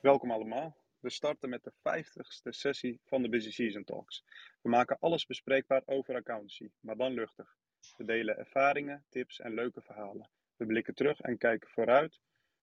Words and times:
Welkom 0.00 0.30
allemaal. 0.30 0.76
We 1.00 1.10
starten 1.10 1.48
met 1.48 1.64
de 1.64 1.72
50ste 1.72 2.48
sessie 2.48 3.00
van 3.04 3.22
de 3.22 3.28
Busy 3.28 3.50
Season 3.50 3.84
Talks. 3.84 4.24
We 4.62 4.68
maken 4.68 4.98
alles 4.98 5.26
bespreekbaar 5.26 5.82
over 5.84 6.14
accountancy, 6.14 6.70
maar 6.80 6.96
dan 6.96 7.12
luchtig. 7.12 7.56
We 7.96 8.04
delen 8.04 8.38
ervaringen, 8.38 9.04
tips 9.08 9.40
en 9.40 9.54
leuke 9.54 9.82
verhalen. 9.82 10.30
We 10.56 10.66
blikken 10.66 10.94
terug 10.94 11.20
en 11.20 11.38
kijken 11.38 11.68
vooruit 11.68 12.20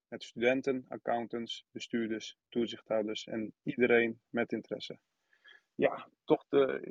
met 0.07 0.23
studenten, 0.23 0.85
accountants, 0.87 1.65
bestuurders, 1.71 2.37
toezichthouders 2.49 3.27
en 3.27 3.53
iedereen 3.63 4.21
met 4.29 4.51
interesse. 4.51 4.99
Ja, 5.75 6.09
toch 6.23 6.45
de, 6.49 6.81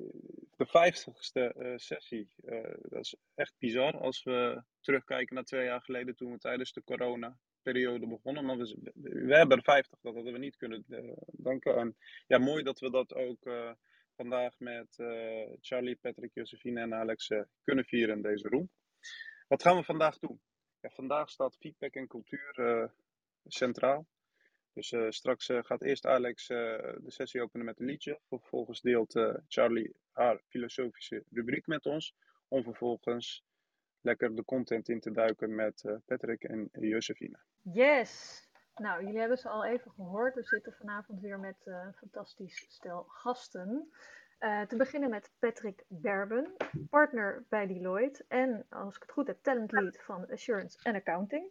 de 0.56 0.66
50ste 0.66 1.56
uh, 1.56 1.72
sessie. 1.76 2.30
Uh, 2.44 2.74
dat 2.82 3.00
is 3.00 3.16
echt 3.34 3.54
bizar 3.58 3.98
als 3.98 4.22
we 4.22 4.62
terugkijken 4.80 5.34
naar 5.34 5.44
twee 5.44 5.64
jaar 5.64 5.82
geleden 5.82 6.16
toen 6.16 6.32
we 6.32 6.38
tijdens 6.38 6.72
de 6.72 6.82
corona-periode 7.66 8.06
begonnen. 8.06 8.44
Maar 8.44 8.56
we, 8.56 9.36
hebben 9.36 9.56
er 9.56 9.62
50, 9.62 10.00
dat 10.00 10.14
hadden 10.14 10.32
we 10.32 10.38
niet 10.38 10.56
kunnen 10.56 10.84
uh, 10.88 11.12
denken. 11.42 11.76
En 11.76 11.96
ja, 12.26 12.38
mooi 12.38 12.62
dat 12.62 12.80
we 12.80 12.90
dat 12.90 13.14
ook 13.14 13.48
vandaag 14.16 14.58
met 14.58 14.94
Charlie, 15.60 15.96
Patrick, 15.96 16.34
Josephine 16.34 16.80
en 16.80 16.94
Alex 16.94 17.28
kunnen 17.64 17.84
vieren 17.84 18.16
in 18.16 18.22
deze 18.22 18.48
room. 18.48 18.70
Wat 19.48 19.62
gaan 19.62 19.76
we 19.76 19.82
vandaag 19.82 20.18
doen? 20.18 20.40
Ja, 20.80 20.90
vandaag 20.90 21.30
staat 21.30 21.56
feedback 21.56 21.94
en 21.94 22.06
cultuur 22.06 22.90
centraal. 23.46 24.06
Dus 24.72 24.94
straks 25.08 25.50
gaat 25.52 25.82
eerst 25.82 26.06
Alex 26.06 26.46
de 26.46 27.04
sessie 27.06 27.42
openen 27.42 27.66
met 27.66 27.80
een 27.80 27.86
liedje. 27.86 28.20
Vervolgens 28.28 28.80
deelt 28.80 29.12
Charlie 29.48 29.96
haar 30.10 30.42
filosofische 30.48 31.24
rubriek 31.30 31.66
met 31.66 31.86
ons. 31.86 32.14
Om 32.48 32.62
vervolgens 32.62 33.44
lekker 34.06 34.34
de 34.34 34.44
content 34.44 34.88
in 34.88 35.00
te 35.00 35.10
duiken 35.10 35.54
met 35.54 35.84
Patrick 36.06 36.44
en 36.44 36.68
Josephine. 36.72 37.38
Yes! 37.62 38.42
Nou, 38.74 39.04
jullie 39.04 39.18
hebben 39.18 39.38
ze 39.38 39.48
al 39.48 39.64
even 39.64 39.90
gehoord. 39.90 40.34
We 40.34 40.42
zitten 40.42 40.72
vanavond 40.72 41.20
weer 41.20 41.40
met 41.40 41.56
een 41.64 41.92
fantastisch 41.94 42.64
stel 42.68 43.04
gasten. 43.08 43.92
te 44.38 44.76
beginnen 44.76 45.10
met 45.10 45.30
Patrick 45.38 45.84
Berben, 45.88 46.56
partner 46.90 47.44
bij 47.48 47.66
Deloitte. 47.66 48.24
En 48.28 48.66
als 48.68 48.96
ik 48.96 49.02
het 49.02 49.10
goed 49.10 49.26
heb, 49.26 49.42
talent 49.42 49.72
lead 49.72 50.02
van 50.02 50.30
Assurance 50.30 50.78
and 50.82 50.96
Accounting. 50.96 51.50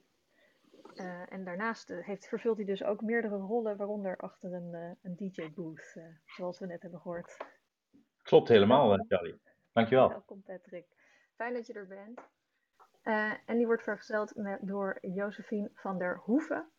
Uh, 0.94 1.32
en 1.32 1.44
daarnaast 1.44 1.88
heeft, 1.88 2.28
vervult 2.28 2.58
hij 2.58 2.66
dus 2.66 2.84
ook 2.84 3.02
meerdere 3.02 3.38
rollen, 3.38 3.78
waaronder 3.78 4.18
achter 4.18 4.54
een, 4.54 4.74
uh, 4.74 4.92
een 5.02 5.16
DJ-booth, 5.16 5.98
zoals 6.26 6.60
we 6.60 6.66
net 6.66 6.82
hebben 6.82 7.00
gehoord. 7.00 7.38
Klopt 8.22 8.48
helemaal, 8.48 9.06
Charlie. 9.08 9.40
Dankjewel. 9.74 10.10
Welkom, 10.10 10.44
Patrick. 10.44 10.86
Fijn 11.36 11.54
dat 11.54 11.68
je 11.68 11.74
er 11.74 11.88
bent. 11.88 12.22
En 13.46 13.58
die 13.58 13.66
wordt 13.66 13.84
vergezeld 13.84 14.36
met, 14.36 14.60
door 14.62 14.98
Josephine 15.02 15.72
van 15.74 15.98
der 15.98 16.18
Hoeven, 16.18 16.72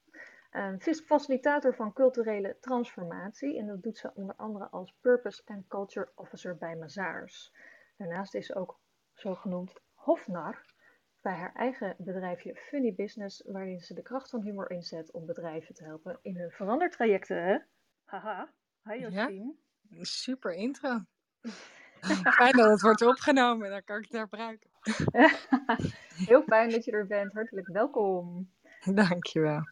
facilitator 1.04 1.74
van 1.74 1.92
culturele 1.92 2.56
transformatie. 2.60 3.58
En 3.58 3.66
dat 3.66 3.82
doet 3.82 3.98
ze 3.98 4.14
onder 4.14 4.36
andere 4.36 4.68
als 4.68 4.94
Purpose 5.00 5.42
and 5.44 5.66
Culture 5.68 6.12
Officer 6.14 6.56
bij 6.56 6.76
Mazaars. 6.76 7.52
Daarnaast 7.96 8.34
is 8.34 8.46
ze 8.46 8.54
ook 8.54 8.80
zogenoemd 9.12 9.80
hofnar 9.94 10.74
bij 11.20 11.34
haar 11.34 11.52
eigen 11.54 11.94
bedrijfje 11.98 12.54
Funny 12.54 12.94
Business, 12.94 13.42
waarin 13.46 13.80
ze 13.80 13.94
de 13.94 14.02
kracht 14.02 14.30
van 14.30 14.42
humor 14.42 14.70
inzet 14.70 15.12
om 15.12 15.26
bedrijven 15.26 15.74
te 15.74 15.84
helpen 15.84 16.18
in 16.22 16.36
hun 16.36 16.50
verandertrajecten. 16.50 17.44
Hè? 17.44 17.58
Haha, 18.04 18.52
hi 18.82 18.98
Josien. 18.98 19.58
Ja, 19.88 20.04
super 20.04 20.52
intro. 20.52 21.00
fijn 22.40 22.56
dat 22.56 22.70
het 22.70 22.80
wordt 22.80 23.02
opgenomen, 23.02 23.70
dan 23.70 23.84
kan 23.84 23.96
ik 23.96 24.06
het 24.10 24.20
gebruiken. 24.20 24.70
Heel 26.30 26.42
fijn 26.42 26.70
dat 26.70 26.84
je 26.84 26.90
er 26.90 27.06
bent, 27.06 27.32
hartelijk 27.32 27.66
welkom. 27.66 28.50
Dankjewel. 28.84 29.68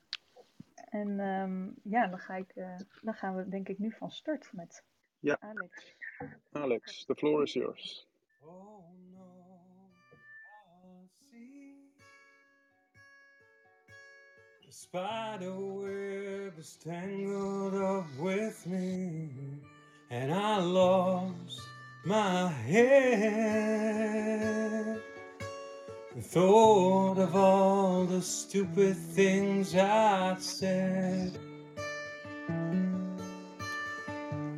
En 0.90 1.20
um, 1.20 1.74
ja, 1.82 2.06
dan, 2.06 2.18
ga 2.18 2.34
ik, 2.34 2.52
uh, 2.54 2.76
dan 3.02 3.14
gaan 3.14 3.36
we 3.36 3.48
denk 3.48 3.68
ik 3.68 3.78
nu 3.78 3.92
van 3.98 4.10
start 4.10 4.50
met 4.52 4.84
ja. 5.18 5.36
Alex. 5.40 5.96
Alex, 6.52 7.04
the 7.04 7.14
floor 7.14 7.42
is 7.42 7.52
yours. 7.52 8.08
Oh 8.40 8.88
no. 9.12 9.54
spider 14.68 15.54
web 15.56 16.52
is 16.58 16.76
tangled 16.84 17.74
up 17.74 18.06
with 18.18 18.66
me, 18.66 19.30
and 20.10 20.32
I 20.32 20.58
lost 20.58 21.73
my 22.04 22.48
head. 22.48 23.94
The 26.14 26.20
thought 26.20 27.18
of 27.18 27.34
all 27.34 28.04
the 28.04 28.20
stupid 28.20 28.94
things 28.96 29.74
I'd 29.74 30.36
said. 30.40 31.38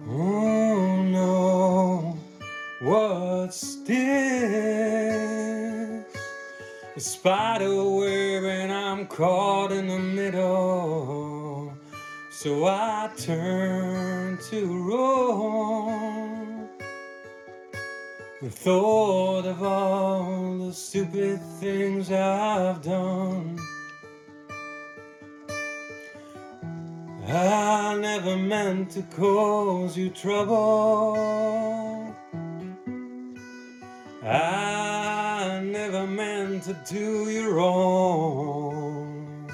Oh 0.09 1.03
no, 1.03 2.19
what's 2.81 3.77
this? 3.85 3.97
A 6.97 7.01
spider 7.01 7.85
web 7.85 8.45
and 8.45 8.73
I'm 8.73 9.07
caught 9.07 9.71
in 9.71 9.87
the 9.87 9.99
middle. 9.99 11.73
So 12.31 12.67
I 12.67 13.11
turn 13.17 14.39
to 14.51 14.89
roam. 14.89 16.16
The 18.43 18.51
thought 18.51 19.47
of 19.47 19.63
all 19.63 20.59
the 20.59 20.73
stupid 20.75 21.41
things 21.59 22.13
I've 22.13 22.83
done. 22.83 23.59
I 27.27 27.97
never 27.99 28.37
meant 28.37 28.91
to 28.91 29.01
cause 29.17 29.97
you 29.97 30.11
trouble. 30.11 31.17
I 34.23 35.61
never 35.65 36.07
meant 36.07 36.65
to 36.65 36.77
do 36.87 37.31
you 37.31 37.51
wrong. 37.53 39.51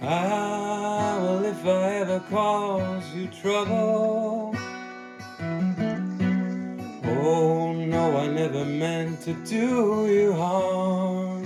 Ah, 0.00 1.18
well, 1.20 1.44
if 1.44 1.66
I 1.66 1.96
ever 1.96 2.20
cause 2.30 3.14
you 3.14 3.26
trouble. 3.26 4.45
Oh, 7.28 7.72
no, 7.72 8.16
I 8.16 8.28
never 8.28 8.64
meant 8.64 9.20
to 9.22 9.32
do 9.42 10.06
you 10.06 10.32
harm. 10.32 11.42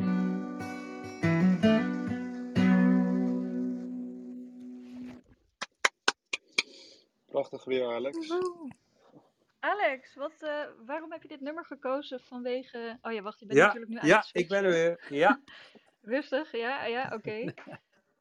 Prachtig 7.31 7.65
weer, 7.65 7.87
Alex. 7.87 8.17
Alex, 9.61 10.15
wat, 10.15 10.33
uh, 10.43 10.65
waarom 10.87 11.13
heb 11.13 11.23
je 11.23 11.29
dit 11.29 11.41
nummer 11.41 11.65
gekozen 11.65 12.21
vanwege... 12.21 12.99
Oh 13.03 13.13
ja, 13.13 13.23
wacht, 13.23 13.41
je 13.41 13.47
bent 13.47 13.59
ja, 13.59 13.65
natuurlijk 13.65 13.93
nu 13.93 13.99
aan 13.99 14.09
Ja, 14.09 14.19
het 14.19 14.31
ik 14.33 14.49
ben 14.49 14.65
er 14.65 14.71
weer. 14.71 15.07
Ja. 15.09 15.41
Rustig, 16.15 16.53
ja, 16.53 16.85
ja 16.85 17.11
oké. 17.15 17.55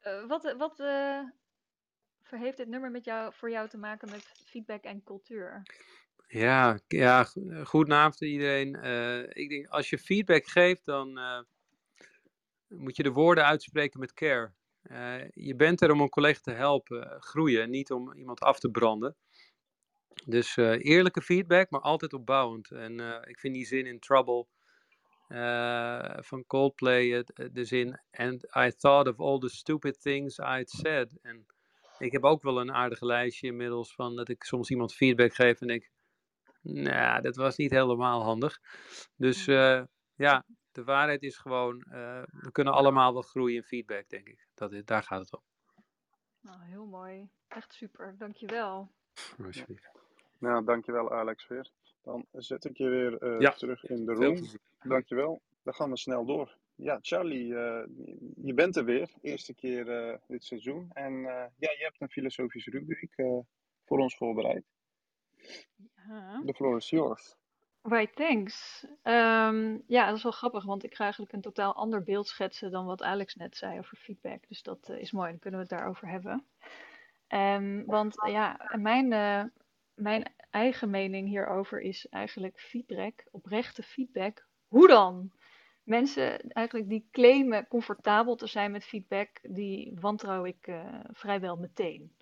Uh, 0.02 0.26
wat 0.32 0.54
wat 0.56 0.80
uh, 0.80 1.20
heeft 2.22 2.56
dit 2.56 2.68
nummer 2.68 2.90
met 2.90 3.04
jou, 3.04 3.32
voor 3.34 3.50
jou 3.50 3.68
te 3.68 3.78
maken 3.78 4.10
met 4.10 4.32
feedback 4.44 4.84
en 4.84 5.02
cultuur? 5.04 5.62
Ja, 6.32 6.78
ja 6.88 7.24
goedenavond 7.64 8.20
iedereen. 8.20 8.74
ik 9.32 9.48
denk, 9.48 9.66
als 9.66 9.90
je 9.90 9.98
feedback 9.98 10.46
geeft, 10.46 10.84
dan 10.84 11.20
moet 12.68 12.96
je 12.96 13.02
de 13.02 13.12
woorden 13.12 13.44
uitspreken 13.44 14.00
met 14.00 14.14
care. 14.14 14.52
je 15.34 15.54
bent 15.56 15.80
er 15.80 15.90
om 15.90 16.00
een 16.00 16.08
collega 16.08 16.40
te 16.40 16.50
helpen 16.50 17.22
groeien, 17.22 17.70
niet 17.70 17.90
om 17.90 18.12
iemand 18.14 18.40
af 18.40 18.58
te 18.58 18.70
branden. 18.70 19.16
Dus 20.24 20.56
eerlijke 20.56 21.22
feedback, 21.22 21.70
maar 21.70 21.80
altijd 21.80 22.12
opbouwend. 22.12 22.70
En 22.70 23.00
ik 23.28 23.38
vind 23.38 23.54
die 23.54 23.66
zin 23.66 23.86
in 23.86 23.98
Trouble 23.98 24.46
van 26.20 26.46
Coldplay, 26.46 27.24
de 27.52 27.64
zin 27.64 28.00
And 28.10 28.44
I 28.56 28.72
thought 28.76 29.08
of 29.08 29.20
all 29.20 29.38
the 29.38 29.48
stupid 29.48 30.00
things 30.00 30.38
I'd 30.38 30.70
said. 30.70 31.18
En 31.22 31.46
ik 31.98 32.12
heb 32.12 32.24
ook 32.24 32.42
wel 32.42 32.60
een 32.60 32.72
aardige 32.72 33.06
lijstje 33.06 33.46
inmiddels 33.46 33.94
van 33.94 34.16
dat 34.16 34.28
ik 34.28 34.42
soms 34.44 34.70
iemand 34.70 34.94
feedback 34.94 35.34
geef 35.34 35.60
en 35.60 35.66
denk, 35.66 35.90
nou, 36.60 37.22
dat 37.22 37.36
was 37.36 37.56
niet 37.56 37.70
helemaal 37.70 38.22
handig. 38.22 38.60
Dus 39.16 39.44
ja, 40.14 40.44
de 40.72 40.84
waarheid 40.84 41.22
is 41.22 41.36
gewoon, 41.36 41.78
we 42.30 42.48
kunnen 42.52 42.72
allemaal 42.72 43.12
wel 43.12 43.22
groeien 43.22 43.56
in 43.56 43.62
feedback, 43.62 44.08
denk 44.08 44.28
ik. 44.28 44.48
Dat 44.54 44.72
is, 44.72 44.84
daar 44.84 45.02
gaat 45.02 45.20
het 45.20 45.32
om. 45.32 45.42
Nou, 46.40 46.62
heel 46.62 46.86
mooi. 46.86 47.28
Echt 47.48 47.72
super. 47.72 48.14
Dankjewel. 48.18 48.90
Alsjeblieft. 49.44 49.90
Nou, 50.38 50.64
dankjewel 50.64 51.12
Alex 51.12 51.46
weer. 51.46 51.70
Dan 52.02 52.26
zet 52.32 52.64
ik 52.64 52.76
je 52.76 52.88
weer 52.88 53.22
uh, 53.22 53.40
Ja, 53.40 53.50
terug 53.50 53.84
in 53.84 54.04
de 54.04 54.12
room. 54.12 54.46
Dankjewel. 54.82 55.42
Dan 55.62 55.74
gaan 55.74 55.90
we 55.90 55.96
snel 55.96 56.24
door. 56.24 56.56
Ja, 56.74 56.98
Charlie, 57.00 57.46
uh, 57.46 57.82
je 58.36 58.54
bent 58.54 58.76
er 58.76 58.84
weer. 58.84 59.10
Eerste 59.20 59.54
keer 59.54 60.10
uh, 60.10 60.16
dit 60.26 60.44
seizoen. 60.44 60.90
En 60.92 61.20
ja, 61.22 61.70
je 61.70 61.82
hebt 61.82 62.00
een 62.00 62.10
filosofische 62.10 62.70
rubriek 62.70 63.14
voor 63.84 63.98
ons 63.98 64.16
voorbereid. 64.16 64.64
Ja. 66.08 66.42
The 66.46 66.54
floor 66.54 66.76
is 66.76 66.90
yours. 66.90 67.36
Right, 67.82 68.16
thanks. 68.16 68.86
Ehm, 69.02 69.78
ja, 69.86 70.06
dat 70.06 70.16
is 70.16 70.22
wel 70.22 70.32
grappig, 70.32 70.64
want 70.64 70.84
ik 70.84 70.94
ga 70.94 71.02
eigenlijk 71.02 71.32
een 71.32 71.40
totaal 71.40 71.74
ander 71.74 72.02
beeld 72.02 72.28
schetsen 72.28 72.70
dan 72.70 72.86
wat 72.86 73.02
Alex 73.02 73.34
net 73.34 73.56
zei 73.56 73.78
over 73.78 73.96
feedback. 73.96 74.48
Dus 74.48 74.62
dat 74.62 74.88
eh, 74.88 75.00
is 75.00 75.12
mooi, 75.12 75.30
dan 75.30 75.38
kunnen 75.38 75.60
we 75.60 75.66
het 75.66 75.78
daarover 75.78 76.08
hebben. 76.08 76.44
Ehm, 77.26 77.84
want 77.84 78.14
ja, 78.26 78.70
mijn, 78.76 79.12
eh, 79.12 79.44
mijn 79.94 80.32
eigen 80.50 80.90
mening 80.90 81.28
hierover 81.28 81.80
is 81.80 82.08
eigenlijk 82.08 82.60
feedback, 82.60 83.24
oprechte 83.30 83.82
feedback. 83.82 84.46
Hoe 84.68 84.88
dan? 84.88 85.32
Mensen 85.82 86.40
eigenlijk 86.50 86.88
die 86.88 87.08
claimen 87.10 87.68
comfortabel 87.68 88.36
te 88.36 88.46
zijn 88.46 88.70
met 88.70 88.84
feedback, 88.84 89.28
die 89.42 89.96
wantrouw 90.00 90.44
ik 90.44 90.72
vrijwel 91.12 91.56
meteen. 91.56 92.12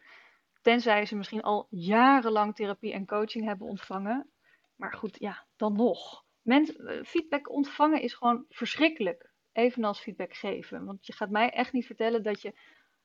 Tenzij 0.68 1.06
ze 1.06 1.16
misschien 1.16 1.42
al 1.42 1.66
jarenlang 1.70 2.54
therapie 2.54 2.92
en 2.92 3.06
coaching 3.06 3.44
hebben 3.44 3.66
ontvangen. 3.66 4.30
Maar 4.76 4.92
goed, 4.92 5.18
ja, 5.18 5.46
dan 5.56 5.72
nog. 5.72 6.24
Eh, 6.44 6.64
feedback 7.04 7.50
ontvangen 7.50 8.02
is 8.02 8.14
gewoon 8.14 8.44
verschrikkelijk. 8.48 9.32
Evenals 9.52 10.00
feedback 10.00 10.34
geven. 10.34 10.84
Want 10.84 11.06
je 11.06 11.12
gaat 11.12 11.30
mij 11.30 11.50
echt 11.50 11.72
niet 11.72 11.86
vertellen 11.86 12.22
dat 12.22 12.42
je 12.42 12.58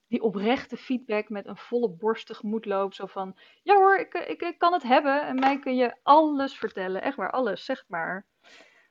die 0.08 0.22
oprechte 0.22 0.78
feedback 0.78 1.30
met 1.30 1.48
een 1.48 1.58
volle 1.58 1.90
borst 1.90 2.28
tegemoet 2.28 2.66
loopt. 2.66 2.96
Zo 2.96 3.06
van, 3.06 3.38
ja 3.62 3.76
hoor, 3.76 3.98
ik, 3.98 4.14
ik, 4.14 4.42
ik 4.42 4.58
kan 4.58 4.74
het 4.74 4.84
hebben. 4.84 5.22
En 5.22 5.40
mij 5.40 5.60
kun 5.60 5.76
je 5.76 5.96
alles 6.04 6.58
vertellen. 6.58 7.02
Echt 7.02 7.18
waar, 7.18 7.32
alles, 7.32 7.66
zeg 7.66 7.84
maar. 7.88 8.26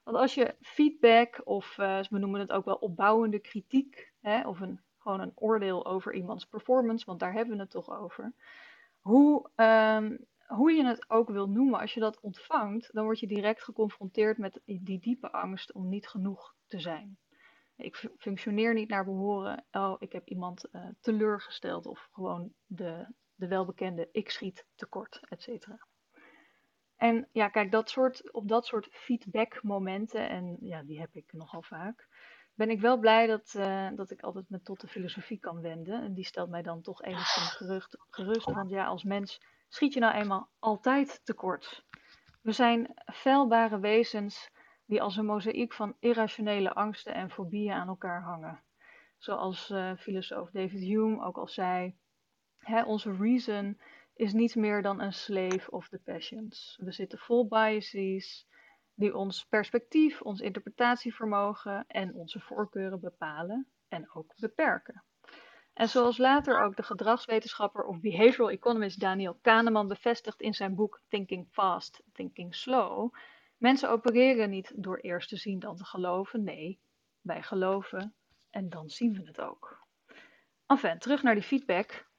Want 0.02 0.16
als 0.16 0.34
je 0.34 0.56
feedback, 0.60 1.40
of 1.44 1.78
uh, 1.78 2.02
we 2.10 2.18
noemen 2.18 2.40
het 2.40 2.52
ook 2.52 2.64
wel 2.64 2.76
opbouwende 2.76 3.38
kritiek, 3.38 4.12
hè, 4.20 4.48
of 4.48 4.60
een, 4.60 4.80
gewoon 5.02 5.20
een 5.20 5.32
oordeel 5.34 5.86
over 5.86 6.14
iemands 6.14 6.44
performance, 6.44 7.04
want 7.06 7.20
daar 7.20 7.32
hebben 7.32 7.54
we 7.56 7.62
het 7.62 7.70
toch 7.70 7.90
over. 7.90 8.32
Hoe, 9.00 9.50
um, 9.56 10.26
hoe 10.46 10.72
je 10.72 10.84
het 10.84 11.10
ook 11.10 11.28
wil 11.28 11.48
noemen, 11.48 11.80
als 11.80 11.94
je 11.94 12.00
dat 12.00 12.20
ontvangt, 12.20 12.92
dan 12.92 13.04
word 13.04 13.20
je 13.20 13.26
direct 13.26 13.62
geconfronteerd 13.62 14.38
met 14.38 14.60
die 14.64 14.98
diepe 14.98 15.32
angst 15.32 15.72
om 15.72 15.88
niet 15.88 16.08
genoeg 16.08 16.54
te 16.66 16.80
zijn. 16.80 17.16
Ik 17.76 18.10
functioneer 18.18 18.74
niet 18.74 18.88
naar 18.88 19.04
behoren. 19.04 19.64
Oh, 19.70 19.96
ik 19.98 20.12
heb 20.12 20.28
iemand 20.28 20.68
uh, 20.72 20.86
teleurgesteld. 21.00 21.86
Of 21.86 22.08
gewoon 22.12 22.52
de, 22.66 23.06
de 23.34 23.48
welbekende 23.48 24.08
ik 24.12 24.30
schiet 24.30 24.66
tekort, 24.74 25.20
et 25.28 25.42
cetera. 25.42 25.86
En 26.96 27.28
ja, 27.32 27.48
kijk, 27.48 27.70
dat 27.70 27.90
soort, 27.90 28.32
op 28.32 28.48
dat 28.48 28.66
soort 28.66 28.88
feedback-momenten, 28.90 30.28
en 30.28 30.56
ja, 30.60 30.82
die 30.82 31.00
heb 31.00 31.14
ik 31.14 31.32
nogal 31.32 31.62
vaak, 31.62 32.08
ben 32.54 32.70
ik 32.70 32.80
wel 32.80 32.98
blij 32.98 33.26
dat, 33.26 33.54
uh, 33.56 33.88
dat 33.94 34.10
ik 34.10 34.22
altijd 34.22 34.48
me 34.48 34.62
tot 34.62 34.80
de 34.80 34.88
filosofie 34.88 35.38
kan 35.38 35.60
wenden. 35.60 36.02
En 36.02 36.14
die 36.14 36.24
stelt 36.24 36.50
mij 36.50 36.62
dan 36.62 36.82
toch 36.82 37.02
enigszins 37.02 37.50
gerust, 37.50 37.96
gerust. 38.10 38.44
Want 38.44 38.70
ja, 38.70 38.86
als 38.86 39.04
mens 39.04 39.40
schiet 39.68 39.94
je 39.94 40.00
nou 40.00 40.14
eenmaal 40.14 40.48
altijd 40.58 41.20
tekort. 41.24 41.84
We 42.40 42.52
zijn 42.52 42.94
feilbare 43.12 43.78
wezens 43.78 44.50
die 44.86 45.02
als 45.02 45.16
een 45.16 45.26
mozaïek 45.26 45.72
van 45.72 45.96
irrationele 45.98 46.72
angsten 46.72 47.14
en 47.14 47.30
fobieën 47.30 47.72
aan 47.72 47.88
elkaar 47.88 48.22
hangen. 48.22 48.62
Zoals 49.18 49.70
uh, 49.70 49.96
filosoof 49.96 50.50
David 50.50 50.80
Hume 50.80 51.24
ook 51.24 51.36
al 51.36 51.48
zei, 51.48 51.96
onze 52.86 53.16
reason 53.16 53.80
is 54.14 54.32
niets 54.32 54.54
meer 54.54 54.82
dan 54.82 55.00
een 55.00 55.12
slave 55.12 55.70
of 55.70 55.88
the 55.88 55.98
passions. 55.98 56.78
We 56.80 56.92
zitten 56.92 57.18
vol 57.18 57.48
biases 57.48 58.46
die 58.94 59.16
ons 59.16 59.46
perspectief, 59.46 60.22
ons 60.22 60.40
interpretatievermogen 60.40 61.84
en 61.86 62.14
onze 62.14 62.40
voorkeuren 62.40 63.00
bepalen 63.00 63.66
en 63.88 64.14
ook 64.14 64.34
beperken. 64.36 65.02
En 65.72 65.88
zoals 65.88 66.18
later 66.18 66.60
ook 66.60 66.76
de 66.76 66.82
gedragswetenschapper 66.82 67.84
of 67.84 68.00
behavioral 68.00 68.50
economist 68.50 69.00
Daniel 69.00 69.38
Kahneman 69.42 69.88
bevestigt 69.88 70.40
in 70.40 70.54
zijn 70.54 70.74
boek 70.74 71.00
Thinking 71.08 71.48
Fast, 71.50 72.02
Thinking 72.12 72.54
Slow, 72.54 73.14
mensen 73.56 73.90
opereren 73.90 74.50
niet 74.50 74.72
door 74.76 74.98
eerst 74.98 75.28
te 75.28 75.36
zien 75.36 75.58
dan 75.58 75.76
te 75.76 75.84
geloven. 75.84 76.44
Nee, 76.44 76.80
wij 77.20 77.42
geloven 77.42 78.14
en 78.50 78.68
dan 78.68 78.90
zien 78.90 79.12
we 79.12 79.22
het 79.26 79.40
ook. 79.40 79.86
Enfin, 80.66 80.98
terug 80.98 81.22
naar 81.22 81.34
die 81.34 81.42
feedback. 81.42 82.10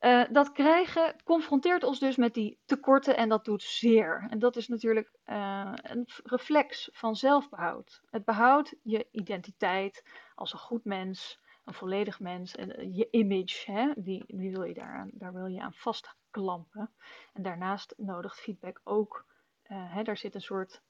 Uh, 0.00 0.24
dat 0.30 0.52
krijgen 0.52 1.16
confronteert 1.24 1.84
ons 1.84 1.98
dus 1.98 2.16
met 2.16 2.34
die 2.34 2.58
tekorten 2.64 3.16
en 3.16 3.28
dat 3.28 3.44
doet 3.44 3.62
zeer. 3.62 4.26
En 4.30 4.38
dat 4.38 4.56
is 4.56 4.68
natuurlijk 4.68 5.12
uh, 5.26 5.72
een 5.74 6.08
reflex 6.24 6.88
van 6.92 7.16
zelfbehoud. 7.16 8.02
Het 8.10 8.24
behoudt 8.24 8.74
je 8.82 9.08
identiteit 9.10 10.04
als 10.34 10.52
een 10.52 10.58
goed 10.58 10.84
mens, 10.84 11.40
een 11.64 11.74
volledig 11.74 12.20
mens 12.20 12.56
en 12.56 12.76
eh, 12.76 12.96
je 12.96 13.08
image, 13.10 13.72
hè, 13.72 13.92
die, 13.96 14.24
die 14.26 14.50
wil 14.50 14.62
je 14.62 14.74
daaraan, 14.74 15.10
daar 15.12 15.32
wil 15.32 15.46
je 15.46 15.60
aan 15.60 15.74
vastklampen. 15.74 16.90
En 17.32 17.42
daarnaast 17.42 17.94
nodigt 17.96 18.40
feedback 18.40 18.80
ook, 18.84 19.26
hè, 19.62 20.02
daar 20.02 20.16
zit 20.16 20.34
een 20.34 20.40
soort 20.40 20.82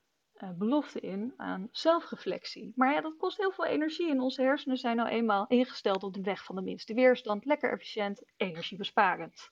uh, 0.43 0.51
belofte 0.51 1.01
in 1.01 1.35
aan 1.37 1.69
zelfreflectie. 1.71 2.73
Maar 2.77 2.93
ja, 2.93 3.01
dat 3.01 3.17
kost 3.17 3.37
heel 3.37 3.53
veel 3.53 3.67
energie 3.67 4.11
en 4.11 4.21
onze 4.21 4.43
hersenen 4.43 4.77
zijn 4.77 4.97
nou 4.97 5.09
eenmaal 5.09 5.47
ingesteld 5.47 6.03
op 6.03 6.15
de 6.15 6.23
weg 6.23 6.45
van 6.45 6.57
de 6.57 6.63
minste 6.63 6.95
weerstand, 6.95 7.45
lekker 7.45 7.73
efficiënt, 7.73 8.23
energiebesparend. 8.37 9.51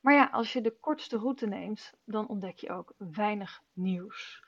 Maar 0.00 0.14
ja, 0.14 0.28
als 0.32 0.52
je 0.52 0.60
de 0.60 0.78
kortste 0.80 1.16
route 1.16 1.46
neemt, 1.46 1.92
dan 2.04 2.28
ontdek 2.28 2.58
je 2.58 2.70
ook 2.70 2.94
weinig 2.96 3.62
nieuws 3.72 4.42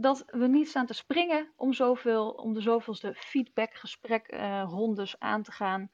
dat 0.00 0.24
we 0.26 0.46
niet 0.46 0.68
staan 0.68 0.86
te 0.86 0.94
springen 0.94 1.52
om, 1.56 1.72
zoveel, 1.72 2.30
om 2.30 2.54
de 2.54 2.60
zoveelste 2.60 3.14
feedbackgesprekrondes 3.14 5.14
uh, 5.14 5.28
aan 5.28 5.42
te 5.42 5.52
gaan, 5.52 5.90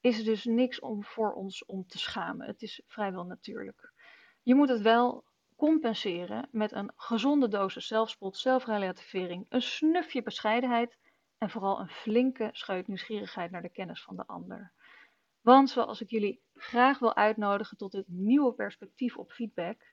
is 0.00 0.24
dus 0.24 0.44
niks 0.44 0.80
om 0.80 1.04
voor 1.04 1.32
ons 1.32 1.64
om 1.64 1.86
te 1.86 1.98
schamen. 1.98 2.46
Het 2.46 2.62
is 2.62 2.82
vrijwel 2.86 3.24
natuurlijk. 3.24 3.92
Je 4.42 4.54
moet 4.54 4.68
het 4.68 4.80
wel 4.80 5.24
compenseren 5.58 6.48
met 6.50 6.72
een 6.72 6.92
gezonde 6.96 7.48
dosis 7.48 7.86
zelfspot, 7.86 8.36
zelfrelativering, 8.36 9.46
een 9.48 9.62
snufje 9.62 10.22
bescheidenheid 10.22 10.98
en 11.38 11.50
vooral 11.50 11.80
een 11.80 11.88
flinke 11.88 12.48
scheut 12.52 12.86
nieuwsgierigheid 12.86 13.50
naar 13.50 13.62
de 13.62 13.68
kennis 13.70 14.02
van 14.02 14.16
de 14.16 14.26
ander. 14.26 14.72
Want 15.40 15.70
zoals 15.70 16.00
ik 16.00 16.10
jullie 16.10 16.42
graag 16.54 16.98
wil 16.98 17.16
uitnodigen 17.16 17.76
tot 17.76 17.92
het 17.92 18.08
nieuwe 18.08 18.54
perspectief 18.54 19.16
op 19.16 19.32
feedback, 19.32 19.92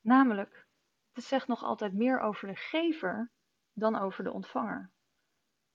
namelijk 0.00 0.66
het 1.12 1.24
zegt 1.24 1.46
nog 1.46 1.62
altijd 1.62 1.92
meer 1.92 2.20
over 2.20 2.48
de 2.48 2.56
gever 2.56 3.30
dan 3.72 3.96
over 3.96 4.24
de 4.24 4.32
ontvanger. 4.32 4.92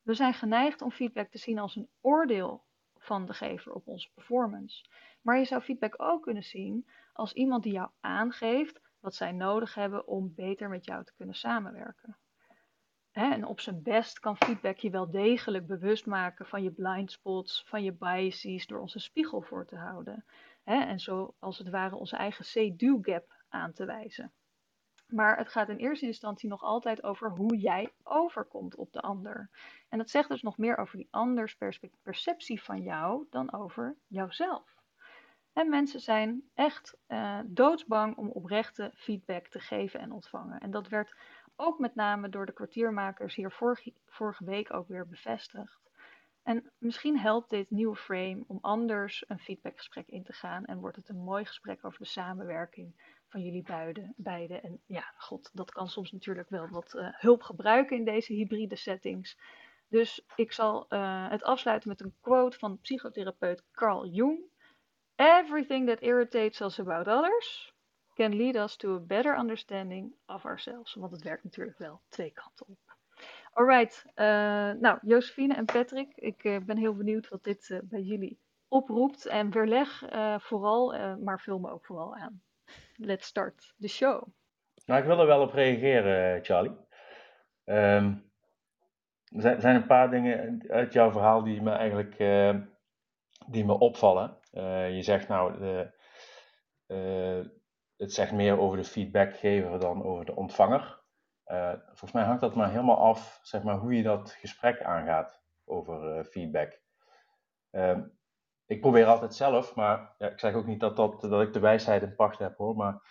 We 0.01 0.13
zijn 0.13 0.33
geneigd 0.33 0.81
om 0.81 0.91
feedback 0.91 1.29
te 1.29 1.37
zien 1.37 1.59
als 1.59 1.75
een 1.75 1.89
oordeel 2.01 2.65
van 2.97 3.25
de 3.25 3.33
gever 3.33 3.73
op 3.73 3.87
onze 3.87 4.11
performance. 4.13 4.85
Maar 5.21 5.37
je 5.37 5.45
zou 5.45 5.61
feedback 5.61 5.93
ook 6.01 6.23
kunnen 6.23 6.43
zien 6.43 6.89
als 7.13 7.33
iemand 7.33 7.63
die 7.63 7.73
jou 7.73 7.89
aangeeft 7.99 8.81
wat 9.03 9.15
zij 9.15 9.31
nodig 9.31 9.73
hebben 9.73 10.07
om 10.07 10.33
beter 10.35 10.69
met 10.69 10.85
jou 10.85 11.03
te 11.03 11.13
kunnen 11.15 11.35
samenwerken. 11.35 12.17
en 13.11 13.45
op 13.45 13.59
zijn 13.59 13.83
best 13.83 14.19
kan 14.19 14.37
feedback 14.37 14.77
je 14.77 14.89
wel 14.89 15.11
degelijk 15.11 15.67
bewust 15.67 16.05
maken 16.05 16.45
van 16.45 16.63
je 16.63 16.71
blind 16.71 17.11
spots, 17.11 17.63
van 17.67 17.83
je 17.83 17.91
biases, 17.91 18.67
door 18.67 18.79
ons 18.79 18.95
een 18.95 19.01
spiegel 19.01 19.41
voor 19.41 19.65
te 19.65 19.75
houden. 19.75 20.25
en 20.63 20.99
zo 20.99 21.35
als 21.39 21.57
het 21.57 21.69
ware 21.69 21.95
onze 21.95 22.15
eigen 22.15 22.45
say-do 22.45 22.99
gap 23.01 23.33
aan 23.49 23.73
te 23.73 23.85
wijzen. 23.85 24.33
Maar 25.07 25.37
het 25.37 25.49
gaat 25.49 25.69
in 25.69 25.77
eerste 25.77 26.05
instantie 26.05 26.49
nog 26.49 26.61
altijd 26.61 27.03
over 27.03 27.29
hoe 27.29 27.57
jij 27.57 27.93
overkomt 28.03 28.75
op 28.75 28.91
de 28.91 29.01
ander. 29.01 29.49
En 29.89 29.97
dat 29.97 30.09
zegt 30.09 30.29
dus 30.29 30.41
nog 30.41 30.57
meer 30.57 30.77
over 30.77 30.97
die 30.97 31.07
anders 31.11 31.57
perceptie 32.01 32.63
van 32.63 32.81
jou 32.81 33.27
dan 33.29 33.53
over 33.53 33.97
jouzelf. 34.07 34.82
En 35.53 35.69
mensen 35.69 35.99
zijn 35.99 36.43
echt 36.53 36.97
uh, 37.07 37.39
doodsbang 37.45 38.17
om 38.17 38.29
oprechte 38.29 38.91
feedback 38.95 39.47
te 39.47 39.59
geven 39.59 39.99
en 39.99 40.11
ontvangen. 40.11 40.59
En 40.59 40.71
dat 40.71 40.87
werd 40.87 41.15
ook 41.55 41.79
met 41.79 41.95
name 41.95 42.29
door 42.29 42.45
de 42.45 42.53
kwartiermakers 42.53 43.35
hier 43.35 43.51
vorige, 43.51 43.93
vorige 44.05 44.45
week 44.45 44.73
ook 44.73 44.87
weer 44.87 45.07
bevestigd. 45.07 45.81
En 46.43 46.71
misschien 46.77 47.17
helpt 47.19 47.49
dit 47.49 47.69
nieuwe 47.69 47.95
frame 47.95 48.43
om 48.47 48.57
anders 48.61 49.23
een 49.27 49.39
feedbackgesprek 49.39 50.07
in 50.07 50.23
te 50.23 50.33
gaan 50.33 50.65
en 50.65 50.79
wordt 50.79 50.95
het 50.95 51.09
een 51.09 51.23
mooi 51.23 51.45
gesprek 51.45 51.85
over 51.85 51.99
de 51.99 52.05
samenwerking 52.05 52.93
van 53.27 53.41
jullie 53.41 53.63
beiden. 53.63 54.13
beiden. 54.17 54.63
En 54.63 54.81
ja, 54.85 55.13
god, 55.17 55.49
dat 55.53 55.71
kan 55.71 55.87
soms 55.87 56.11
natuurlijk 56.11 56.49
wel 56.49 56.67
wat 56.67 56.93
uh, 56.93 57.07
hulp 57.11 57.41
gebruiken 57.41 57.97
in 57.97 58.05
deze 58.05 58.33
hybride 58.33 58.75
settings. 58.75 59.37
Dus 59.87 60.25
ik 60.35 60.51
zal 60.51 60.85
uh, 60.89 61.29
het 61.29 61.43
afsluiten 61.43 61.89
met 61.89 62.01
een 62.01 62.15
quote 62.21 62.57
van 62.57 62.79
psychotherapeut 62.79 63.63
Carl 63.71 64.07
Jung. 64.07 64.51
Everything 65.23 65.87
that 65.87 66.01
irritates 66.01 66.61
us 66.61 66.79
about 66.79 67.07
others 67.07 67.73
can 68.15 68.35
lead 68.35 68.55
us 68.55 68.75
to 68.75 68.95
a 68.95 68.99
better 68.99 69.37
understanding 69.37 70.13
of 70.25 70.45
ourselves. 70.45 70.93
Want 70.93 71.11
het 71.11 71.23
werkt 71.23 71.43
natuurlijk 71.43 71.77
wel 71.77 72.01
twee 72.09 72.31
kanten 72.31 72.65
op. 72.69 72.77
Alright, 73.53 74.05
uh, 74.15 74.25
nou 74.81 74.97
Josephine 75.01 75.53
en 75.53 75.65
Patrick, 75.65 76.11
ik 76.15 76.65
ben 76.65 76.77
heel 76.77 76.95
benieuwd 76.95 77.29
wat 77.29 77.43
dit 77.43 77.81
bij 77.83 78.01
jullie 78.01 78.39
oproept. 78.67 79.25
En 79.25 79.51
weerleg 79.51 80.03
vooral, 80.41 81.15
maar 81.17 81.39
vul 81.39 81.59
me 81.59 81.69
ook 81.69 81.85
vooral 81.85 82.15
aan 82.15 82.41
let's 82.97 83.27
start 83.27 83.73
the 83.79 83.87
show. 83.87 84.27
Nou, 84.85 84.99
ik 84.99 85.05
wil 85.05 85.19
er 85.19 85.27
wel 85.27 85.41
op 85.41 85.53
reageren, 85.53 86.43
Charlie. 86.43 86.75
Um, 87.65 88.31
er 89.29 89.61
zijn 89.61 89.75
een 89.75 89.87
paar 89.87 90.09
dingen 90.09 90.65
uit 90.67 90.93
jouw 90.93 91.11
verhaal 91.11 91.43
die 91.43 91.61
me 91.61 91.71
eigenlijk 91.71 92.17
die 93.47 93.65
me 93.65 93.79
opvallen. 93.79 94.37
Uh, 94.53 94.95
je 94.95 95.01
zegt 95.01 95.27
nou, 95.27 95.59
de, 95.59 95.91
uh, 96.87 97.45
het 97.97 98.13
zegt 98.13 98.31
meer 98.31 98.59
over 98.59 98.77
de 98.77 98.83
feedbackgever 98.83 99.79
dan 99.79 100.03
over 100.03 100.25
de 100.25 100.35
ontvanger. 100.35 101.01
volgens 101.85 102.11
mij 102.11 102.23
hangt 102.23 102.41
dat 102.41 102.55
maar 102.55 102.69
helemaal 102.69 102.97
af, 102.97 103.39
zeg 103.43 103.63
maar, 103.63 103.77
hoe 103.77 103.95
je 103.95 104.03
dat 104.03 104.31
gesprek 104.31 104.81
aangaat 104.81 105.41
over 105.65 106.25
feedback. 106.25 106.81
Ehm, 107.69 108.03
ik 108.65 108.81
probeer 108.81 109.05
altijd 109.05 109.35
zelf, 109.35 109.75
maar 109.75 110.15
ja, 110.17 110.29
ik 110.29 110.39
zeg 110.39 110.53
ook 110.53 110.65
niet 110.65 110.79
dat, 110.79 110.95
dat, 110.95 111.21
dat 111.21 111.41
ik 111.41 111.53
de 111.53 111.59
wijsheid 111.59 112.01
in 112.01 112.15
pacht 112.15 112.39
heb 112.39 112.57
hoor, 112.57 112.75
maar 112.75 113.01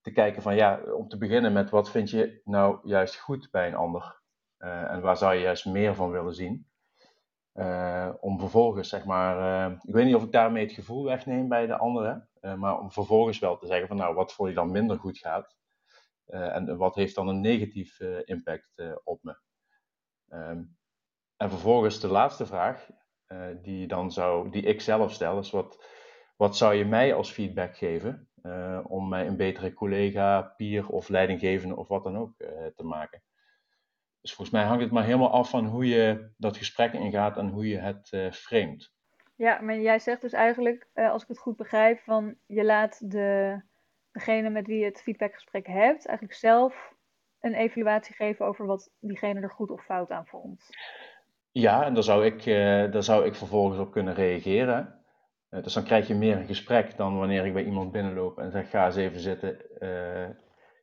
te 0.00 0.12
kijken 0.12 0.42
van 0.42 0.54
ja, 0.54 0.80
om 0.80 1.08
te 1.08 1.18
beginnen 1.18 1.52
met 1.52 1.70
wat 1.70 1.90
vind 1.90 2.10
je 2.10 2.40
nou 2.44 2.88
juist 2.88 3.16
goed 3.16 3.48
bij 3.50 3.66
een 3.66 3.74
ander 3.74 4.20
en 4.58 5.00
waar 5.00 5.16
zou 5.16 5.34
je 5.34 5.40
juist 5.40 5.66
meer 5.66 5.94
van 5.94 6.10
willen 6.10 6.34
zien. 6.34 6.69
Uh, 7.60 8.10
om 8.20 8.38
vervolgens, 8.38 8.88
zeg 8.88 9.04
maar, 9.04 9.68
uh, 9.70 9.76
ik 9.82 9.94
weet 9.94 10.04
niet 10.04 10.14
of 10.14 10.22
ik 10.22 10.32
daarmee 10.32 10.64
het 10.64 10.72
gevoel 10.72 11.04
wegneem 11.04 11.48
bij 11.48 11.66
de 11.66 11.76
anderen, 11.76 12.28
maar 12.40 12.78
om 12.78 12.92
vervolgens 12.92 13.38
wel 13.38 13.56
te 13.56 13.66
zeggen 13.66 13.88
van 13.88 13.96
nou, 13.96 14.14
wat 14.14 14.32
voor 14.32 14.48
je 14.48 14.54
dan 14.54 14.70
minder 14.70 14.98
goed 14.98 15.18
gaat 15.18 15.56
en 16.26 16.76
wat 16.76 16.94
heeft 16.94 17.14
dan 17.14 17.28
een 17.28 17.40
negatief 17.40 18.00
impact 18.24 18.82
op 19.04 19.22
me. 19.22 19.38
Um, 20.28 20.76
en 21.36 21.50
vervolgens 21.50 22.00
de 22.00 22.08
laatste 22.08 22.46
vraag, 22.46 22.88
die, 23.62 23.86
dan 23.86 24.12
zou, 24.12 24.50
die 24.50 24.62
ik 24.62 24.80
zelf 24.80 25.12
stel, 25.12 25.38
is 25.38 25.50
wat, 25.50 25.84
wat 26.36 26.56
zou 26.56 26.74
je 26.74 26.84
mij 26.84 27.14
als 27.14 27.30
feedback 27.30 27.76
geven 27.76 28.28
om 28.84 29.08
mij 29.08 29.26
een 29.26 29.36
betere 29.36 29.72
collega, 29.72 30.42
peer 30.56 30.88
of 30.88 31.08
leidinggevende 31.08 31.76
of 31.76 31.88
wat 31.88 32.04
dan 32.04 32.18
ook 32.18 32.36
te 32.74 32.84
maken? 32.84 33.22
Dus 34.20 34.34
volgens 34.34 34.56
mij 34.56 34.66
hangt 34.66 34.82
het 34.82 34.92
maar 34.92 35.04
helemaal 35.04 35.30
af 35.30 35.50
van 35.50 35.66
hoe 35.66 35.86
je 35.86 36.30
dat 36.36 36.56
gesprek 36.56 36.92
ingaat 36.92 37.36
en 37.36 37.48
hoe 37.48 37.68
je 37.68 37.78
het 37.78 38.34
framet. 38.34 38.92
Ja, 39.36 39.60
maar 39.60 39.78
jij 39.78 39.98
zegt 39.98 40.20
dus 40.20 40.32
eigenlijk, 40.32 40.86
als 40.94 41.22
ik 41.22 41.28
het 41.28 41.38
goed 41.38 41.56
begrijp, 41.56 42.00
van 42.00 42.34
je 42.46 42.64
laat 42.64 43.10
de, 43.10 43.60
degene 44.12 44.50
met 44.50 44.66
wie 44.66 44.78
je 44.78 44.84
het 44.84 45.02
feedbackgesprek 45.02 45.66
hebt, 45.66 46.06
eigenlijk 46.06 46.38
zelf 46.38 46.94
een 47.40 47.54
evaluatie 47.54 48.14
geven 48.14 48.46
over 48.46 48.66
wat 48.66 48.90
diegene 48.98 49.40
er 49.40 49.50
goed 49.50 49.70
of 49.70 49.84
fout 49.84 50.10
aan 50.10 50.26
vond. 50.26 50.66
Ja, 51.52 51.84
en 51.84 51.94
daar 51.94 52.02
zou 52.02 52.24
ik, 52.24 52.46
uh, 52.46 52.92
daar 52.92 53.02
zou 53.02 53.26
ik 53.26 53.34
vervolgens 53.34 53.78
op 53.78 53.92
kunnen 53.92 54.14
reageren. 54.14 55.04
Uh, 55.50 55.62
dus 55.62 55.72
dan 55.72 55.84
krijg 55.84 56.06
je 56.06 56.14
meer 56.14 56.36
een 56.36 56.46
gesprek 56.46 56.96
dan 56.96 57.18
wanneer 57.18 57.46
ik 57.46 57.52
bij 57.52 57.64
iemand 57.64 57.92
binnenloop 57.92 58.38
en 58.38 58.50
zeg: 58.50 58.70
ga 58.70 58.86
eens 58.86 58.96
even 58.96 59.20
zitten. 59.20 59.56
Uh, 59.78 60.28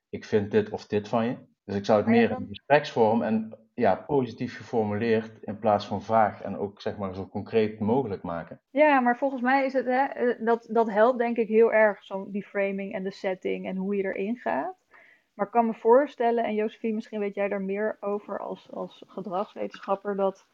ik 0.10 0.26
vind 0.26 0.52
dit 0.52 0.70
of 0.70 0.88
dit 0.88 1.08
van 1.08 1.26
je. 1.26 1.38
Dus 1.68 1.76
ik 1.76 1.86
zou 1.86 2.00
het 2.00 2.08
meer 2.08 2.32
in 2.32 2.48
gespreksvorm 2.48 3.22
en 3.22 3.54
ja, 3.74 3.96
positief 3.96 4.58
geformuleerd 4.58 5.32
in 5.42 5.60
plaats 5.60 5.88
van 5.88 6.02
vaag 6.02 6.42
en 6.42 6.58
ook 6.58 6.82
zeg 6.82 6.98
maar 6.98 7.16
zo 7.16 7.28
concreet 7.28 7.80
mogelijk 7.80 8.22
maken. 8.22 8.60
Ja, 8.70 9.00
maar 9.00 9.18
volgens 9.18 9.42
mij 9.42 9.66
is 9.66 9.74
het, 9.74 9.86
hè, 9.86 10.08
dat, 10.44 10.68
dat 10.72 10.90
helpt 10.90 11.18
denk 11.18 11.38
ik 11.38 11.48
heel 11.48 11.74
erg, 11.74 12.04
zo 12.04 12.28
die 12.32 12.46
framing 12.46 12.94
en 12.94 13.04
de 13.04 13.12
setting 13.12 13.68
en 13.68 13.76
hoe 13.76 13.96
je 13.96 14.04
erin 14.04 14.36
gaat. 14.36 14.76
Maar 15.34 15.46
ik 15.46 15.52
kan 15.52 15.66
me 15.66 15.74
voorstellen, 15.74 16.44
en 16.44 16.54
Josephine, 16.54 16.94
misschien 16.94 17.20
weet 17.20 17.36
jij 17.36 17.48
daar 17.48 17.62
meer 17.62 17.98
over 18.00 18.40
als, 18.40 18.72
als 18.72 19.04
gedragswetenschapper, 19.08 20.16
dat 20.16 20.48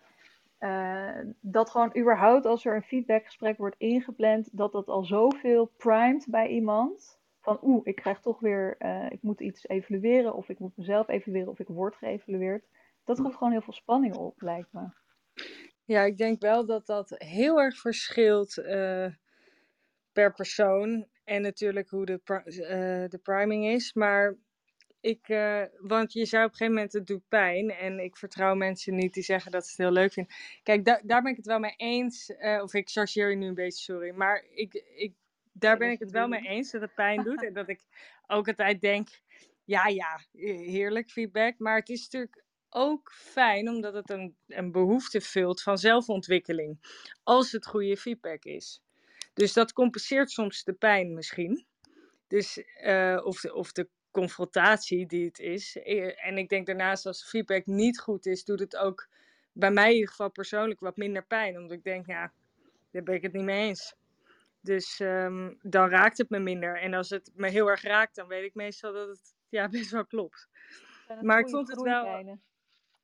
uh, 0.59 1.19
dat 1.39 1.69
gewoon 1.69 1.97
überhaupt 1.97 2.45
als 2.45 2.65
er 2.65 2.75
een 2.75 2.83
feedbackgesprek 2.83 3.57
wordt 3.57 3.75
ingepland, 3.77 4.49
dat 4.51 4.71
dat 4.71 4.87
al 4.87 5.03
zoveel 5.03 5.71
primed 5.77 6.25
bij 6.29 6.47
iemand. 6.47 7.21
Van 7.43 7.59
oeh, 7.61 7.81
ik 7.83 7.95
krijg 7.95 8.19
toch 8.19 8.39
weer, 8.39 8.75
uh, 8.79 9.05
ik 9.09 9.21
moet 9.21 9.41
iets 9.41 9.67
evalueren 9.67 10.33
of 10.33 10.49
ik 10.49 10.59
moet 10.59 10.77
mezelf 10.77 11.07
evalueren 11.07 11.51
of 11.51 11.59
ik 11.59 11.67
word 11.67 11.95
geëvalueerd. 11.95 12.65
Dat 13.03 13.19
roept 13.19 13.35
gewoon 13.35 13.51
heel 13.51 13.61
veel 13.61 13.73
spanning 13.73 14.15
op, 14.15 14.41
lijkt 14.41 14.71
me. 14.71 14.87
Ja, 15.85 16.01
ik 16.01 16.17
denk 16.17 16.41
wel 16.41 16.65
dat 16.65 16.85
dat 16.85 17.15
heel 17.17 17.61
erg 17.61 17.79
verschilt 17.79 18.57
uh, 18.57 19.07
per 20.11 20.33
persoon. 20.33 21.07
En 21.23 21.41
natuurlijk 21.41 21.89
hoe 21.89 22.05
de, 22.05 22.21
de 23.09 23.19
priming 23.23 23.65
is. 23.65 23.93
Maar 23.93 24.37
ik, 24.99 25.29
uh, 25.29 25.63
want 25.79 26.13
je 26.13 26.25
zou 26.25 26.43
op 26.45 26.49
een 26.49 26.55
gegeven 26.55 26.73
moment, 26.73 26.93
het 26.93 27.07
doet 27.07 27.27
pijn. 27.27 27.71
En 27.71 27.99
ik 27.99 28.17
vertrouw 28.17 28.55
mensen 28.55 28.95
niet 28.95 29.13
die 29.13 29.23
zeggen 29.23 29.51
dat 29.51 29.63
ze 29.65 29.69
het 29.69 29.79
heel 29.79 30.01
leuk 30.01 30.13
vinden. 30.13 30.33
Kijk, 30.63 30.85
da 30.85 31.01
daar 31.03 31.21
ben 31.21 31.31
ik 31.31 31.37
het 31.37 31.45
wel 31.45 31.59
mee 31.59 31.75
eens. 31.77 32.29
Uh, 32.29 32.61
of 32.61 32.73
ik 32.73 32.89
chargeer 32.89 33.29
je 33.29 33.35
nu 33.35 33.47
een 33.47 33.53
beetje, 33.53 33.93
sorry. 33.93 34.11
Maar 34.15 34.45
ik, 34.49 34.73
ik, 34.95 35.13
daar 35.53 35.77
ben 35.77 35.91
ik 35.91 35.99
het 35.99 36.11
wel 36.11 36.27
mee 36.27 36.47
eens 36.47 36.71
dat 36.71 36.81
het 36.81 36.93
pijn 36.93 37.23
doet. 37.23 37.43
en 37.47 37.53
dat 37.53 37.69
ik 37.69 37.81
ook 38.27 38.47
altijd 38.47 38.81
denk, 38.81 39.07
ja, 39.63 39.87
ja, 39.87 40.19
heerlijk 40.31 41.09
feedback. 41.09 41.59
Maar 41.59 41.75
het 41.75 41.89
is 41.89 42.01
natuurlijk 42.01 42.43
ook 42.69 43.11
fijn 43.13 43.69
omdat 43.69 43.93
het 43.93 44.09
een, 44.09 44.35
een 44.47 44.71
behoefte 44.71 45.21
vult 45.21 45.61
van 45.61 45.77
zelfontwikkeling. 45.77 46.77
Als 47.23 47.51
het 47.51 47.65
goede 47.65 47.97
feedback 47.97 48.43
is. 48.43 48.81
Dus 49.33 49.53
dat 49.53 49.73
compenseert 49.73 50.31
soms 50.31 50.63
de 50.63 50.73
pijn 50.73 51.13
misschien. 51.13 51.65
Dus, 52.27 52.63
uh, 52.83 53.21
of, 53.23 53.39
de, 53.39 53.53
of 53.53 53.71
de 53.71 53.89
confrontatie 54.11 55.05
die 55.05 55.25
het 55.25 55.39
is. 55.39 55.77
Eh, 55.77 56.25
en 56.25 56.37
ik 56.37 56.49
denk 56.49 56.65
daarnaast, 56.65 57.05
als 57.05 57.21
de 57.21 57.27
feedback 57.27 57.65
niet 57.65 57.99
goed 57.99 58.25
is, 58.25 58.43
doet 58.43 58.59
het 58.59 58.75
ook 58.75 59.07
bij 59.51 59.71
mij 59.71 59.87
in 59.87 59.93
ieder 59.93 60.09
geval 60.09 60.31
persoonlijk 60.31 60.79
wat 60.79 60.97
minder 60.97 61.25
pijn. 61.25 61.57
Omdat 61.57 61.77
ik 61.77 61.83
denk, 61.83 62.07
ja, 62.07 62.31
daar 62.91 63.03
ben 63.03 63.15
ik 63.15 63.21
het 63.21 63.33
niet 63.33 63.43
mee 63.43 63.67
eens. 63.67 63.95
Dus 64.63 64.99
um, 64.99 65.57
dan 65.61 65.89
raakt 65.89 66.17
het 66.17 66.29
me 66.29 66.39
minder. 66.39 66.79
En 66.79 66.93
als 66.93 67.09
het 67.09 67.31
me 67.33 67.49
heel 67.49 67.67
erg 67.67 67.81
raakt, 67.81 68.15
dan 68.15 68.27
weet 68.27 68.43
ik 68.43 68.53
meestal 68.53 68.93
dat 68.93 69.07
het 69.07 69.35
ja, 69.49 69.69
best 69.79 69.91
wel 69.91 70.05
klopt. 70.05 70.49
Maar 71.21 71.39
ik 71.39 71.49
vond 71.49 71.67
het 71.67 71.81
wel. 71.81 72.39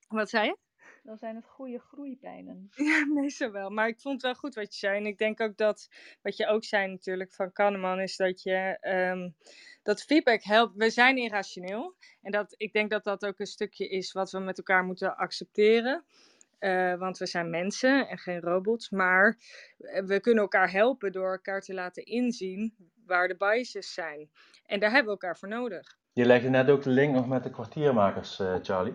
Wat 0.08 0.30
zei 0.30 0.46
je? 0.46 0.58
dan 1.04 1.18
zijn 1.18 1.36
het 1.36 1.46
goede 1.46 1.80
groeipijnen. 1.80 2.70
Ja, 2.76 3.06
meestal 3.06 3.52
wel. 3.52 3.70
Maar 3.70 3.88
ik 3.88 4.00
vond 4.00 4.14
het 4.14 4.24
wel 4.24 4.36
goed 4.36 4.56
wat 4.56 4.74
je 4.74 4.80
zei. 4.80 4.98
En 4.98 5.06
ik 5.06 5.18
denk 5.18 5.42
ook 5.42 5.58
dat, 5.58 5.88
wat 6.22 6.38
je 6.38 6.48
ook 6.48 6.64
zei 6.64 6.88
natuurlijk 6.88 7.34
van 7.34 7.52
Kahneman, 7.52 8.00
is 8.00 8.16
dat 8.16 8.42
je 8.42 8.78
um, 9.12 9.36
dat 9.84 10.04
feedback 10.04 10.44
helpt. 10.44 10.76
We 10.76 10.90
zijn 10.90 11.18
irrationeel. 11.18 11.96
En 12.22 12.32
dat, 12.32 12.54
ik 12.58 12.74
denk 12.74 12.90
dat 12.90 13.04
dat 13.04 13.26
ook 13.26 13.40
een 13.40 13.46
stukje 13.46 13.88
is 13.88 14.12
wat 14.12 14.32
we 14.32 14.40
met 14.40 14.58
elkaar 14.58 14.84
moeten 14.84 15.16
accepteren. 15.16 16.06
Uh, 16.60 16.96
want 16.96 17.18
we 17.18 17.26
zijn 17.26 17.50
mensen 17.50 18.08
en 18.08 18.18
geen 18.18 18.40
robots. 18.40 18.90
Maar 18.90 19.38
we 20.06 20.20
kunnen 20.22 20.44
elkaar 20.44 20.72
helpen 20.72 21.12
door 21.12 21.32
elkaar 21.32 21.62
te 21.62 21.74
laten 21.74 22.06
inzien 22.06 22.76
waar 23.06 23.28
de 23.28 23.38
biases 23.38 23.94
zijn. 23.94 24.30
En 24.66 24.80
daar 24.80 24.92
hebben 24.92 25.14
we 25.14 25.20
elkaar 25.20 25.38
voor 25.38 25.50
nodig. 25.50 25.98
Je 26.14 26.26
legde 26.26 26.50
net 26.50 26.70
ook 26.70 26.84
de 26.84 26.90
link 26.90 27.14
nog 27.14 27.28
met 27.28 27.44
de 27.44 27.50
kwartiermakers, 27.50 28.40
uh, 28.40 28.56
Charlie. 28.62 28.94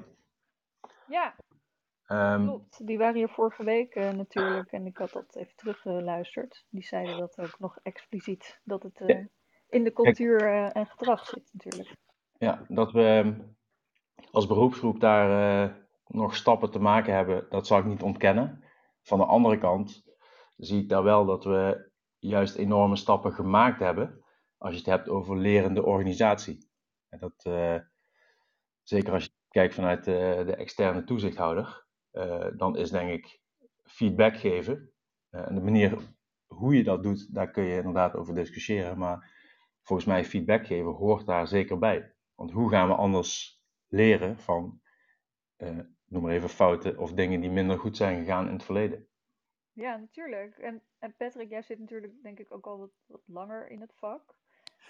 Ja, 1.07 1.35
Um, 2.09 2.47
Klopt, 2.47 2.87
die 2.87 2.99
waren 2.99 3.15
hier 3.15 3.29
vorige 3.29 3.65
week 3.65 3.95
uh, 3.95 4.11
natuurlijk 4.11 4.73
en 4.73 4.87
ik 4.87 4.97
had 4.97 5.13
dat 5.13 5.37
even 5.37 5.57
teruggeluisterd. 5.57 6.65
Die 6.71 6.85
zeiden 6.85 7.19
dat 7.19 7.39
ook 7.39 7.59
nog 7.59 7.79
expliciet, 7.83 8.61
dat 8.65 8.83
het 8.83 9.01
uh, 9.01 9.25
in 9.69 9.85
de 9.85 9.93
cultuur 9.93 10.43
uh, 10.43 10.77
en 10.77 10.87
gedrag 10.87 11.27
zit 11.27 11.51
natuurlijk. 11.53 11.97
Ja, 12.39 12.65
dat 12.69 12.93
we 12.93 13.03
ehm, 13.03 13.41
als 14.31 14.47
beroepsgroep 14.47 15.01
daar 15.01 15.84
nog 16.15 16.37
stappen 16.37 16.71
te 16.71 16.79
maken 16.79 17.15
hebben, 17.15 17.47
dat 17.49 17.67
zal 17.67 17.79
ik 17.79 17.85
niet 17.85 18.03
ontkennen. 18.03 18.65
Van 19.03 19.19
de 19.19 19.25
andere 19.25 19.59
kant 19.59 20.05
zie 20.57 20.83
ik 20.83 20.89
daar 20.89 21.03
wel 21.03 21.27
dat 21.27 21.45
we 21.45 21.91
juist 22.19 22.57
enorme 22.57 22.97
stappen 22.97 23.33
gemaakt 23.33 23.81
hebben 23.81 24.25
als 24.57 24.73
je 24.73 24.79
het 24.79 24.89
hebt 24.89 25.09
over 25.09 25.37
lerende 25.37 25.83
organisatie. 25.85 26.71
En 27.09 27.19
dat, 27.19 27.43
zeker 28.83 29.13
als 29.13 29.25
je 29.25 29.31
kijkt 29.49 29.75
vanuit 29.75 30.05
de, 30.05 30.43
de 30.47 30.57
externe 30.57 31.05
toezichthouder. 31.05 31.87
Eh, 32.11 32.47
dan 32.57 32.77
is 32.77 32.91
denk 32.91 33.11
ik 33.11 33.41
feedback 33.83 34.37
geven. 34.37 34.93
Uh, 35.31 35.49
en 35.49 35.55
de 35.55 35.61
manier 35.61 35.99
hoe 36.47 36.77
je 36.77 36.85
dat 36.85 37.03
doet, 37.03 37.35
daar 37.35 37.51
kun 37.51 37.65
je 37.65 37.77
inderdaad 37.77 38.15
over 38.15 38.35
discussiëren. 38.35 38.99
Maar 38.99 39.33
volgens 39.83 40.09
mij 40.09 40.25
feedback 40.25 40.67
geven 40.67 40.93
hoort 40.93 41.27
daar 41.27 41.47
zeker 41.47 41.79
bij. 41.79 42.15
Want 42.35 42.51
hoe 42.51 42.71
gaan 42.71 42.89
we 42.89 42.95
anders 42.95 43.63
leren 43.87 44.39
van, 44.39 44.81
noem 46.15 46.23
maar 46.23 46.33
even 46.33 46.49
fouten 46.49 46.99
of 46.99 47.13
dingen 47.13 47.41
die 47.41 47.51
minder 47.51 47.79
goed 47.79 47.97
zijn 47.97 48.19
gegaan 48.19 48.47
in 48.47 48.53
het 48.53 48.65
verleden? 48.65 49.07
Ja, 49.73 49.97
natuurlijk. 49.97 50.59
En, 50.59 50.83
en 50.99 51.15
Patrick, 51.17 51.49
jij 51.49 51.63
zit 51.63 51.79
natuurlijk 51.79 52.13
denk 52.23 52.39
ik 52.39 52.55
ook 52.55 52.67
al 52.67 52.79
wat, 52.79 52.91
wat 53.07 53.23
langer 53.27 53.71
in 53.71 53.81
het 53.81 53.93
vak. 53.95 54.35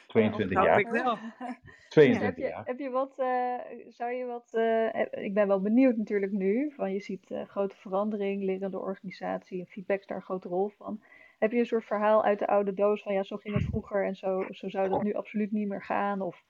22 0.07 0.65
jaar. 0.65 0.79
Ik 0.79 0.89
wel. 0.89 1.19
22 1.89 2.23
heb 2.23 2.37
je, 2.37 2.43
jaar. 2.43 2.67
Heb 2.67 2.79
je 2.79 2.91
wat, 2.91 3.15
uh, 3.19 3.55
zou 3.89 4.13
je 4.13 4.25
wat, 4.25 4.51
uh, 4.53 5.25
ik 5.25 5.35
ben 5.35 5.49
wel 5.49 5.61
benieuwd 5.61 5.97
natuurlijk 5.97 6.33
nu, 6.33 6.73
van 6.77 6.93
je 6.93 7.01
ziet 7.01 7.31
uh, 7.31 7.43
grote 7.43 7.77
verandering, 7.77 8.43
lerende 8.43 8.79
organisatie 8.79 9.61
en 9.61 9.67
feedback 9.67 10.01
is 10.01 10.07
daar 10.07 10.17
een 10.17 10.23
grote 10.23 10.49
rol 10.49 10.69
van. 10.69 11.03
Heb 11.39 11.53
je 11.53 11.59
een 11.59 11.67
soort 11.67 11.85
verhaal 11.85 12.25
uit 12.25 12.39
de 12.39 12.47
oude 12.47 12.75
doos 12.75 13.03
van 13.03 13.15
ja, 13.15 13.23
zo 13.23 13.37
ging 13.37 13.55
het 13.55 13.65
vroeger 13.65 14.05
en 14.05 14.17
zo, 14.17 14.47
zo 14.51 14.69
zou 14.69 14.89
dat 14.89 15.03
nu 15.03 15.15
absoluut 15.15 15.53
niet 15.53 15.69
meer 15.69 15.83
gaan? 15.83 16.21
Of, 16.21 16.45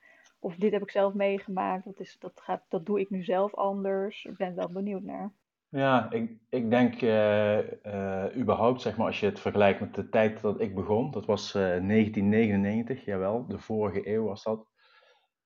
of 0.45 0.55
dit 0.57 0.73
heb 0.73 0.83
ik 0.83 0.91
zelf 0.91 1.15
meegemaakt, 1.15 1.85
dat, 1.85 2.01
is, 2.01 2.17
dat, 2.19 2.41
gaat, 2.41 2.63
dat 2.69 2.87
doe 2.87 3.01
ik 3.01 3.11
nu 3.11 3.25
zelf 3.25 3.55
anders. 3.55 4.25
Ik 4.25 4.37
ben 4.37 4.55
wel 4.55 4.69
benieuwd 4.73 5.03
naar. 5.03 5.33
Ja, 5.69 6.11
ik, 6.11 6.31
ik 6.49 6.71
denk 6.71 7.03
uh, 7.03 7.59
uh, 7.59 8.25
überhaupt, 8.37 8.83
zeg 8.83 8.97
maar, 8.97 9.07
als 9.07 9.21
je 9.21 9.27
het 9.27 9.41
vergelijkt 9.41 9.81
met 9.81 9.95
de 9.95 10.09
tijd 10.09 10.41
dat 10.41 10.61
ik 10.61 10.75
begon, 10.75 11.11
dat 11.11 11.27
was 11.27 11.55
uh, 11.55 11.63
1999, 11.63 13.05
jawel, 13.05 13.47
de 13.47 13.59
vorige 13.59 14.09
eeuw 14.09 14.25
was 14.25 14.43
dat. 14.43 14.67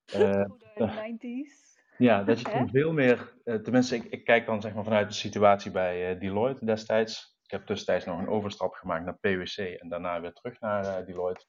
Goede 0.11 0.49
90s. 0.77 1.67
Ja, 1.97 2.23
dat 2.23 2.39
je 2.39 2.49
toen 2.51 2.69
veel 2.69 2.93
meer, 2.93 3.33
tenminste, 3.43 3.95
ik, 3.95 4.03
ik, 4.03 4.25
kijk 4.25 4.45
dan 4.45 4.61
zeg 4.61 4.73
maar 4.73 4.83
vanuit 4.83 5.07
de 5.07 5.13
situatie 5.13 5.71
bij 5.71 6.17
Deloitte 6.17 6.65
destijds. 6.65 7.37
Ik 7.43 7.51
heb 7.51 7.65
tussentijds 7.65 8.05
nog 8.05 8.19
een 8.19 8.27
overstap 8.27 8.73
gemaakt 8.73 9.05
naar 9.05 9.17
PwC 9.17 9.57
en 9.57 9.89
daarna 9.89 10.21
weer 10.21 10.33
terug 10.33 10.59
naar 10.59 11.05
Deloitte. 11.05 11.45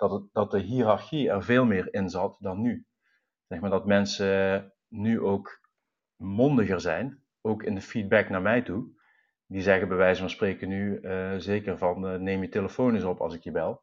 Dat, 0.00 0.10
het, 0.10 0.22
dat 0.32 0.50
de 0.50 0.58
hiërarchie 0.58 1.30
er 1.30 1.42
veel 1.42 1.64
meer 1.64 1.94
in 1.94 2.08
zat 2.08 2.36
dan 2.38 2.60
nu. 2.60 2.86
Zeg 3.46 3.60
maar 3.60 3.70
dat 3.70 3.86
mensen 3.86 4.72
nu 4.88 5.20
ook 5.20 5.60
mondiger 6.16 6.80
zijn, 6.80 7.22
ook 7.40 7.62
in 7.62 7.74
de 7.74 7.80
feedback 7.80 8.28
naar 8.28 8.42
mij 8.42 8.62
toe. 8.62 8.98
Die 9.46 9.62
zeggen 9.62 9.88
bij 9.88 9.96
wijze 9.96 10.20
van 10.20 10.30
spreken 10.30 10.68
nu 10.68 11.00
uh, 11.00 11.34
zeker 11.36 11.78
van 11.78 12.12
uh, 12.12 12.18
neem 12.18 12.42
je 12.42 12.48
telefoon 12.48 12.94
eens 12.94 13.04
op 13.04 13.20
als 13.20 13.34
ik 13.34 13.42
je 13.42 13.50
bel. 13.50 13.82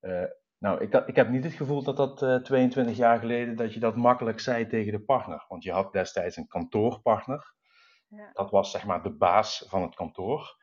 Uh, 0.00 0.24
nou, 0.58 0.80
ik, 0.80 0.94
ik, 1.06 1.16
heb 1.16 1.28
niet 1.28 1.44
het 1.44 1.52
gevoel 1.52 1.82
dat 1.82 1.96
dat 1.96 2.44
22 2.44 2.96
jaar 2.96 3.18
geleden 3.18 3.56
dat 3.56 3.74
je 3.74 3.80
dat 3.80 3.96
makkelijk 3.96 4.40
zei 4.40 4.66
tegen 4.66 4.92
de 4.92 5.04
partner. 5.04 5.44
Want 5.48 5.62
je 5.62 5.72
had 5.72 5.92
destijds 5.92 6.36
een 6.36 6.46
kantoorpartner. 6.46 7.54
Ja. 8.08 8.30
Dat 8.32 8.50
was 8.50 8.70
zeg 8.70 8.84
maar 8.84 9.02
de 9.02 9.16
baas 9.16 9.64
van 9.68 9.82
het 9.82 9.94
kantoor. 9.94 10.56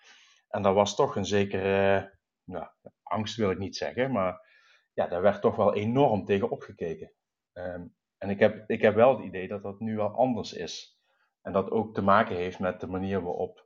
En 0.48 0.62
daar 0.62 0.74
was 0.74 0.96
toch 0.96 1.16
een 1.16 1.26
zekere, 1.26 2.12
nou, 2.44 2.68
angst 3.04 3.36
wil 3.36 3.52
ik 3.52 3.58
niet 3.58 3.76
zeggen, 3.76 4.12
maar 4.12 4.50
ja, 4.94 5.08
daar 5.08 5.22
werd 5.22 5.42
toch 5.42 5.56
wel 5.56 5.74
enorm 5.74 6.26
tegen 6.26 6.50
opgekeken. 6.50 7.12
Um, 7.54 7.96
en 8.22 8.30
ik 8.30 8.40
heb, 8.40 8.70
ik 8.70 8.82
heb 8.82 8.96
wel 8.96 9.18
het 9.18 9.26
idee 9.26 9.48
dat 9.48 9.64
dat 9.64 9.80
nu 9.80 9.96
wel 9.96 10.10
anders 10.10 10.54
is. 10.54 11.00
En 11.42 11.52
dat 11.52 11.72
ook 11.72 11.94
te 11.94 12.02
maken 12.02 12.36
heeft 12.36 12.60
met 12.60 12.80
de 12.80 12.88
manier 12.88 13.22
waarop, 13.22 13.66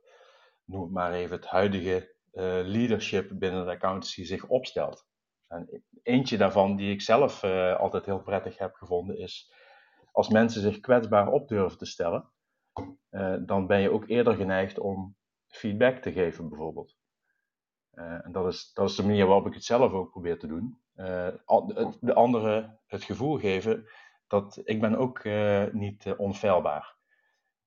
noem 0.64 0.82
het 0.82 0.90
maar 0.90 1.12
even, 1.12 1.36
het 1.36 1.46
huidige 1.46 2.14
uh, 2.32 2.42
leadership 2.64 3.30
binnen 3.38 3.64
de 3.64 3.70
accountancy 3.70 4.24
zich 4.24 4.46
opstelt. 4.46 5.06
En 5.48 5.84
eentje 6.02 6.36
daarvan 6.36 6.76
die 6.76 6.92
ik 6.92 7.02
zelf 7.02 7.42
uh, 7.42 7.76
altijd 7.76 8.04
heel 8.04 8.22
prettig 8.22 8.58
heb 8.58 8.74
gevonden 8.74 9.18
is, 9.18 9.52
als 10.12 10.28
mensen 10.28 10.60
zich 10.62 10.80
kwetsbaar 10.80 11.28
op 11.28 11.48
durven 11.48 11.78
te 11.78 11.86
stellen, 11.86 12.30
uh, 13.10 13.36
dan 13.40 13.66
ben 13.66 13.80
je 13.80 13.90
ook 13.90 14.08
eerder 14.08 14.34
geneigd 14.34 14.78
om 14.78 15.16
feedback 15.48 15.98
te 15.98 16.12
geven 16.12 16.48
bijvoorbeeld. 16.48 16.96
en 17.90 18.32
dat 18.32 18.46
is, 18.46 18.72
dat 18.72 18.90
is 18.90 18.96
de 18.96 19.02
manier 19.06 19.26
waarop 19.26 19.46
ik 19.46 19.54
het 19.54 19.64
zelf 19.64 19.92
ook 19.92 20.10
probeer 20.10 20.38
te 20.38 20.46
doen. 20.46 20.80
De 20.96 22.14
anderen 22.14 22.80
het 22.86 23.04
gevoel 23.04 23.38
geven 23.38 23.88
dat 24.26 24.60
ik 24.64 24.80
ben 24.80 24.96
ook 24.96 25.24
uh, 25.24 25.64
niet 25.72 26.04
uh, 26.04 26.20
onfeilbaar. 26.20 26.94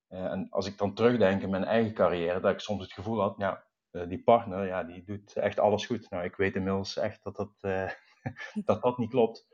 En 0.08 0.48
als 0.50 0.66
ik 0.68 0.78
dan 0.78 0.94
terugdenk 0.94 1.42
in 1.42 1.50
mijn 1.50 1.64
eigen 1.64 1.94
carrière, 1.94 2.40
dat 2.40 2.52
ik 2.52 2.60
soms 2.60 2.84
het 2.84 2.94
gevoel 2.94 3.22
had, 3.22 3.36
ja, 3.38 3.66
die 3.92 4.24
partner, 4.24 4.66
ja, 4.66 4.84
die 4.84 5.04
doet 5.04 5.36
echt 5.36 5.60
alles 5.60 5.86
goed. 5.86 6.10
Nou, 6.10 6.24
ik 6.24 6.36
weet 6.36 6.56
inmiddels 6.56 6.98
echt 6.98 7.24
dat 7.24 7.36
dat, 7.36 7.52
dat, 8.66 8.82
dat 8.82 8.98
niet 8.98 9.10
klopt. 9.10 9.48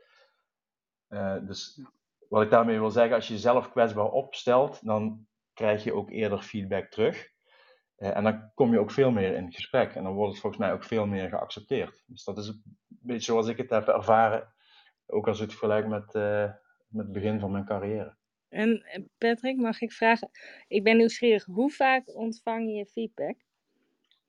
dus 1.40 1.80
wat 2.28 2.42
ik 2.42 2.50
daarmee 2.50 2.78
wil 2.78 2.90
zeggen, 2.90 3.14
als 3.14 3.28
je 3.28 3.34
jezelf 3.34 3.70
kwetsbaar 3.70 4.10
opstelt, 4.10 4.84
dan 4.84 5.26
krijg 5.52 5.84
je 5.84 5.94
ook 5.94 6.10
eerder 6.10 6.42
feedback 6.42 6.90
terug. 6.90 7.34
En 7.96 8.24
dan 8.24 8.50
kom 8.54 8.72
je 8.72 8.78
ook 8.78 8.90
veel 8.90 9.10
meer 9.10 9.34
in 9.34 9.52
gesprek 9.52 9.94
en 9.94 10.02
dan 10.02 10.14
wordt 10.14 10.32
het 10.32 10.40
volgens 10.40 10.62
mij 10.62 10.72
ook 10.72 10.84
veel 10.84 11.06
meer 11.06 11.28
geaccepteerd. 11.28 12.04
Dus 12.06 12.24
dat 12.24 12.38
is 12.38 12.48
een 12.48 12.62
beetje 12.88 13.32
zoals 13.32 13.48
ik 13.48 13.56
het 13.56 13.70
heb 13.70 13.88
ervaren, 13.88 14.54
ook 15.06 15.28
als 15.28 15.40
ik 15.40 15.50
het 15.50 15.58
vergelijk 15.58 15.86
met, 15.86 16.12
met 16.88 17.04
het 17.04 17.12
begin 17.12 17.40
van 17.40 17.50
mijn 17.50 17.64
carrière. 17.64 18.16
En 18.48 18.84
Patrick, 19.18 19.56
mag 19.56 19.80
ik 19.80 19.92
vragen? 19.92 20.30
Ik 20.68 20.84
ben 20.84 20.96
nieuwsgierig, 20.96 21.44
hoe 21.44 21.70
vaak 21.70 22.14
ontvang 22.14 22.76
je 22.76 22.86
feedback? 22.86 23.36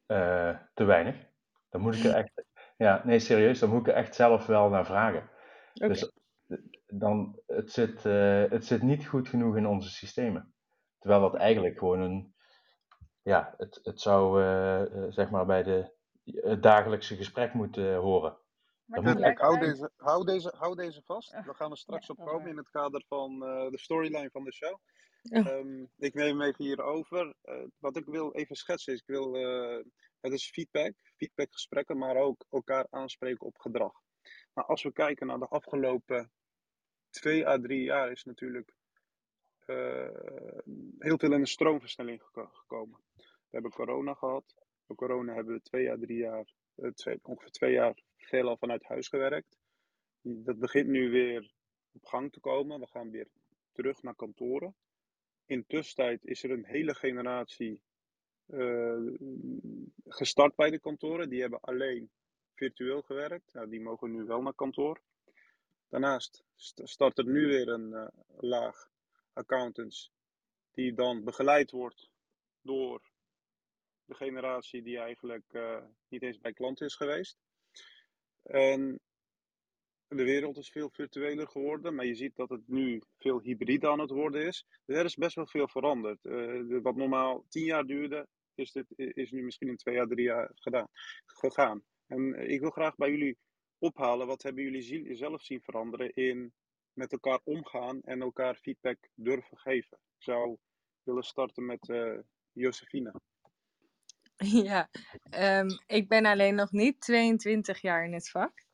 Uh, 0.07 0.57
te 0.73 0.83
weinig. 0.83 1.15
Dan 1.69 1.81
moet 1.81 1.95
ik 1.95 2.03
er 2.03 2.15
echt. 2.23 2.43
Ja, 2.77 3.01
nee, 3.05 3.19
serieus, 3.19 3.59
dan 3.59 3.69
moet 3.69 3.79
ik 3.79 3.87
er 3.87 3.93
echt 3.93 4.15
zelf 4.15 4.45
wel 4.45 4.69
naar 4.69 4.85
vragen. 4.85 5.29
Okay. 5.73 5.89
Dus 5.89 6.11
dan, 6.85 7.41
het, 7.45 7.71
zit, 7.71 8.05
uh, 8.05 8.43
het 8.49 8.65
zit 8.65 8.81
niet 8.81 9.07
goed 9.07 9.27
genoeg 9.27 9.57
in 9.57 9.67
onze 9.67 9.89
systemen. 9.89 10.53
Terwijl 10.99 11.21
dat 11.21 11.35
eigenlijk 11.35 11.77
gewoon 11.77 11.99
een. 11.99 12.35
Ja, 13.27 13.53
het, 13.57 13.79
het 13.83 14.01
zou 14.01 14.41
uh, 14.41 15.03
zeg 15.09 15.29
maar 15.29 15.45
bij 15.45 15.63
de, 15.63 15.91
het 16.23 16.63
dagelijkse 16.63 17.15
gesprek 17.15 17.53
moeten 17.53 17.95
horen. 17.95 18.37
Kijk, 18.89 19.39
hou 19.39 19.59
deze, 19.59 19.91
hou, 19.97 20.25
deze, 20.25 20.53
hou 20.57 20.75
deze 20.75 21.01
vast. 21.05 21.31
We 21.31 21.53
gaan 21.53 21.71
er 21.71 21.77
straks 21.77 22.09
op 22.09 22.17
komen 22.17 22.47
in 22.47 22.57
het 22.57 22.69
kader 22.69 23.03
van 23.07 23.31
uh, 23.31 23.69
de 23.69 23.79
storyline 23.79 24.29
van 24.29 24.43
de 24.43 24.53
show. 24.53 24.77
Um, 25.31 25.89
ik 25.97 26.13
neem 26.13 26.41
even 26.41 26.63
hierover. 26.63 27.33
Uh, 27.43 27.63
wat 27.77 27.97
ik 27.97 28.05
wil 28.05 28.33
even 28.33 28.55
schetsen 28.55 28.93
is, 28.93 28.99
ik 28.99 29.07
wil, 29.07 29.35
uh, 29.35 29.83
het 30.19 30.33
is 30.33 30.49
feedback, 30.49 30.93
feedbackgesprekken, 31.17 31.97
maar 31.97 32.15
ook 32.15 32.45
elkaar 32.49 32.87
aanspreken 32.89 33.45
op 33.45 33.57
gedrag. 33.57 33.93
Maar 34.53 34.65
als 34.65 34.83
we 34.83 34.91
kijken 34.91 35.27
naar 35.27 35.39
de 35.39 35.47
afgelopen 35.47 36.31
twee 37.09 37.47
à 37.47 37.59
drie 37.59 37.83
jaar 37.83 38.11
is 38.11 38.23
natuurlijk 38.23 38.76
heel 40.99 41.17
veel 41.17 41.33
in 41.33 41.41
de 41.41 41.47
stroomversnelling 41.47 42.21
gekomen. 42.33 42.99
We 43.15 43.23
hebben 43.49 43.71
corona 43.71 44.13
gehad. 44.13 44.55
Door 44.85 44.97
corona 44.97 45.33
hebben 45.33 45.53
we 45.53 45.61
twee 45.61 45.91
à 45.91 45.97
drie 45.97 46.17
jaar, 46.17 46.53
twee, 46.93 47.19
ongeveer 47.21 47.51
twee 47.51 47.71
jaar 47.71 48.03
veelal 48.17 48.57
vanuit 48.57 48.83
huis 48.83 49.07
gewerkt. 49.07 49.57
Dat 50.21 50.59
begint 50.59 50.87
nu 50.87 51.09
weer 51.09 51.53
op 51.91 52.05
gang 52.05 52.31
te 52.31 52.39
komen. 52.39 52.79
We 52.79 52.87
gaan 52.87 53.11
weer 53.11 53.27
terug 53.71 54.01
naar 54.01 54.15
kantoren. 54.15 54.75
In 55.45 55.65
tussentijd 55.65 56.25
is 56.25 56.43
er 56.43 56.51
een 56.51 56.65
hele 56.65 56.95
generatie 56.95 57.81
uh, 58.47 59.13
gestart 60.05 60.55
bij 60.55 60.69
de 60.69 60.79
kantoren. 60.79 61.29
Die 61.29 61.41
hebben 61.41 61.59
alleen 61.59 62.09
virtueel 62.53 63.01
gewerkt. 63.01 63.53
Nou, 63.53 63.69
die 63.69 63.81
mogen 63.81 64.11
nu 64.11 64.23
wel 64.23 64.41
naar 64.41 64.55
kantoor. 64.55 65.01
Daarnaast 65.89 66.43
start 66.83 67.17
er 67.17 67.25
nu 67.25 67.47
weer 67.47 67.67
een 67.67 68.11
laag 68.37 68.89
accountants 69.37 70.11
die 70.71 70.93
dan 70.93 71.23
begeleid 71.23 71.71
wordt 71.71 72.09
door 72.61 73.01
de 74.05 74.15
generatie 74.15 74.81
die 74.81 74.97
eigenlijk 74.97 75.45
uh, 75.51 75.77
niet 76.07 76.21
eens 76.21 76.39
bij 76.39 76.53
klanten 76.53 76.85
is 76.85 76.95
geweest. 76.95 77.37
En 78.41 78.99
de 80.07 80.23
wereld 80.23 80.57
is 80.57 80.69
veel 80.69 80.89
virtueler 80.89 81.47
geworden, 81.47 81.95
maar 81.95 82.05
je 82.05 82.15
ziet 82.15 82.35
dat 82.35 82.49
het 82.49 82.67
nu 82.67 83.01
veel 83.17 83.39
hybride 83.41 83.89
aan 83.89 83.99
het 83.99 84.09
worden 84.09 84.45
is. 84.45 84.65
Dus 84.85 84.97
er 84.97 85.05
is 85.05 85.15
best 85.15 85.35
wel 85.35 85.47
veel 85.47 85.67
veranderd. 85.67 86.19
Uh, 86.23 86.81
wat 86.81 86.95
normaal 86.95 87.45
tien 87.49 87.65
jaar 87.65 87.85
duurde, 87.85 88.27
is, 88.55 88.71
dit, 88.71 88.85
is 88.95 89.31
nu 89.31 89.43
misschien 89.43 89.67
in 89.67 89.77
twee 89.77 89.95
jaar, 89.95 90.07
drie 90.07 90.25
jaar 90.25 90.51
gedaan, 90.53 90.87
gegaan. 91.25 91.83
En 92.07 92.49
ik 92.49 92.59
wil 92.59 92.69
graag 92.69 92.95
bij 92.95 93.09
jullie 93.09 93.37
ophalen, 93.77 94.27
wat 94.27 94.43
hebben 94.43 94.63
jullie 94.63 95.15
zelf 95.15 95.41
zien 95.41 95.61
veranderen 95.61 96.13
in 96.13 96.53
met 96.97 97.11
elkaar 97.11 97.39
omgaan 97.43 98.01
en 98.03 98.21
elkaar 98.21 98.55
feedback 98.55 98.97
durven 99.15 99.57
geven? 99.57 99.97
Ik 100.17 100.23
zou 100.23 100.57
willen 101.03 101.23
starten 101.23 101.65
met 101.65 101.87
uh, 101.89 102.19
Josephine. 102.51 103.13
Ja, 104.69 104.89
um, 105.59 105.67
ik 105.87 106.07
ben 106.07 106.25
alleen 106.25 106.55
nog 106.55 106.71
niet 106.71 107.01
22 107.01 107.81
jaar 107.81 108.05
in 108.05 108.13
het 108.13 108.29
vak. 108.29 108.65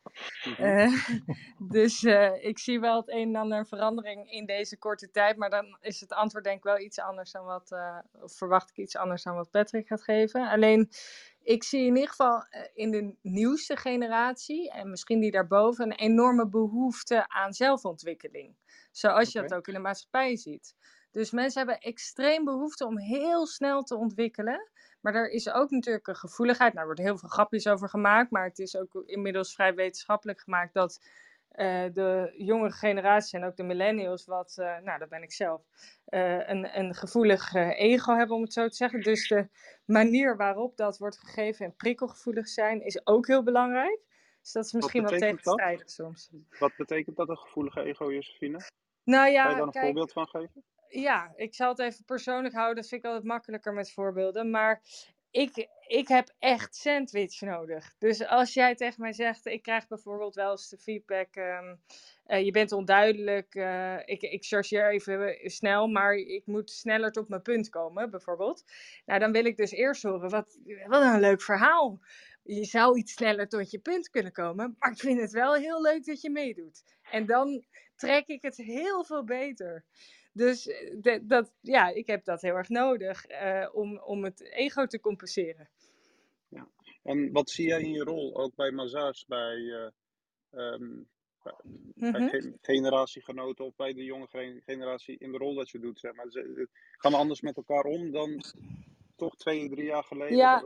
Uh, 0.60 1.08
dus 1.76 2.04
uh, 2.04 2.44
ik 2.44 2.60
zie 2.60 2.80
wel 2.80 2.98
het 2.98 3.10
een 3.10 3.28
en 3.28 3.36
ander 3.36 3.68
verandering 3.68 4.32
in 4.32 4.46
deze 4.46 4.78
korte 4.78 5.12
tijd. 5.12 5.38
Maar 5.38 5.50
dan 5.50 5.78
is 5.82 6.00
het 6.00 6.14
antwoord 6.14 6.44
denk 6.44 6.58
ik 6.58 6.64
wel 6.64 6.80
iets 6.80 7.00
anders 7.00 7.32
dan 7.32 7.46
wat, 7.46 7.72
uh, 7.72 7.98
of 8.12 8.34
verwacht 8.34 8.70
ik 8.70 8.78
iets 8.78 8.96
anders 8.96 9.24
dan 9.24 9.36
wat 9.36 9.52
Patrick 9.52 9.88
gaat 9.88 10.04
geven. 10.04 10.50
Alleen, 10.50 10.90
ik 11.44 11.64
zie 11.64 11.86
in 11.86 11.96
ieder 11.96 12.10
geval 12.10 12.46
in 12.74 12.92
de 12.92 13.16
nieuwste 13.22 13.78
generatie, 13.78 14.72
en 14.72 14.90
misschien 14.90 15.20
die 15.20 15.32
daarboven, 15.32 15.86
een 15.86 15.98
enorme 15.98 16.48
behoefte 16.48 17.30
aan 17.30 17.54
zelfontwikkeling. 17.54 18.56
Zoals 18.92 19.32
je 19.32 19.42
dat 19.42 19.54
ook 19.54 19.68
in 19.68 19.74
de 19.74 19.80
maatschappij 19.80 20.36
ziet. 20.36 20.76
Dus 21.12 21.32
mensen 21.32 21.58
hebben 21.66 21.80
extreem 21.80 22.44
behoefte 22.44 22.86
om 22.86 23.00
heel 23.00 23.46
snel 23.46 23.84
te 23.84 23.96
ontwikkelen. 23.96 24.72
Maar 25.02 25.16
er 25.16 25.30
is 25.30 25.50
ook 25.50 25.70
natuurlijk 25.70 26.08
een 26.08 26.16
gevoeligheid. 26.16 26.74
Nou, 26.74 26.82
er 26.82 26.94
worden 26.94 27.06
heel 27.06 27.18
veel 27.18 27.30
grapjes 27.30 27.68
over 27.68 27.90
gemaakt. 27.90 28.32
Maar 28.32 28.44
het 28.44 28.60
is 28.60 28.76
ook 28.76 29.04
inmiddels 29.06 29.54
vrij 29.54 29.74
wetenschappelijk 29.74 30.42
gemaakt 30.42 30.74
dat 30.74 31.06
uh, 31.56 31.86
de 31.94 32.34
jongere 32.38 32.72
generatie 32.72 33.40
en 33.40 33.46
ook 33.46 33.56
de 33.56 33.64
millennials, 33.64 34.26
wat, 34.26 34.56
uh, 34.60 34.78
nou, 34.78 35.00
dat 35.00 35.10
ben 35.10 35.22
ik 35.22 35.32
zelf, 35.32 35.62
uh, 36.10 36.50
een, 36.50 36.80
een 36.80 36.94
gevoelig 36.94 37.54
ego 37.54 38.16
hebben, 38.16 38.36
om 38.36 38.42
het 38.42 38.54
zo 38.54 38.68
te 38.68 38.76
zeggen. 38.76 39.02
Dus 39.02 39.28
de 39.28 39.48
manier 39.86 40.38
waarop 40.38 40.78
dat 40.78 40.98
wordt 40.98 41.18
gegeven 41.18 41.66
en 41.66 41.76
prikkelgevoelig 41.76 42.48
zijn, 42.48 42.86
is 42.86 43.08
ook 43.08 43.28
heel 43.28 43.44
belangrijk. 43.44 44.00
Dus 44.42 44.52
dat 44.52 44.66
is 44.66 44.72
misschien 44.72 45.04
wat 45.04 45.18
tegenstrijdig 45.18 45.90
soms. 45.90 46.30
Wat 46.60 46.76
betekent 46.78 47.16
dat, 47.16 47.30
een 47.30 47.38
gevoelige 47.38 47.84
ego, 47.84 48.14
Josephine? 48.14 48.60
Nou 49.04 49.30
ja, 49.30 49.44
kan 49.44 49.52
je 49.52 49.58
daar 49.58 49.66
een 49.66 49.72
kijk, 49.72 49.86
voorbeeld 49.86 50.12
van 50.12 50.28
geven? 50.28 50.64
ja, 51.02 51.34
ik 51.36 51.56
zal 51.56 51.70
het 51.70 51.80
even 51.80 52.06
persoonlijk 52.06 52.54
houden. 52.54 52.76
Dat 52.76 52.88
vind 52.88 53.04
ik 53.04 53.08
altijd 53.08 53.28
makkelijker 53.28 53.74
met 53.74 53.92
voorbeelden. 53.92 54.50
Maar 54.50 54.82
ik, 55.34 55.68
ik 55.88 56.08
heb 56.08 56.34
echt 56.40 56.76
sandwich 56.76 57.42
nodig. 57.42 57.96
Dus 57.98 58.28
als 58.28 58.54
jij 58.54 58.76
tegen 58.76 59.02
mij 59.02 59.14
zegt, 59.14 59.46
ik 59.46 59.62
krijg 59.62 59.88
bijvoorbeeld 59.88 60.36
wel 60.36 60.52
eens 60.52 60.70
de 60.70 60.78
feedback, 60.78 61.36
um, 61.36 61.82
uh, 62.28 62.46
je 62.46 62.52
bent 62.52 62.72
onduidelijk, 62.72 63.56
uh, 63.56 63.98
ik, 64.06 64.22
ik 64.22 64.46
chargeer 64.46 64.92
even 64.92 65.38
snel, 65.44 65.88
maar 65.88 66.16
ik 66.16 66.46
moet 66.46 66.72
sneller 66.72 67.12
tot 67.12 67.30
mijn 67.30 67.42
punt 67.42 67.70
komen, 67.70 68.10
bijvoorbeeld. 68.10 68.64
Nou, 69.06 69.20
dan 69.20 69.32
wil 69.32 69.46
ik 69.46 69.58
dus 69.58 69.72
eerst 69.72 70.04
horen, 70.04 70.30
wat, 70.30 70.58
wat 70.88 71.04
een 71.04 71.20
leuk 71.20 71.42
verhaal. 71.42 72.00
Je 72.44 72.66
zou 72.66 72.98
iets 72.98 73.14
sneller 73.14 73.48
tot 73.48 73.72
je 73.72 73.80
punt 73.80 74.10
kunnen 74.10 74.32
komen, 74.32 74.76
maar 74.80 74.92
ik 74.92 75.00
vind 75.00 75.20
het 75.20 75.32
wel 75.32 75.54
heel 75.54 75.82
leuk 75.82 76.06
dat 76.06 76.22
je 76.22 76.30
meedoet. 76.30 76.84
En 77.12 77.26
dan 77.26 77.66
trek 77.96 78.28
ik 78.28 78.42
het 78.42 78.58
heel 78.58 79.04
veel 79.04 79.24
beter. 79.24 79.86
Dus 80.34 80.64
de, 81.02 81.20
dat, 81.24 81.54
ja, 81.62 81.90
ik 81.90 82.08
heb 82.08 82.24
dat 82.26 82.42
heel 82.42 82.56
erg 82.56 82.70
nodig 82.70 83.30
uh, 83.30 83.70
om, 83.74 84.00
om 84.00 84.24
het 84.24 84.42
ego 84.42 84.86
te 84.86 85.00
compenseren. 85.00 85.70
Ja. 86.48 86.68
En 87.04 87.32
wat 87.32 87.50
zie 87.50 87.68
jij 87.68 87.82
in 87.82 87.92
je 87.92 88.04
rol, 88.04 88.38
ook 88.38 88.56
bij 88.56 88.72
Mazaars, 88.72 89.26
bij, 89.26 89.56
uh, 89.58 89.88
um, 90.52 91.08
bij 91.44 91.54
Mhm. 91.96 92.28
ge- 92.28 92.58
generatiegenoten 92.62 93.66
of 93.66 93.76
bij 93.76 93.94
de 93.94 94.04
jonge 94.04 94.28
ge- 94.28 94.62
generatie 94.66 95.16
in 95.20 95.32
de 95.32 95.38
rol 95.38 95.54
dat 95.56 95.70
je 95.70 95.80
doet, 95.80 96.00
zeg 96.00 96.14
maar. 96.14 96.26
Ze 96.30 96.68
gaan 96.98 97.14
anders 97.14 97.42
met 97.42 97.58
elkaar 97.58 97.84
om 97.84 98.12
dan 98.12 98.44
toch 99.16 99.36
twee, 99.36 99.70
drie 99.70 99.86
jaar 99.86 100.04
geleden. 100.04 100.38
Ja, 100.38 100.64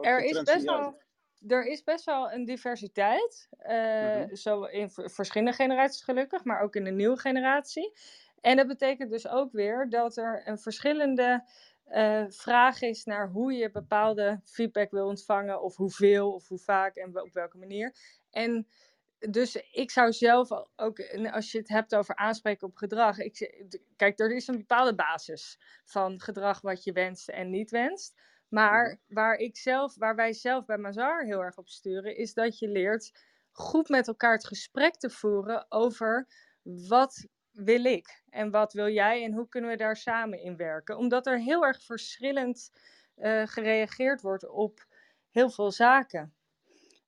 er 0.00 0.24
is 0.24 0.42
best 0.42 0.64
wel, 0.64 0.98
er 1.46 1.66
is 1.66 1.82
best 1.82 2.04
wel 2.04 2.32
een 2.32 2.44
diversiteit. 2.44 3.48
eh, 3.58 4.16
Mhm. 4.24 4.34
Zo 4.34 4.62
in 4.64 4.90
verschillende 4.90 5.52
generaties 5.52 6.02
gelukkig, 6.04 6.44
maar 6.44 6.60
ook 6.62 6.76
in 6.76 6.84
de 6.84 6.90
nieuwe 6.90 7.18
generatie. 7.18 7.92
En 8.40 8.56
dat 8.56 8.66
betekent 8.66 9.10
dus 9.10 9.28
ook 9.28 9.52
weer 9.52 9.88
dat 9.88 10.16
er 10.16 10.42
een 10.44 10.58
verschillende 10.58 11.44
eh, 11.84 12.24
vraag 12.28 12.82
is 12.82 13.04
naar 13.04 13.28
hoe 13.28 13.52
je 13.52 13.70
bepaalde 13.70 14.40
feedback 14.44 14.90
wil 14.90 15.06
ontvangen, 15.06 15.62
of 15.62 15.76
hoeveel, 15.76 16.32
of 16.32 16.48
hoe 16.48 16.58
vaak 16.58 16.96
en 16.96 17.20
op 17.20 17.32
welke 17.32 17.58
manier. 17.58 17.94
En 18.30 18.66
dus 19.18 19.56
ik 19.72 19.90
zou 19.90 20.12
zelf 20.12 20.48
ook, 20.76 21.00
als 21.30 21.52
je 21.52 21.58
het 21.58 21.68
hebt 21.68 21.94
over 21.94 22.16
aanspreken 22.16 22.68
op 22.68 22.76
gedrag, 22.76 23.18
ik, 23.18 23.66
kijk, 23.96 24.18
er 24.18 24.34
is 24.34 24.46
een 24.46 24.56
bepaalde 24.58 24.94
basis 24.94 25.58
van 25.84 26.20
gedrag 26.20 26.60
wat 26.60 26.84
je 26.84 26.92
wenst 26.92 27.28
en 27.28 27.50
niet 27.50 27.70
wenst. 27.70 28.20
Maar 28.48 29.00
waar, 29.08 29.36
ik 29.36 29.56
zelf, 29.56 29.94
waar 29.94 30.14
wij 30.14 30.32
zelf 30.32 30.64
bij 30.64 30.78
Mazar 30.78 31.24
heel 31.24 31.40
erg 31.40 31.56
op 31.56 31.68
sturen, 31.68 32.16
is 32.16 32.34
dat 32.34 32.58
je 32.58 32.68
leert 32.68 33.12
goed 33.50 33.88
met 33.88 34.08
elkaar 34.08 34.32
het 34.32 34.46
gesprek 34.46 34.94
te 34.94 35.10
voeren 35.10 35.66
over 35.68 36.26
wat 36.62 37.26
wil 37.64 37.84
ik 37.84 38.22
en 38.30 38.50
wat 38.50 38.72
wil 38.72 38.88
jij 38.88 39.24
en 39.24 39.32
hoe 39.32 39.48
kunnen 39.48 39.70
we 39.70 39.76
daar 39.76 39.96
samen 39.96 40.42
in 40.42 40.56
werken. 40.56 40.96
Omdat 40.96 41.26
er 41.26 41.38
heel 41.40 41.64
erg 41.64 41.82
verschillend 41.82 42.72
eh, 43.14 43.42
gereageerd 43.46 44.20
wordt 44.20 44.48
op 44.48 44.86
heel 45.30 45.50
veel 45.50 45.70
zaken 45.70 46.34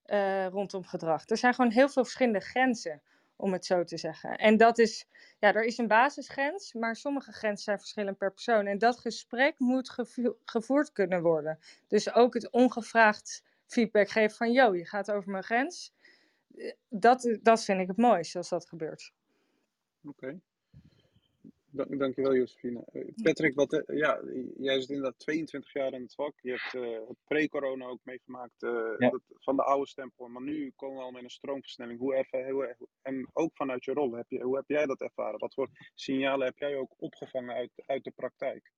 eh, 0.05 0.47
rondom 0.47 0.85
gedrag. 0.85 1.29
Er 1.29 1.37
zijn 1.37 1.55
gewoon 1.55 1.71
heel 1.71 1.89
veel 1.89 2.03
verschillende 2.05 2.41
grenzen, 2.41 3.03
om 3.37 3.53
het 3.53 3.67
zo 3.67 3.85
te 3.85 3.97
zeggen. 3.97 4.37
En 4.37 4.57
dat 4.57 4.79
is, 4.79 5.07
ja, 5.39 5.55
er 5.55 5.65
is 5.65 5.79
een 5.79 5.89
basisgrens, 5.89 6.73
maar 6.73 6.97
sommige 6.97 7.33
grenzen 7.33 7.65
zijn 7.65 7.79
verschillend 7.79 8.19
per 8.19 8.33
persoon. 8.33 8.67
En 8.67 8.79
dat 8.79 8.99
gesprek 8.99 9.55
moet 9.59 9.91
gevo- 9.91 10.37
gevoerd 10.45 10.93
kunnen 10.93 11.23
worden. 11.23 11.59
Dus 11.89 12.15
ook 12.15 12.35
het 12.35 12.51
ongevraagd 12.51 13.43
feedback 13.67 14.09
geven 14.09 14.37
van, 14.37 14.53
yo, 14.53 14.75
je 14.75 14.87
gaat 14.87 15.11
over 15.11 15.31
mijn 15.31 15.45
grens. 15.45 15.93
Eh, 16.57 16.73
Dat, 16.89 17.39
dat 17.43 17.65
vind 17.65 17.81
ik 17.81 17.89
het 17.89 17.97
mooiste 17.97 18.39
als 18.39 18.49
dat 18.49 18.69
gebeurt. 18.69 19.13
Oké. 20.05 20.41
Dank, 21.73 21.99
dankjewel, 21.99 22.35
Josephine. 22.35 22.85
Eh, 22.93 23.05
Patrick, 23.23 23.55
wat, 23.55 23.73
eh, 23.73 23.97
ja, 23.99 24.21
jij 24.59 24.81
zit 24.81 24.89
inderdaad 24.91 25.19
22 25.19 25.73
jaar 25.73 25.93
in 25.93 26.03
het 26.03 26.15
vak. 26.15 26.33
Je 26.41 26.51
hebt 26.51 26.75
eh, 26.85 27.09
het 27.09 27.17
pre-corona 27.25 27.87
ook 27.87 28.01
meegemaakt 28.03 28.61
Ja. 28.61 28.97
dat, 29.11 29.21
van 29.29 29.57
de 29.57 29.63
oude 29.63 29.87
stempel. 29.89 30.29
Maar 30.29 30.43
nu 30.43 30.73
komen 30.77 30.97
we 30.97 31.03
al 31.03 31.11
met 31.11 31.23
een 31.23 31.31
stroomversnelling. 31.31 31.99
Hoe 31.99 32.15
erva- 32.15 32.51
hoe, 32.51 32.77
en 33.03 33.31
ook 33.33 33.51
vanuit 33.55 33.85
je 33.85 33.93
rol, 33.93 34.13
heb 34.13 34.27
je, 34.29 34.43
hoe 34.43 34.57
heb 34.57 34.65
jij 34.69 34.87
dat 34.87 35.01
ervaren? 35.01 35.39
Wat 35.39 35.55
voor 35.55 35.69
signalen 35.95 36.47
heb 36.47 36.59
jij 36.59 36.77
ook 36.77 36.95
opgevangen 36.97 37.55
uit, 37.55 37.71
uit 37.87 38.05
de 38.05 38.13
praktijk? 38.17 38.73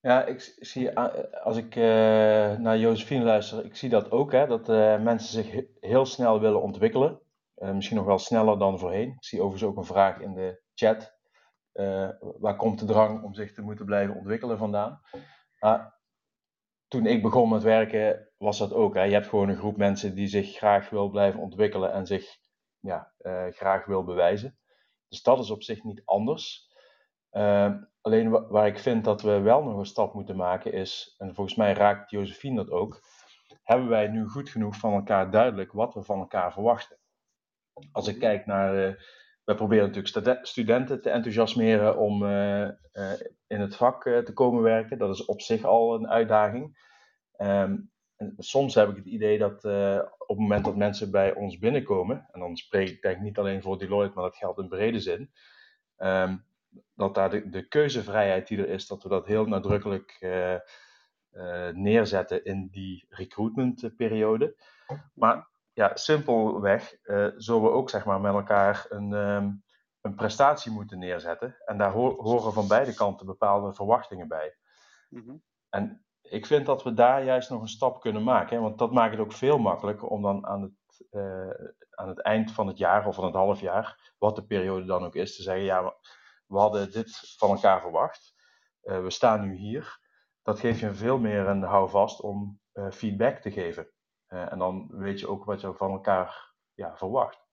Ja, 0.00 0.24
ik 0.26 0.40
zie, 0.58 0.98
a- 0.98 1.28
als 1.42 1.56
ik 1.56 1.74
naar 1.74 2.78
Josephine 2.78 3.24
luister, 3.24 3.64
ik 3.64 3.76
zie 3.76 3.88
dat 3.88 4.10
ook, 4.10 4.32
hè, 4.32 4.46
dat 4.46 4.66
mensen 5.02 5.42
zich 5.42 5.52
he- 5.52 5.68
heel 5.80 6.06
snel 6.06 6.40
willen 6.40 6.62
ontwikkelen. 6.62 7.20
Eh, 7.60 7.70
misschien 7.72 7.96
nog 7.96 8.06
wel 8.06 8.18
sneller 8.18 8.58
dan 8.58 8.78
voorheen. 8.78 9.08
Ik 9.08 9.24
zie 9.24 9.40
overigens 9.40 9.70
ook 9.70 9.76
een 9.76 9.84
vraag 9.84 10.20
in 10.20 10.34
de 10.34 10.62
chat. 10.74 11.18
Eh, 11.72 12.08
waar 12.20 12.56
komt 12.56 12.78
de 12.78 12.84
drang 12.84 13.22
om 13.22 13.34
zich 13.34 13.52
te 13.52 13.62
moeten 13.62 13.84
blijven 13.86 14.14
ontwikkelen 14.16 14.58
vandaan? 14.58 15.00
Maar 15.60 15.98
toen 16.88 17.06
ik 17.06 17.22
begon 17.22 17.48
met 17.48 17.62
werken, 17.62 18.28
was 18.36 18.58
dat 18.58 18.72
ook. 18.72 18.94
Hè. 18.94 19.02
Je 19.02 19.12
hebt 19.12 19.26
gewoon 19.28 19.48
een 19.48 19.56
groep 19.56 19.76
mensen 19.76 20.14
die 20.14 20.26
zich 20.26 20.56
graag 20.56 20.90
wil 20.90 21.10
blijven 21.10 21.40
ontwikkelen 21.40 21.92
en 21.92 22.06
zich 22.06 22.36
ja, 22.80 23.12
eh, 23.18 23.46
graag 23.50 23.84
wil 23.86 24.04
bewijzen. 24.04 24.58
Dus 25.08 25.22
dat 25.22 25.38
is 25.38 25.50
op 25.50 25.62
zich 25.62 25.82
niet 25.84 26.02
anders. 26.04 26.68
Ehm, 27.30 27.82
alleen 28.00 28.30
wa- 28.30 28.46
waar 28.48 28.66
ik 28.66 28.78
vind 28.78 29.04
dat 29.04 29.22
we 29.22 29.40
wel 29.40 29.62
nog 29.62 29.78
een 29.78 29.86
stap 29.86 30.14
moeten 30.14 30.36
maken 30.36 30.72
is, 30.72 31.14
en 31.18 31.34
volgens 31.34 31.56
mij 31.56 31.72
raakt 31.72 32.10
Josephine 32.10 32.56
dat 32.56 32.70
ook, 32.70 33.00
hebben 33.62 33.88
wij 33.88 34.08
nu 34.08 34.26
goed 34.28 34.48
genoeg 34.48 34.76
van 34.76 34.92
elkaar 34.92 35.30
duidelijk 35.30 35.72
wat 35.72 35.94
we 35.94 36.02
van 36.02 36.18
elkaar 36.18 36.52
verwachten? 36.52 36.99
Als 37.92 38.08
ik 38.08 38.18
kijk 38.18 38.46
naar, 38.46 38.88
eh, 38.88 38.94
wij 39.44 39.54
proberen 39.54 39.82
natuurlijk 39.84 40.08
stude- 40.08 40.38
studenten 40.42 41.02
te 41.02 41.10
enthousiasmeren 41.10 41.98
om 41.98 42.24
eh, 42.24 42.62
eh, 42.68 43.20
in 43.46 43.60
het 43.60 43.76
vak 43.76 44.02
te 44.02 44.32
komen 44.34 44.62
werken. 44.62 44.98
Dat 44.98 45.14
is 45.14 45.24
op 45.24 45.40
zich 45.40 45.64
al 45.64 45.94
een 45.94 46.08
uitdaging. 46.08 46.88
Ehm, 47.36 47.76
soms 48.38 48.74
heb 48.74 48.88
ik 48.88 48.96
het 48.96 49.06
idee 49.06 49.38
dat 49.38 49.64
op 50.18 50.28
het 50.28 50.38
moment 50.38 50.64
dat 50.64 50.76
mensen 50.76 51.10
bij 51.10 51.34
ons 51.34 51.58
binnenkomen, 51.58 52.28
en 52.32 52.40
dan 52.40 52.56
spreek 52.56 52.88
ik 52.88 53.02
denk 53.02 53.20
niet 53.20 53.38
alleen 53.38 53.62
voor 53.62 53.78
Deloitte, 53.78 54.14
maar 54.14 54.24
dat 54.24 54.36
geldt 54.36 54.58
in 54.58 54.68
brede 54.68 55.00
zin, 55.00 55.30
ehm, 55.96 56.36
dat 56.94 57.14
daar 57.14 57.50
de, 57.50 57.68
keuzevrijheid 57.68 58.48
die 58.48 58.58
er 58.58 58.68
is, 58.68 58.86
dat 58.86 59.02
we 59.02 59.08
dat 59.08 59.26
heel 59.26 59.46
nadrukkelijk 59.46 60.18
neerzetten 61.72 62.44
in 62.44 62.68
die 62.70 63.06
recruitmentperiode. 63.08 64.56
Maar 65.14 65.50
ja, 65.80 65.96
simpelweg 65.96 66.92
eh, 67.02 67.26
zullen 67.36 67.62
we 67.62 67.70
ook 67.70 67.90
zeg 67.90 68.04
maar, 68.04 68.20
met 68.20 68.32
elkaar 68.32 68.86
een, 68.88 69.12
ehm, 69.14 69.50
een 70.00 70.14
prestatie 70.14 70.72
moeten 70.72 70.98
neerzetten. 70.98 71.56
En 71.64 71.78
daar 71.78 71.92
ho- 71.92 72.22
horen 72.22 72.52
van 72.52 72.68
beide 72.68 72.94
kanten 72.94 73.26
bepaalde 73.26 73.74
verwachtingen 73.74 74.28
bij. 74.28 74.56
Mhm. 75.08 75.36
En 75.68 76.04
ik 76.22 76.46
vind 76.46 76.66
dat 76.66 76.82
we 76.82 76.94
daar 76.94 77.24
juist 77.24 77.50
nog 77.50 77.60
een 77.60 77.68
stap 77.68 78.00
kunnen 78.00 78.22
maken. 78.22 78.56
Hè? 78.56 78.62
Want 78.62 78.78
dat 78.78 78.92
maakt 78.92 79.10
het 79.12 79.20
ook 79.20 79.32
veel 79.32 79.58
makkelijker 79.58 80.08
om 80.08 80.22
dan 80.22 80.46
aan 80.46 80.62
het, 80.62 81.06
eh, 81.10 81.50
aan 81.90 82.08
het 82.08 82.22
eind 82.22 82.52
van 82.52 82.66
het 82.66 82.78
jaar 82.78 83.06
of 83.06 83.14
van 83.14 83.24
het 83.24 83.34
half 83.34 83.60
jaar, 83.60 84.12
wat 84.18 84.36
de 84.36 84.46
periode 84.46 84.84
dan 84.84 85.04
ook 85.04 85.14
is, 85.14 85.36
te 85.36 85.42
zeggen: 85.42 85.64
ja, 85.64 85.84
we- 86.46 86.58
hadden 86.58 86.92
dit 86.92 87.34
van 87.38 87.50
elkaar 87.50 87.80
verwacht. 87.80 88.34
Eh, 88.82 89.02
we 89.02 89.10
staan 89.10 89.40
nu 89.40 89.54
hier. 89.54 89.98
Dat 90.42 90.60
geeft 90.60 90.80
je 90.80 90.94
veel 90.94 91.18
meer 91.18 91.46
een 91.46 91.62
houvast 91.62 92.20
om 92.20 92.60
feedback 92.90 93.36
te 93.38 93.50
geven. 93.50 93.90
Eh, 94.30 94.52
en 94.52 94.58
dan 94.58 94.88
weet 94.90 95.20
je 95.20 95.28
ook 95.28 95.44
wat 95.44 95.60
je 95.60 95.74
van 95.74 95.90
elkaar 95.90 96.52
ja, 96.74 96.96
verwacht. 96.96 97.48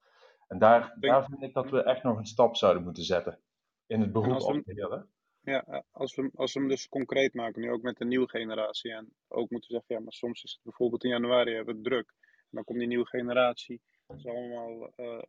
En 0.48 0.60
daar, 0.60 0.96
daar 1.00 1.26
vind 1.26 1.42
ik 1.42 1.54
dat 1.54 1.70
we 1.70 1.84
echt 1.84 2.04
nog 2.04 2.18
een 2.18 2.26
stap 2.26 2.56
zouden 2.56 2.84
moeten 2.84 3.04
zetten. 3.04 3.40
In 3.86 4.02
het 4.02 4.12
beroep 4.12 4.34
als 4.34 4.46
we- 4.46 4.88
als? 4.90 5.06
Ja, 5.42 5.66
eh, 5.66 5.80
als 5.92 6.16
we, 6.16 6.30
als 6.36 6.54
we 6.54 6.60
hem 6.60 6.70
dus 6.70 6.90
concreet 6.90 7.34
maken, 7.34 7.62
nu 7.62 7.72
ook 7.72 7.82
met 7.82 7.98
de 7.98 8.06
nieuwe 8.06 8.30
generatie. 8.30 8.92
En 8.92 9.13
ook 9.28 9.50
moeten 9.50 9.70
zeggen, 9.70 9.96
ja, 9.96 10.02
maar 10.02 10.12
soms 10.13 10.44
is 10.44 10.52
het 10.52 10.63
bijvoorbeeld 10.63 11.04
in 11.04 11.10
januari 11.10 11.54
hebben 11.54 11.74
we 11.74 11.80
het 11.80 11.90
druk. 11.90 12.13
En 12.22 12.48
dan 12.50 12.63
komt 12.63 12.80
die 12.80 12.88
nieuwe 12.88 13.08
generatie. 13.08 13.82
Het 14.08 14.18
is 14.18 14.26
allemaal 14.28 14.92
eh, 14.96 15.22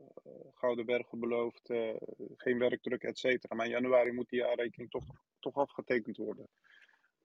gouden 0.55 0.87
bergen 0.87 1.21
beloofd, 1.21 1.73
geen 2.37 2.59
werkdruk, 2.59 3.03
et 3.03 3.19
cetera. 3.19 3.55
Maar 3.57 3.67
in 3.67 3.73
januari 3.73 4.13
moet 4.13 4.29
die 4.29 4.39
jaarrekening 4.41 4.91
toch, 4.91 5.05
toch 5.39 5.55
afgetekend 5.55 6.17
worden. 6.17 6.49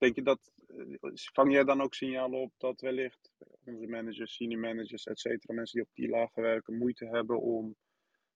Denk 0.03 0.15
je 0.15 0.23
dat, 0.23 0.51
eh, 0.67 1.11
vang 1.33 1.51
jij 1.51 1.63
dan 1.63 1.81
ook 1.81 1.93
signalen 1.93 2.39
op 2.39 2.51
dat 2.57 2.81
wellicht 2.81 3.31
onze 3.65 3.87
managers, 3.87 4.35
senior 4.35 4.59
managers, 4.59 5.05
et 5.05 5.19
cetera, 5.19 5.53
mensen 5.53 5.79
die 5.79 5.87
op 5.87 5.95
die 5.95 6.09
lagen 6.09 6.41
werken, 6.41 6.77
moeite 6.77 7.05
hebben 7.05 7.41
om 7.41 7.75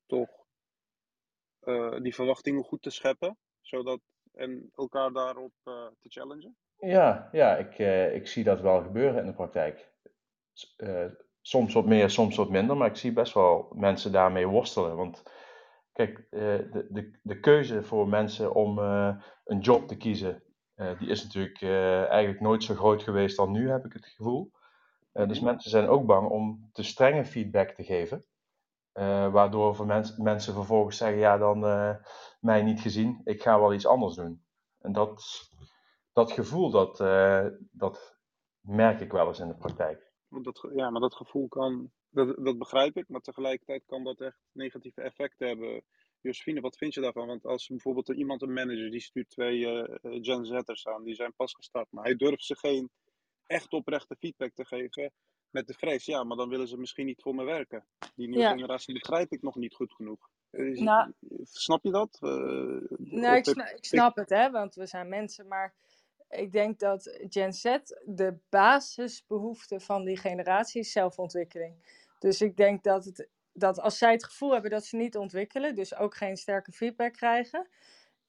toch 0.05 0.29
eh, 1.59 2.01
die 2.01 2.15
verwachtingen 2.15 2.63
goed 2.63 2.81
te 2.81 2.89
scheppen? 2.89 3.37
Zodat, 3.61 3.99
en 4.33 4.69
elkaar 4.75 5.11
daarop 5.11 5.51
eh, 5.63 5.87
te 5.99 6.09
challengen? 6.09 6.57
Ja, 6.77 7.29
ja 7.31 7.57
ik, 7.57 7.77
ik 8.13 8.27
zie 8.27 8.43
dat 8.43 8.61
wel 8.61 8.81
gebeuren 8.81 9.19
in 9.19 9.25
de 9.25 9.33
praktijk. 9.33 9.91
Soms 11.41 11.73
wat 11.73 11.85
meer, 11.85 12.09
soms 12.09 12.35
wat 12.35 12.49
minder, 12.49 12.77
maar 12.77 12.89
ik 12.89 12.95
zie 12.95 13.13
best 13.13 13.33
wel 13.33 13.71
mensen 13.75 14.11
daarmee 14.11 14.47
worstelen. 14.47 14.95
Want 14.95 15.23
kijk, 15.93 16.27
de, 16.29 16.87
de, 16.89 17.19
de 17.23 17.39
keuze 17.39 17.83
voor 17.83 18.07
mensen 18.07 18.53
om 18.53 18.77
een 19.45 19.59
job 19.59 19.87
te 19.87 19.97
kiezen, 19.97 20.43
eh, 20.77 20.99
die 20.99 21.09
is 21.09 21.23
natuurlijk 21.23 21.61
eh, 21.61 22.05
eigenlijk 22.09 22.41
nooit 22.41 22.63
zo 22.63 22.75
groot 22.75 23.03
geweest 23.03 23.37
dan 23.37 23.51
nu, 23.51 23.69
heb 23.69 23.85
ik 23.85 23.93
het 23.93 24.05
gevoel. 24.05 24.51
Eh, 25.11 25.27
dus 25.27 25.37
Mhm. 25.37 25.45
mensen 25.47 25.69
zijn 25.69 25.87
ook 25.87 26.05
bang 26.05 26.29
om 26.29 26.69
te 26.71 26.83
strenge 26.83 27.25
feedback 27.25 27.69
te 27.69 27.83
geven. 27.83 28.25
waardoor 29.31 29.75
voor 29.75 29.85
mens- 29.85 30.15
mensen 30.17 30.53
vervolgens 30.53 30.97
zeggen, 30.97 31.17
ja, 31.19 31.37
dan 31.37 31.59
mij 32.39 32.61
niet 32.61 32.81
gezien, 32.81 33.21
ik 33.23 33.41
ga 33.41 33.59
wel 33.59 33.73
iets 33.73 33.85
anders 33.85 34.15
doen. 34.15 34.43
En 34.79 34.91
dat, 34.91 35.23
dat 36.13 36.31
gevoel, 36.31 36.71
dat, 36.71 36.97
dat 37.71 38.17
merk 38.59 38.99
ik 38.99 39.11
wel 39.11 39.27
eens 39.27 39.39
in 39.39 39.47
de 39.47 39.55
praktijk. 39.55 40.11
Dat, 40.29 40.69
ja, 40.75 40.89
maar 40.89 41.01
dat 41.01 41.15
gevoel 41.15 41.47
kan, 41.47 41.91
dat, 42.09 42.35
dat 42.37 42.57
begrijp 42.57 42.97
ik, 42.97 43.09
maar 43.09 43.21
tegelijkertijd 43.21 43.83
kan 43.85 44.03
dat 44.03 44.19
echt 44.19 44.39
negatieve 44.51 45.01
effecten 45.01 45.47
hebben. 45.47 45.83
Josephine, 46.21 46.61
wat 46.61 46.77
vind 46.77 46.93
je 46.93 47.01
daarvan? 47.01 47.27
Want 47.27 47.45
als 47.45 47.67
bijvoorbeeld 47.67 48.09
iemand, 48.09 48.41
een 48.41 48.53
manager, 48.53 48.91
die 48.91 48.99
stuurt 48.99 49.29
twee 49.29 49.67
eh, 49.67 49.97
Gen 50.21 50.45
Z'ers 50.45 50.87
aan, 50.87 51.03
die 51.03 51.15
zijn 51.15 51.33
pas 51.35 51.53
gestart, 51.53 51.91
maar 51.91 52.03
hij 52.03 52.15
durft 52.15 52.43
ze 52.43 52.55
geen 52.55 52.89
echt 53.45 53.73
oprechte 53.73 54.15
feedback 54.19 54.53
te 54.53 54.65
geven 54.65 55.11
met 55.49 55.67
de 55.67 55.73
vrees, 55.73 56.05
ja, 56.05 56.23
maar 56.23 56.37
dan 56.37 56.49
willen 56.49 56.67
ze 56.67 56.77
misschien 56.77 57.05
niet 57.05 57.21
voor 57.21 57.35
me 57.35 57.43
werken. 57.43 57.85
Die 58.15 58.27
nieuwe 58.27 58.43
Ja. 58.43 58.51
generatie 58.51 58.93
begrijp 58.93 59.31
ik 59.31 59.41
nog 59.41 59.55
niet 59.55 59.75
goed 59.75 59.93
genoeg. 59.93 60.29
Is- 60.51 60.79
Nou- 60.79 61.13
snap 61.43 61.83
je 61.83 61.91
dat? 61.91 62.17
Eh, 62.21 62.29
Nou, 62.97 63.35
ik, 63.35 63.45
sna- 63.45 63.69
ik 63.69 63.85
snap 63.85 64.15
het, 64.15 64.29
hè, 64.29 64.51
want 64.51 64.75
we 64.75 64.85
zijn 64.85 65.09
mensen, 65.09 65.47
maar 65.47 65.75
ik 66.29 66.51
denk 66.51 66.79
dat 66.79 67.17
Gen 67.29 67.53
Z 67.53 67.63
de 68.05 68.37
basisbehoefte 68.49 69.79
van 69.79 70.05
die 70.05 70.17
generatie 70.17 70.81
is 70.81 70.91
zelfontwikkeling. 70.91 71.75
Dus 72.19 72.41
ik 72.41 72.57
denk 72.57 72.83
dat 72.83 73.05
het 73.05 73.29
dat 73.57 73.79
als 73.79 73.97
zij 73.97 74.11
het 74.11 74.23
gevoel 74.25 74.51
hebben 74.53 74.71
dat 74.71 74.85
ze 74.85 74.95
niet 74.95 75.17
ontwikkelen, 75.17 75.75
dus 75.75 75.95
ook 75.95 76.15
geen 76.15 76.37
sterke 76.37 76.71
feedback 76.71 77.13
krijgen, 77.13 77.67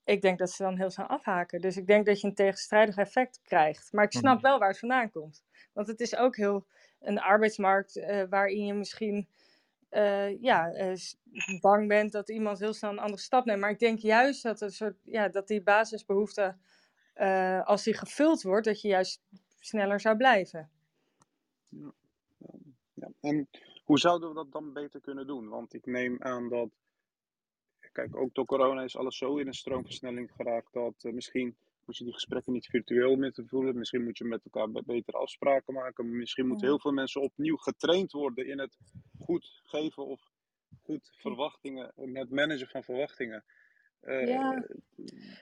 ik 0.05 0.23
denk 0.23 0.39
dat 0.39 0.51
ze 0.51 0.63
dan 0.63 0.77
heel 0.77 0.91
snel 0.91 1.07
afhaken. 1.07 1.61
Dus 1.61 1.77
ik 1.77 1.87
denk 1.87 2.07
dat 2.07 2.21
je 2.21 2.27
een 2.27 2.35
tegenstrijdig 2.35 2.97
effect 2.97 3.41
krijgt. 3.43 3.93
Maar 3.93 4.05
ik 4.05 4.13
snap 4.13 4.35
Mhm. 4.35 4.43
wel 4.43 4.59
waar 4.59 4.69
het 4.69 4.79
vandaan 4.79 5.11
komt. 5.11 5.45
Want 5.73 5.87
het 5.87 6.01
is 6.01 6.17
ook 6.17 6.37
heel 6.37 6.67
een 7.01 7.21
arbeidsmarkt 7.21 7.97
eh, 7.97 8.23
waarin 8.29 8.67
je 8.67 8.75
misschien 8.75 9.29
eh, 9.89 10.41
ja, 10.43 10.73
eh, 10.73 10.93
bang 11.61 11.89
bent 11.89 12.13
dat 12.13 12.29
iemand 12.29 12.59
heel 12.59 12.73
snel 12.75 12.91
een 12.91 12.99
andere 12.99 13.23
stap 13.23 13.45
neemt. 13.45 13.61
Maar 13.61 13.71
ik 13.71 13.79
denk 13.79 13.99
juist 13.99 14.43
dat, 14.43 14.61
een 14.61 14.71
soort, 14.71 14.97
ja, 15.05 15.29
dat 15.29 15.49
die 15.49 15.63
basisbehoefte, 15.63 16.57
eh, 17.15 17.67
als 17.67 17.83
die 17.85 17.95
gevuld 17.95 18.43
wordt, 18.43 18.67
dat 18.67 18.81
je 18.81 18.89
juist 18.89 19.23
sneller 19.61 20.01
zou 20.01 20.17
blijven. 20.17 20.71
Ja. 22.95 23.09
En 23.21 23.49
hoe 23.89 23.99
zouden 23.99 24.29
we 24.29 24.35
dat 24.35 24.53
dan 24.53 24.73
beter 24.73 25.01
kunnen 25.01 25.27
doen? 25.27 25.49
Want 25.49 25.75
ik 25.75 25.87
neem 25.87 26.23
aan 26.23 26.49
dat, 26.49 26.69
kijk, 27.93 28.17
ook 28.17 28.35
door 28.35 28.45
corona 28.45 28.83
is 28.83 28.97
alles 28.97 29.17
zo 29.17 29.37
in 29.37 29.47
een 29.47 29.53
stroomversnelling 29.55 30.31
geraakt 30.37 30.73
dat 30.73 30.95
eh, 31.05 31.13
misschien 31.13 31.57
moet 31.85 31.97
je 31.97 32.05
die 32.05 32.13
gesprekken 32.13 32.53
niet 32.53 32.67
virtueel 32.67 33.17
meer 33.17 33.33
te 33.33 33.47
voeren. 33.47 33.79
Misschien 33.79 34.05
moet 34.05 34.19
je 34.19 34.25
met 34.25 34.45
elkaar 34.45 34.71
be- 34.71 34.83
betere 34.87 35.17
afspraken 35.17 35.75
maken. 35.75 36.17
Misschien 36.17 36.47
moeten 36.47 36.67
heel 36.67 36.81
veel 36.81 36.93
mensen 36.93 37.21
opnieuw 37.21 37.57
getraind 37.57 38.13
worden 38.13 38.47
in 38.47 38.59
het 38.59 38.79
goed 39.19 39.61
geven 39.63 40.07
of 40.07 40.21
goed 40.83 41.11
verwachtingen, 41.17 41.93
het 42.13 42.31
managen 42.31 42.69
van 42.69 42.83
verwachtingen. 42.83 43.45
Eh, 44.01 44.27
Ja, 44.27 44.65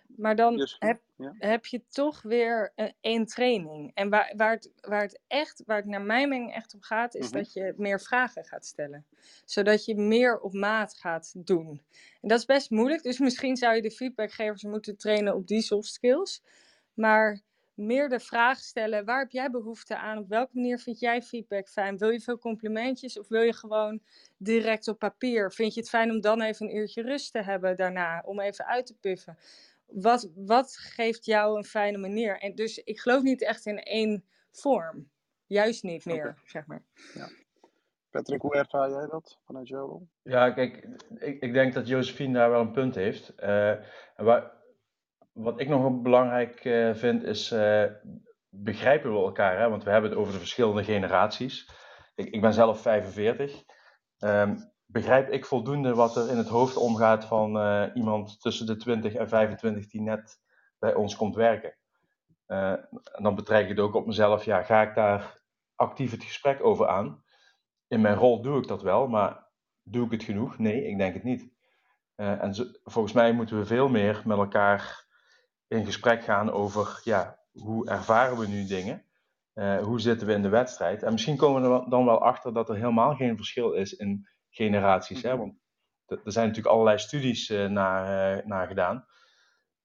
Maar 0.07 0.37
dan 0.37 0.57
dus, 0.57 0.77
heb, 0.79 1.01
ja. 1.16 1.35
heb 1.38 1.66
je 1.66 1.83
toch 1.88 2.23
weer 2.23 2.73
een, 2.75 2.92
één 3.01 3.27
training. 3.27 3.90
En 3.95 4.09
waar, 4.11 4.33
waar, 4.37 4.51
het, 4.53 4.71
waar 4.81 5.03
het 5.03 5.21
echt, 5.27 5.62
waar 5.66 5.77
het 5.77 5.87
naar 5.87 6.03
mijn 6.03 6.29
mening 6.29 6.55
echt 6.55 6.75
om 6.75 6.83
gaat, 6.83 7.14
is 7.14 7.27
Mhm. 7.31 7.37
dat 7.38 7.53
je 7.53 7.75
meer 7.77 8.01
vragen 8.01 8.45
gaat 8.45 8.66
stellen. 8.66 9.07
Zodat 9.45 9.85
je 9.85 9.95
meer 9.97 10.40
op 10.40 10.53
maat 10.53 10.95
gaat 10.95 11.47
doen. 11.47 11.83
En 12.21 12.29
dat 12.29 12.38
is 12.38 12.45
best 12.45 12.71
moeilijk, 12.71 13.03
dus 13.03 13.19
misschien 13.29 13.57
zou 13.57 13.75
je 13.75 13.83
de 13.83 13.90
feedbackgevers 13.90 14.62
moeten 14.62 14.97
trainen 14.97 15.35
op 15.35 15.47
die 15.47 15.62
soft 15.62 15.88
skills. 15.92 16.42
Maar 16.95 17.40
meer 17.76 18.08
de 18.08 18.20
vraag 18.20 18.58
stellen, 18.58 19.04
waar 19.04 19.18
heb 19.18 19.30
jij 19.30 19.50
behoefte 19.50 19.96
aan? 19.96 20.18
Op 20.18 20.28
welke 20.28 20.50
manier 20.54 20.78
vind 20.78 20.98
jij 20.98 21.22
feedback 21.22 21.68
fijn? 21.68 21.98
Wil 21.98 22.10
je 22.10 22.20
veel 22.20 22.38
complimentjes 22.38 23.18
of 23.18 23.28
wil 23.28 23.42
je 23.42 23.52
gewoon 23.52 24.00
direct 24.36 24.88
op 24.88 24.98
papier? 24.98 25.52
Vind 25.52 25.74
je 25.74 25.80
het 25.80 25.88
fijn 25.88 26.10
om 26.10 26.20
dan 26.20 26.40
even 26.40 26.66
een 26.66 26.76
uurtje 26.76 27.02
rust 27.02 27.32
te 27.32 27.42
hebben 27.42 27.76
daarna, 27.76 28.22
om 28.24 28.40
even 28.40 28.66
uit 28.66 28.86
te 28.86 28.96
puffen? 29.00 29.38
Wat, 29.86 30.30
wat 30.34 30.76
geeft 30.76 31.24
jou 31.24 31.56
een 31.56 31.64
fijne 31.64 31.98
manier? 31.98 32.38
En 32.38 32.54
dus 32.54 32.78
ik 32.78 33.00
geloof 33.00 33.22
niet 33.22 33.42
echt 33.42 33.66
in 33.66 33.78
één 33.78 34.24
vorm. 34.50 35.08
Juist 35.46 35.82
niet 35.82 36.04
meer, 36.04 36.38
zeg 36.44 36.66
maar. 36.66 36.82
Patrick, 38.10 38.40
hoe 38.40 38.54
ervaar 38.54 38.90
jij 38.90 39.06
dat 39.06 39.38
vanuit 39.44 39.68
jouw 39.68 39.86
rol? 39.86 40.08
Ja, 40.22 40.50
kijk, 40.50 40.88
ik, 41.18 41.40
ik 41.40 41.52
denk 41.52 41.74
dat 41.74 41.88
Josephine 41.88 42.32
daar 42.32 42.50
wel 42.50 42.60
een 42.60 42.72
punt 42.72 42.94
heeft. 42.94 43.34
Eh, 43.34 43.70
en 43.70 44.24
waar, 44.24 44.56
wat 45.37 45.61
ik 45.61 45.68
nog 45.68 46.01
belangrijk 46.01 46.64
eh, 46.64 46.94
vind 46.94 47.22
is, 47.22 47.51
eh, 47.51 47.85
begrijpen 48.49 49.12
we 49.12 49.18
elkaar? 49.18 49.59
Hè? 49.59 49.68
Want 49.68 49.85
we 49.85 49.90
hebben 49.90 50.11
het 50.11 50.18
over 50.18 50.33
de 50.33 50.38
verschillende 50.38 50.85
generaties. 50.85 51.70
Ik, 52.14 52.29
ik 52.31 52.40
ben 52.40 52.53
zelf 52.53 52.81
45. 52.81 53.64
Ehm, 54.18 54.57
begrijp 54.87 55.31
ik 55.31 55.44
voldoende 55.44 55.94
wat 55.94 56.16
er 56.16 56.31
in 56.31 56.37
het 56.37 56.49
hoofd 56.49 56.77
omgaat 56.77 57.25
van 57.25 57.59
eh, 57.59 57.85
iemand 57.94 58.40
tussen 58.40 58.66
de 58.66 58.77
20 58.77 59.14
en 59.14 59.29
25 59.29 59.87
die 59.87 60.01
net 60.01 60.40
bij 60.79 60.94
ons 60.94 61.16
komt 61.16 61.35
werken? 61.35 61.77
En 62.46 62.88
dan 63.22 63.35
betrek 63.35 63.62
ik 63.62 63.68
het 63.68 63.79
ook 63.79 63.94
op 63.94 64.07
mezelf. 64.07 64.44
Ja, 64.44 64.62
ga 64.62 64.83
ik 64.83 64.94
daar 64.94 65.40
actief 65.75 66.11
het 66.11 66.25
gesprek 66.25 66.64
over 66.64 66.88
aan? 66.88 67.25
In 67.88 68.01
mijn 68.01 68.16
rol 68.16 68.42
doe 68.42 68.59
ik 68.59 68.68
dat 68.68 68.83
wel, 68.83 69.09
maar 69.09 69.49
doe 69.83 70.05
ik 70.05 70.11
het 70.11 70.22
genoeg? 70.22 70.59
Nee, 70.59 70.87
ik 70.87 70.99
denk 70.99 71.14
het 71.14 71.25
niet. 71.25 71.55
En 72.14 72.55
volgens 72.85 73.14
mij 73.14 73.33
moeten 73.33 73.59
we 73.59 73.66
veel 73.66 73.88
meer 73.88 74.22
met 74.25 74.38
elkaar 74.38 75.06
in 75.68 75.85
gesprek 75.85 76.22
gaan 76.22 76.52
over 76.52 77.00
ja, 77.05 77.38
hoe 77.52 77.88
ervaren 77.88 78.38
we 78.38 78.46
nu 78.46 78.66
dingen? 78.66 79.05
Eh, 79.52 79.79
hoe 79.83 80.00
zitten 80.00 80.26
we 80.26 80.33
in 80.33 80.42
de 80.42 80.48
wedstrijd? 80.48 81.02
En 81.02 81.12
misschien 81.12 81.37
komen 81.37 81.62
we 81.62 81.79
er 81.79 81.90
dan 81.90 82.05
wel 82.05 82.22
achter 82.22 82.52
dat 82.52 82.68
er 82.68 82.76
helemaal 82.76 83.14
geen 83.14 83.37
verschil 83.37 83.72
is 83.72 83.92
in 83.92 84.29
generaties. 84.50 85.22
Hè? 85.22 85.31
Mhm. 85.31 85.38
Want 85.38 85.55
er 86.07 86.33
zijn 86.33 86.46
natuurlijk 86.46 86.74
allerlei 86.74 86.98
studies 86.98 87.50
eh, 87.50 87.66
naar, 87.66 88.37
eh, 88.37 88.46
naar 88.46 88.66
gedaan. 88.66 89.07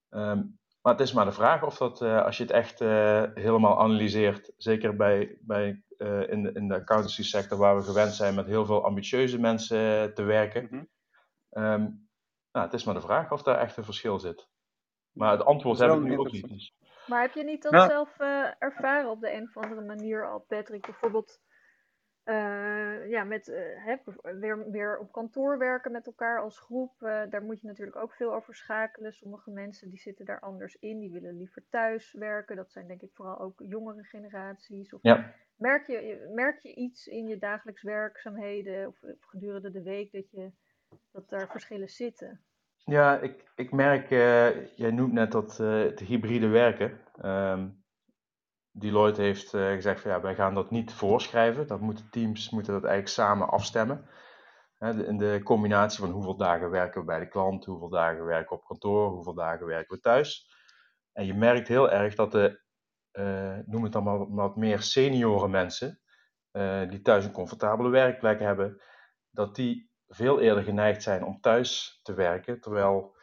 Ehm, 0.08 0.42
maar 0.82 0.92
het 0.92 1.00
is 1.00 1.12
maar 1.12 1.24
de 1.24 1.32
vraag 1.32 1.62
of 1.62 1.76
dat, 1.76 2.02
als 2.02 2.36
je 2.36 2.42
het 2.42 2.52
echt 2.52 2.78
helemaal 3.34 3.80
analyseert, 3.80 4.52
zeker 4.56 4.96
bij, 4.96 5.38
bij, 5.40 5.82
in, 6.28 6.42
de, 6.42 6.52
in 6.52 6.68
de 6.68 6.74
accountancy 6.74 7.22
sector 7.22 7.58
waar 7.58 7.76
we 7.76 7.82
gewend 7.82 8.14
zijn 8.14 8.34
met 8.34 8.46
heel 8.46 8.66
veel 8.66 8.84
ambitieuze 8.84 9.40
mensen 9.40 10.14
te 10.14 10.22
werken. 10.22 10.64
Mhm. 10.64 10.84
Ehm, 11.50 11.80
nou, 12.52 12.64
het 12.66 12.72
is 12.72 12.84
maar 12.84 12.94
de 12.94 13.00
vraag 13.00 13.32
of 13.32 13.42
daar 13.42 13.58
echt 13.58 13.76
een 13.76 13.84
verschil 13.84 14.18
zit. 14.18 14.51
Maar 15.12 15.32
het 15.32 15.44
antwoord 15.44 15.78
heb 15.78 15.90
ik 15.92 16.00
nu 16.00 16.18
ook 16.18 16.32
niet. 16.32 16.48
dus- 16.48 16.74
Maar 17.06 17.22
heb 17.22 17.32
je 17.32 17.44
niet 17.44 17.62
dat 17.62 17.72
Nou. 17.72 17.88
zelf 17.90 18.18
eh, 18.18 18.50
ervaren 18.58 19.10
op 19.10 19.20
de 19.20 19.32
een 19.32 19.42
of 19.54 19.56
andere 19.56 19.80
manier 19.80 20.28
al, 20.30 20.38
Patrick? 20.48 20.86
Bijvoorbeeld 20.86 21.40
eh, 22.22 23.08
ja, 23.08 23.24
met, 23.24 23.48
eh, 23.48 23.84
hè, 23.84 23.96
weer, 24.38 24.70
weer 24.70 24.98
op 24.98 25.12
kantoor 25.12 25.58
werken 25.58 25.92
met 25.92 26.06
elkaar 26.06 26.40
als 26.40 26.58
groep. 26.58 27.02
eh, 27.02 27.22
daar 27.30 27.42
moet 27.42 27.60
je 27.60 27.66
natuurlijk 27.66 27.96
ook 27.96 28.12
veel 28.14 28.34
over 28.34 28.54
schakelen. 28.54 29.12
Sommige 29.12 29.50
mensen 29.50 29.90
die 29.90 29.98
zitten 29.98 30.24
daar 30.24 30.40
anders 30.40 30.76
in, 30.76 30.98
die 30.98 31.10
willen 31.10 31.36
liever 31.36 31.64
thuis 31.70 32.12
werken. 32.12 32.56
Dat 32.56 32.70
zijn 32.72 32.86
denk 32.86 33.00
ik 33.02 33.10
vooral 33.14 33.38
ook 33.38 33.62
jongere 33.66 34.04
generaties. 34.04 34.92
Of 34.94 35.00
Ja. 35.02 35.34
merk, 35.56 35.86
je, 35.86 36.30
merk 36.34 36.58
je 36.58 36.74
iets 36.74 37.06
in 37.06 37.26
je 37.26 37.38
dagelijks 37.38 37.82
werkzaamheden 37.82 38.86
of, 38.88 39.02
of 39.02 39.24
gedurende 39.24 39.70
de 39.70 39.82
week 39.82 40.12
dat, 40.12 40.30
je, 40.30 40.50
dat 41.12 41.28
daar 41.28 41.48
verschillen 41.50 41.88
zitten? 41.88 42.40
Ja, 42.84 43.18
ik, 43.18 43.50
ik 43.54 43.72
merk, 43.72 44.10
eh, 44.10 44.76
jij 44.76 44.90
noemt 44.90 45.12
net 45.12 45.32
dat 45.32 45.60
eh, 45.60 45.78
het 45.78 46.00
hybride 46.00 46.48
werken. 46.48 47.00
Ehm 47.20 47.68
Deloitte 48.74 49.22
heeft 49.22 49.54
eh, 49.54 49.70
gezegd 49.70 50.00
van 50.00 50.10
ja, 50.10 50.20
wij 50.20 50.34
gaan 50.34 50.54
dat 50.54 50.70
niet 50.70 50.92
voorschrijven. 50.92 51.66
Dat 51.66 51.80
moeten 51.80 52.10
teams 52.10 52.50
moeten 52.50 52.72
dat 52.72 52.84
eigenlijk 52.84 53.14
samen 53.14 53.48
afstemmen. 53.48 54.08
In 54.78 55.18
de 55.18 55.40
combinatie 55.44 56.00
van 56.00 56.10
hoeveel 56.10 56.36
dagen 56.36 56.70
werken 56.70 57.00
we 57.00 57.06
bij 57.06 57.18
de 57.18 57.28
klant, 57.28 57.64
hoeveel 57.64 57.88
dagen 57.88 58.24
werken 58.24 58.56
we 58.56 58.62
op 58.62 58.66
kantoor, 58.66 59.10
hoeveel 59.10 59.34
dagen 59.34 59.66
werken 59.66 59.96
we 59.96 60.02
thuis. 60.02 60.54
En 61.12 61.26
je 61.26 61.34
merkt 61.34 61.68
heel 61.68 61.90
erg 61.90 62.14
dat 62.14 62.32
de, 62.32 62.60
noem 63.66 63.82
het 63.82 63.92
dan 63.92 64.04
maar 64.04 64.34
wat 64.34 64.56
meer 64.56 64.80
senioren 64.82 65.50
mensen, 65.50 66.00
die 66.88 67.00
thuis 67.00 67.24
een 67.24 67.32
comfortabele 67.32 67.88
werkplek 67.88 68.40
hebben, 68.40 68.82
dat 69.30 69.54
die 69.54 69.91
veel 70.14 70.40
eerder 70.40 70.62
geneigd 70.62 71.02
zijn 71.02 71.24
om 71.24 71.40
thuis 71.40 72.00
te 72.02 72.14
werken. 72.14 72.60
Terwijl, 72.60 73.16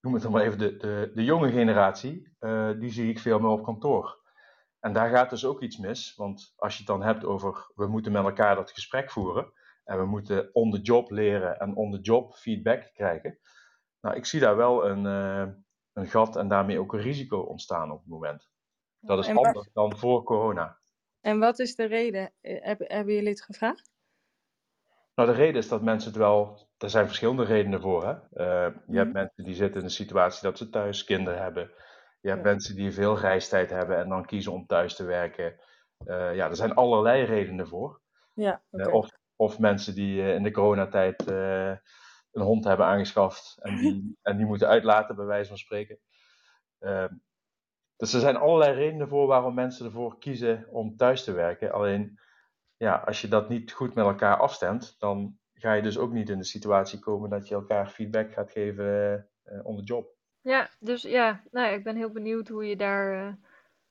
noem 0.00 0.14
het 0.14 0.22
dan 0.22 0.32
maar 0.32 0.42
even, 0.42 0.58
de, 0.58 0.76
de, 0.76 1.10
de 1.14 1.24
jonge 1.24 1.50
generatie, 1.50 2.36
eh, 2.38 2.70
die 2.78 2.90
zie 2.90 3.10
ik 3.10 3.18
veel 3.18 3.38
meer 3.38 3.50
op 3.50 3.64
kantoor. 3.64 4.18
En 4.80 4.92
daar 4.92 5.10
gaat 5.10 5.30
dus 5.30 5.44
ook 5.44 5.62
iets 5.62 5.76
mis, 5.78 6.14
want 6.16 6.52
als 6.56 6.72
je 6.72 6.78
het 6.78 6.86
dan 6.86 7.02
hebt 7.02 7.24
over 7.24 7.70
we 7.74 7.86
moeten 7.86 8.12
met 8.12 8.24
elkaar 8.24 8.54
dat 8.54 8.70
gesprek 8.70 9.10
voeren 9.10 9.52
en 9.84 9.98
we 9.98 10.04
moeten 10.06 10.54
on 10.54 10.70
the 10.70 10.80
job 10.80 11.10
leren 11.10 11.58
en 11.58 11.76
on 11.76 11.90
the 11.92 12.00
job 12.00 12.34
feedback 12.34 12.90
krijgen. 12.94 13.38
Nou, 14.00 14.16
ik 14.16 14.26
zie 14.26 14.40
daar 14.40 14.56
wel 14.56 14.86
een, 14.88 15.06
eh, 15.06 15.54
een 15.92 16.06
gat 16.08 16.36
en 16.36 16.48
daarmee 16.48 16.78
ook 16.80 16.92
een 16.92 17.00
risico 17.00 17.38
ontstaan 17.40 17.90
op 17.90 17.98
het 17.98 18.08
moment. 18.08 18.50
Dat 19.00 19.18
is 19.18 19.26
waar- 19.26 19.36
anders 19.36 19.68
dan 19.72 19.98
voor 19.98 20.22
corona. 20.22 20.78
En 21.20 21.38
wat 21.38 21.58
is 21.58 21.74
de 21.74 21.84
reden? 21.84 22.32
Eh, 22.40 22.64
Heb, 22.64 22.78
hebben 22.78 23.14
jullie 23.14 23.28
het 23.28 23.42
gevraagd? 23.42 23.90
Nou, 25.20 25.32
de 25.32 25.38
reden 25.38 25.56
is 25.60 25.68
dat 25.68 25.82
mensen 25.82 26.10
het 26.10 26.18
wel. 26.18 26.68
Er 26.78 26.90
zijn 26.90 27.06
verschillende 27.06 27.44
redenen 27.44 27.80
voor. 27.80 28.04
Hè? 28.06 28.12
Eh, 28.12 28.74
je 28.86 28.96
hebt 28.96 29.08
Mhm. 29.08 29.12
mensen 29.12 29.44
die 29.44 29.54
zitten 29.54 29.78
in 29.80 29.86
een 29.86 29.92
situatie 29.92 30.42
dat 30.42 30.58
ze 30.58 30.68
thuis 30.68 31.04
kinderen 31.04 31.42
hebben. 31.42 31.70
Je 32.20 32.28
hebt 32.28 32.44
Ja. 32.44 32.50
mensen 32.50 32.74
die 32.74 32.92
veel 32.92 33.18
reistijd 33.18 33.70
hebben 33.70 33.96
en 33.96 34.08
dan 34.08 34.24
kiezen 34.26 34.52
om 34.52 34.66
thuis 34.66 34.94
te 34.94 35.04
werken. 35.04 35.60
Eh, 36.04 36.34
ja, 36.34 36.48
er 36.48 36.56
zijn 36.56 36.74
allerlei 36.74 37.24
redenen 37.24 37.68
voor. 37.68 38.00
Ja, 38.34 38.62
Eh, 38.70 38.86
oké. 38.86 38.96
of, 38.96 39.10
of 39.36 39.58
mensen 39.58 39.94
die 39.94 40.32
in 40.34 40.42
de 40.42 40.50
coronatijd 40.50 41.26
een 42.32 42.42
hond 42.42 42.64
hebben 42.64 42.86
aangeschaft 42.86 43.56
en 43.62 43.76
die, 43.76 44.16
en 44.22 44.36
die 44.36 44.46
moeten 44.46 44.68
uitlaten, 44.68 45.16
bij 45.16 45.24
wijze 45.24 45.48
van 45.48 45.58
spreken. 45.58 45.98
Eh, 46.78 47.04
dus 47.96 48.12
er 48.14 48.20
zijn 48.20 48.36
allerlei 48.36 48.72
redenen 48.72 49.08
voor 49.08 49.26
waarom 49.26 49.54
mensen 49.54 49.86
ervoor 49.86 50.18
kiezen 50.18 50.66
om 50.70 50.96
thuis 50.96 51.24
te 51.24 51.32
werken. 51.32 51.72
Alleen, 51.72 52.20
ja, 52.80 52.94
als 53.06 53.20
je 53.20 53.28
dat 53.28 53.48
niet 53.48 53.72
goed 53.72 53.94
met 53.94 54.04
elkaar 54.04 54.36
afstemt, 54.36 54.96
dan 54.98 55.38
ga 55.52 55.72
je 55.72 55.82
dus 55.82 55.98
ook 55.98 56.12
niet 56.12 56.28
in 56.28 56.38
de 56.38 56.44
situatie 56.44 56.98
komen 56.98 57.30
dat 57.30 57.48
je 57.48 57.54
elkaar 57.54 57.86
feedback 57.88 58.32
gaat 58.32 58.50
geven 58.50 59.14
eh 59.42 59.66
on 59.66 59.76
the 59.76 59.82
job. 59.82 60.14
Ja, 60.40 60.70
dus 60.78 61.02
ja, 61.02 61.42
nou 61.50 61.66
ja, 61.66 61.72
ik 61.72 61.84
ben 61.84 61.96
heel 61.96 62.10
benieuwd 62.12 62.48
hoe 62.48 62.66
je 62.66 62.76
daar, 62.76 63.26
eh, 63.26 63.34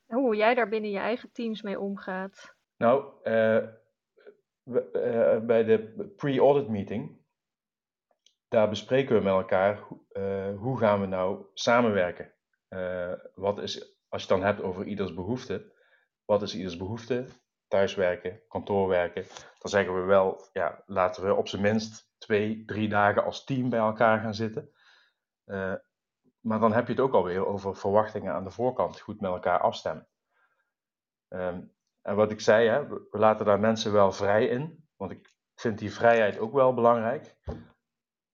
hoe 0.06 0.36
jij 0.36 0.54
daar 0.56 0.70
binnen 0.70 0.92
je 0.92 0.98
eigen 0.98 1.32
teams 1.32 1.62
mee 1.62 1.80
omgaat. 1.80 2.56
Nou, 2.78 3.14
eh, 3.24 3.68
we- 4.64 4.92
eh, 4.92 5.46
bij 5.46 5.64
de 5.64 6.12
pre-audit 6.16 6.68
meeting, 6.70 7.22
daar 8.48 8.70
bespreken 8.70 9.16
we 9.16 9.24
met 9.24 9.34
elkaar 9.34 9.78
hoe- 9.80 10.56
hoe 10.58 10.78
gaan 10.78 11.00
we 11.02 11.06
nou 11.08 11.46
samenwerken. 11.54 12.34
Wat 13.36 13.60
is, 13.60 13.98
als 14.08 14.24
je 14.24 14.28
het 14.34 14.38
dan 14.40 14.44
hebt 14.44 14.62
over 14.62 14.86
ieders 14.86 15.14
behoefte, 15.14 15.74
wat 16.26 16.42
is 16.42 16.56
ieders 16.56 16.78
behoefte? 16.78 17.26
Thuiswerken, 17.70 18.42
kantoorwerken. 18.48 19.26
Dan 19.60 19.72
zeggen 19.72 19.96
we 19.96 20.02
wel, 20.02 20.48
ja, 20.54 20.84
laten 20.86 21.26
we 21.26 21.34
op 21.34 21.48
zijn 21.48 21.62
minst 21.62 22.12
twee, 22.18 22.66
drie 22.66 22.90
dagen 22.90 23.24
als 23.24 23.44
team 23.44 23.70
bij 23.70 23.80
elkaar 23.80 24.20
gaan 24.20 24.36
zitten. 24.36 24.72
Uh, 25.46 25.74
maar 26.40 26.60
dan 26.60 26.74
heb 26.74 26.86
je 26.86 26.92
het 26.92 27.02
ook 27.02 27.14
alweer 27.14 27.46
over 27.46 27.76
verwachtingen 27.76 28.34
aan 28.34 28.44
de 28.44 28.52
voorkant 28.52 29.00
goed 29.00 29.22
met 29.22 29.32
elkaar 29.32 29.60
afstemmen. 29.60 30.08
Um, 31.30 31.74
en 32.02 32.16
wat 32.16 32.32
ik 32.32 32.40
zei, 32.40 32.68
hè, 32.68 32.88
we 32.88 33.08
laten 33.12 33.46
daar 33.46 33.60
mensen 33.60 33.92
wel 33.92 34.12
vrij 34.12 34.48
in, 34.48 34.88
want 34.96 35.12
ik 35.12 35.34
vind 35.56 35.80
die 35.80 35.94
vrijheid 35.94 36.40
ook 36.40 36.54
wel 36.54 36.74
belangrijk. 36.74 37.36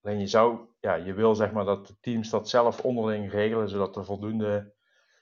Alleen 0.02 0.20
je 0.20 0.26
zou, 0.26 0.68
ja, 0.80 0.94
je 0.94 1.14
wil 1.14 1.34
zeg 1.34 1.52
maar 1.52 1.64
dat 1.64 1.86
de 1.86 1.98
teams 2.00 2.30
dat 2.30 2.48
zelf 2.48 2.80
onderling 2.80 3.30
regelen, 3.30 3.68
zodat 3.68 3.96
er 3.96 4.04
voldoende 4.04 4.74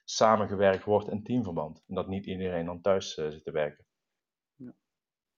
samengewerkt 0.04 0.84
wordt 0.84 1.08
in 1.08 1.22
teamverband. 1.22 1.84
En 1.86 1.94
dat 1.94 2.08
niet 2.08 2.26
iedereen 2.26 2.66
dan 2.66 2.80
thuis 2.80 3.16
uh, 3.16 3.28
zit 3.28 3.44
te 3.44 3.50
werken. 3.50 3.86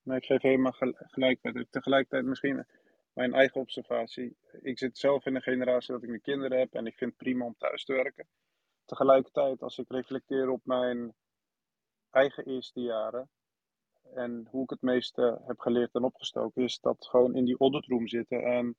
Nee, 0.07 0.17
ik 0.17 0.25
geef 0.25 0.43
helemaal 0.43 0.75
gelijk 0.97 1.39
met 1.43 1.67
Tegelijkertijd 1.71 2.25
misschien 2.25 2.67
mijn 3.13 3.35
eigen 3.35 3.61
observatie. 3.61 4.37
Ik 4.61 4.79
zit 4.79 4.99
zelf 4.99 5.27
in 5.27 5.35
een 5.35 5.43
generatie 5.43 5.93
dat 5.93 6.03
ik 6.03 6.09
mijn 6.09 6.21
kinderen 6.21 6.59
heb 6.59 6.75
en 6.75 6.87
ik 6.87 6.97
vind 6.97 7.11
het 7.11 7.19
prima 7.19 7.45
om 7.45 7.55
thuis 7.59 7.85
te 7.85 7.93
werken. 7.93 8.27
Tegelijkertijd, 8.85 9.63
als 9.63 9.79
ik 9.79 9.85
reflecteer 9.89 10.49
op 10.49 10.61
mijn 10.65 11.15
eigen 12.11 12.45
eerste 12.45 12.81
jaren 12.81 13.31
en 14.15 14.47
hoe 14.51 14.63
ik 14.63 14.71
het 14.71 14.83
meeste 14.83 15.41
heb 15.47 15.59
geleerd 15.59 15.95
en 15.95 16.05
opgestoken, 16.05 16.63
is 16.63 16.81
dat 16.81 17.07
gewoon 17.07 17.35
in 17.35 17.45
die 17.45 17.59
auditroom 17.59 18.09
zitten 18.09 18.43
en 18.43 18.77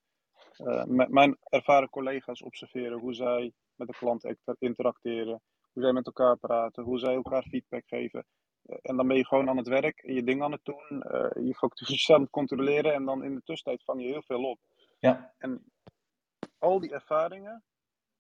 uh, 0.58 0.84
met 0.84 1.10
mijn 1.10 1.38
ervaren 1.44 1.90
collega's 1.90 2.42
observeren 2.42 3.00
hoe 3.00 3.14
zij 3.14 3.54
met 3.76 3.88
de 3.88 3.98
klant 3.98 4.36
interacteren, 4.60 5.42
hoe 5.74 5.84
zij 5.84 5.94
met 5.94 6.06
elkaar 6.06 6.38
praten, 6.38 6.84
hoe 6.84 7.00
zij 7.00 7.14
elkaar 7.14 7.44
feedback 7.44 7.84
geven. 7.88 8.26
Uh, 8.68 8.78
en 8.82 8.98
dan 8.98 9.08
ben 9.08 9.18
je 9.18 9.26
gewoon 9.26 9.50
aan 9.50 9.58
het 9.58 9.68
werk, 9.68 10.02
je 10.06 10.24
ding 10.24 10.42
aan 10.42 10.52
het 10.52 10.66
doen, 10.66 11.04
uh, 11.12 11.46
je 11.48 11.56
factures 11.56 12.12
aan 12.12 12.22
het 12.22 12.30
controleren 12.30 12.94
en 12.94 13.06
dan 13.06 13.24
in 13.24 13.36
de 13.36 13.44
tussentijd 13.44 13.84
vang 13.84 14.02
je 14.02 14.08
heel 14.08 14.24
veel 14.24 14.44
op. 14.44 14.60
Ja. 15.00 15.34
En 15.38 15.72
al 16.58 16.80
die 16.80 16.92
ervaringen, 16.92 17.64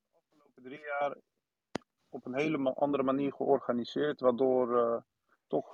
de 0.09 0.17
afgelopen 0.17 0.63
drie 0.63 0.81
jaar, 0.81 1.15
op 2.09 2.25
een 2.25 2.37
hele 2.37 2.73
andere 2.73 3.03
manier 3.03 3.33
georganiseerd, 3.33 4.19
waardoor 4.19 5.05
toch 5.47 5.71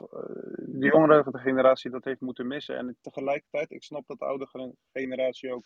de 0.58 0.88
jongere 0.88 1.24
generatie 1.40 1.92
dat 1.92 2.04
heeft 2.04 2.22
moeten 2.22 2.48
missen. 2.48 2.78
En 2.78 2.98
tegelijkertijd, 3.02 3.72
ik 3.72 3.84
snap 3.84 4.08
dat 4.08 4.20
de 4.20 4.26
oude 4.26 4.76
generatie 4.92 5.54
ook 5.54 5.66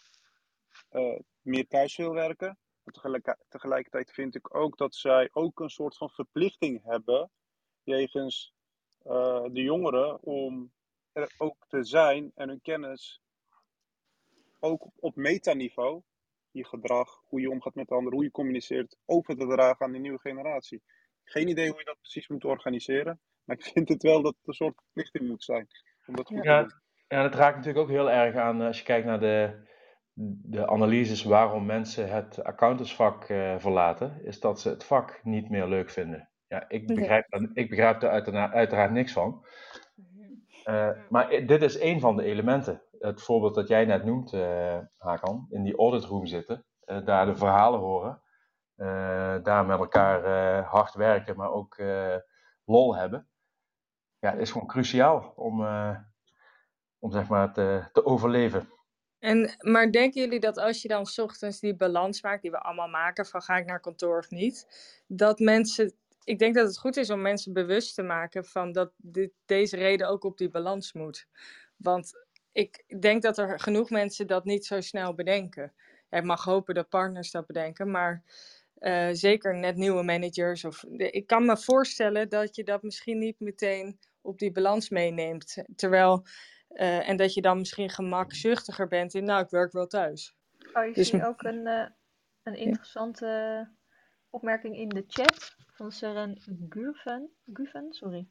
uh, 0.92 1.20
meer 1.42 1.68
thuis 1.68 1.98
wil 1.98 2.14
werken. 2.14 2.58
Tegelijk, 2.84 3.38
tegelijkertijd 3.50 4.12
vind 4.12 4.36
ik 4.36 4.56
ook 4.56 4.78
dat 4.78 4.96
zij 4.96 5.30
ook 5.32 5.60
een 5.60 5.70
soort 5.70 5.98
van 5.98 6.10
verplichting 6.10 6.84
hebben 6.84 7.32
jegens 7.84 8.54
uh, 9.08 9.44
de 9.52 9.62
jongeren 9.62 10.24
om 10.24 10.72
er 11.12 11.34
ook 11.38 11.66
te 11.68 11.84
zijn 11.84 12.32
en 12.36 12.50
hun 12.50 12.62
kennis 12.62 13.22
ook 14.60 14.88
op 14.96 15.16
metaniveau, 15.16 16.02
je 16.52 16.66
gedrag, 16.66 17.22
hoe 17.26 17.42
je 17.42 17.50
omgaat 17.50 17.76
met 17.76 17.92
anderen, 17.92 18.14
hoe 18.14 18.24
je 18.24 18.32
communiceert, 18.32 18.98
over 19.06 19.36
te 19.36 19.48
dragen 19.48 19.86
aan 19.86 19.92
de 19.92 20.00
nieuwe 20.00 20.20
generatie. 20.20 20.82
Geen 21.24 21.48
idee 21.48 21.70
hoe 21.70 21.80
je 21.80 21.86
dat 21.86 22.00
precies 22.00 22.28
moet 22.28 22.46
organiseren, 22.46 23.20
maar 23.44 23.58
ik 23.58 23.64
vind 23.64 23.90
het 23.90 24.04
wel 24.04 24.22
dat 24.22 24.36
het 24.38 24.48
een 24.48 24.54
soort 24.54 24.82
verplichting 24.84 25.30
moet 25.30 25.44
zijn 25.44 25.68
om 26.06 26.16
dat 26.16 26.28
goed 26.28 26.44
ja, 26.44 26.64
te 26.64 26.70
doen. 26.70 26.82
Ja, 27.08 27.22
dat 27.24 27.36
raakt 27.36 27.56
natuurlijk 27.56 27.84
ook 27.84 27.96
heel 27.96 28.12
erg 28.12 28.36
aan 28.36 28.62
als 28.62 28.78
je 28.78 28.84
kijkt 28.84 29.06
naar 29.06 29.20
de, 29.20 29.68
de 30.44 30.68
analyses 30.68 31.24
waarom 31.24 31.66
mensen 31.66 32.10
het 32.10 32.44
accountantsvak 32.44 33.30
uh, 33.30 33.60
verlaten, 33.60 34.24
is 34.24 34.40
dat 34.40 34.62
ze 34.62 34.70
het 34.70 34.84
vak 34.84 35.20
niet 35.24 35.50
meer 35.50 35.68
leuk 35.68 35.90
vinden. 35.90 36.30
Ja, 36.48 36.70
ik 36.70 36.88
begrijp, 36.88 37.26
ja. 37.30 37.48
ik 37.54 37.70
begrijp 37.70 38.04
er 38.04 38.10
uiteraard, 38.10 38.54
uiteraard 38.54 38.92
niks 38.92 39.12
van. 39.12 39.46
Uh, 40.66 40.90
maar 41.10 41.30
dit 41.30 41.62
is 41.62 41.80
een 41.80 42.00
van 42.00 42.16
de 42.16 42.24
elementen. 42.24 42.82
Het 43.00 43.22
voorbeeld 43.22 43.56
dat 43.56 43.68
jij 43.68 43.86
net 43.86 44.04
noemt, 44.04 44.34
uh, 44.34 44.78
Hakan, 44.98 45.48
in 45.50 45.64
die 45.64 45.78
auditroom 45.78 46.26
zitten, 46.26 46.66
daar 47.06 47.26
de 47.26 47.36
verhalen 47.36 47.80
horen, 47.80 48.22
daar 49.44 49.66
met 49.66 49.80
elkaar 49.80 50.64
hard 50.64 50.94
werken, 50.94 51.36
maar 51.36 51.52
ook 51.52 51.82
lol 52.66 52.96
hebben. 52.96 53.28
Ja, 54.20 54.32
is 54.32 54.52
gewoon 54.52 54.68
cruciaal 54.68 55.34
om, 55.36 55.68
om 57.00 57.12
zeg 57.12 57.28
maar 57.28 57.54
te, 57.54 57.90
te 57.92 58.06
overleven. 58.06 58.70
En, 59.20 59.56
maar 59.60 59.92
denken 59.92 60.22
jullie 60.22 60.40
dat 60.40 60.58
als 60.58 60.82
je 60.82 60.88
dan 60.88 61.06
s 61.06 61.20
ochtends 61.20 61.60
die 61.60 61.76
balans 61.76 62.22
maakt, 62.22 62.42
die 62.42 62.52
we 62.52 62.60
allemaal 62.60 62.88
maken, 62.88 63.26
van 63.26 63.42
ga 63.42 63.58
ik 63.58 63.66
naar 63.66 63.80
kantoor 63.80 64.18
of 64.18 64.30
niet, 64.30 64.68
dat 65.08 65.40
mensen, 65.40 65.94
ik 66.28 66.40
denk 66.40 66.56
dat 66.56 66.68
het 66.68 66.78
goed 66.78 66.98
is 66.98 67.10
om 67.10 67.22
mensen 67.22 67.54
bewust 67.54 67.96
te 67.96 68.02
maken 68.02 68.46
van 68.46 68.72
dat 68.72 68.92
dit, 68.98 69.32
deze 69.46 69.76
reden 69.76 70.08
ook 70.08 70.24
op 70.24 70.38
die 70.38 70.50
balans 70.50 70.94
moet. 70.94 71.28
Want 71.76 72.12
ik 72.52 72.84
denk 73.00 73.22
dat 73.22 73.38
er 73.38 73.60
genoeg 73.60 73.90
mensen 73.90 74.28
dat 74.28 74.46
niet 74.46 74.66
zo 74.66 74.82
snel 74.82 75.14
bedenken. 75.14 75.74
Ja, 76.10 76.18
ik 76.18 76.24
mag 76.24 76.44
hopen 76.44 76.76
dat 76.76 76.90
partners 76.90 77.32
dat 77.32 77.46
bedenken, 77.46 77.92
maar 77.92 78.24
uh, 78.80 79.10
zeker 79.12 79.56
net 79.56 79.76
nieuwe 79.76 80.04
managers. 80.04 80.66
Of, 80.66 80.84
ik 80.98 81.28
kan 81.28 81.46
me 81.46 81.58
voorstellen 81.58 82.30
dat 82.30 82.56
je 82.56 82.64
dat 82.64 82.84
misschien 82.84 83.18
niet 83.18 83.40
meteen 83.40 84.00
op 84.22 84.40
die 84.40 84.52
balans 84.52 84.90
meeneemt. 84.90 85.64
Terwijl 85.76 86.26
uh, 86.70 87.10
en 87.10 87.18
dat 87.18 87.34
je 87.34 87.42
dan 87.42 87.58
misschien 87.58 87.90
gemakzuchtiger 87.90 88.88
bent 88.88 89.14
in, 89.14 89.24
nou, 89.24 89.44
ik 89.44 89.50
werk 89.50 89.72
wel 89.72 89.88
thuis. 89.88 90.36
Oh, 90.74 90.86
je 90.86 90.94
dus, 90.94 91.10
ziet 91.10 91.24
ook 91.24 91.44
een, 91.44 91.68
uh, 91.68 91.88
een 92.44 92.56
interessante. 92.56 93.76
Opmerking 94.38 94.78
in 94.78 94.90
de 94.90 95.04
chat 95.08 95.56
van 95.74 95.92
Seren 95.92 96.38
Guven. 96.70 97.30
Guven 97.54 97.94
sorry. 97.94 98.28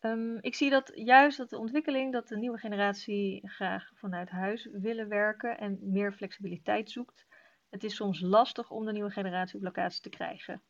Um, 0.00 0.38
ik 0.40 0.54
zie 0.54 0.70
dat 0.70 0.90
juist 0.94 1.38
dat 1.38 1.50
de 1.50 1.58
ontwikkeling 1.58 2.12
dat 2.12 2.28
de 2.28 2.36
nieuwe 2.36 2.58
generatie 2.58 3.48
graag 3.48 3.90
vanuit 3.94 4.30
huis 4.30 4.68
willen 4.72 5.08
werken 5.08 5.58
en 5.58 5.78
meer 5.80 6.12
flexibiliteit 6.12 6.90
zoekt. 6.90 7.26
Het 7.70 7.84
is 7.84 7.96
soms 7.96 8.20
lastig 8.20 8.70
om 8.70 8.84
de 8.84 8.92
nieuwe 8.92 9.10
generatie 9.10 9.56
op 9.56 9.62
locatie 9.62 10.02
te 10.02 10.08
krijgen. 10.08 10.62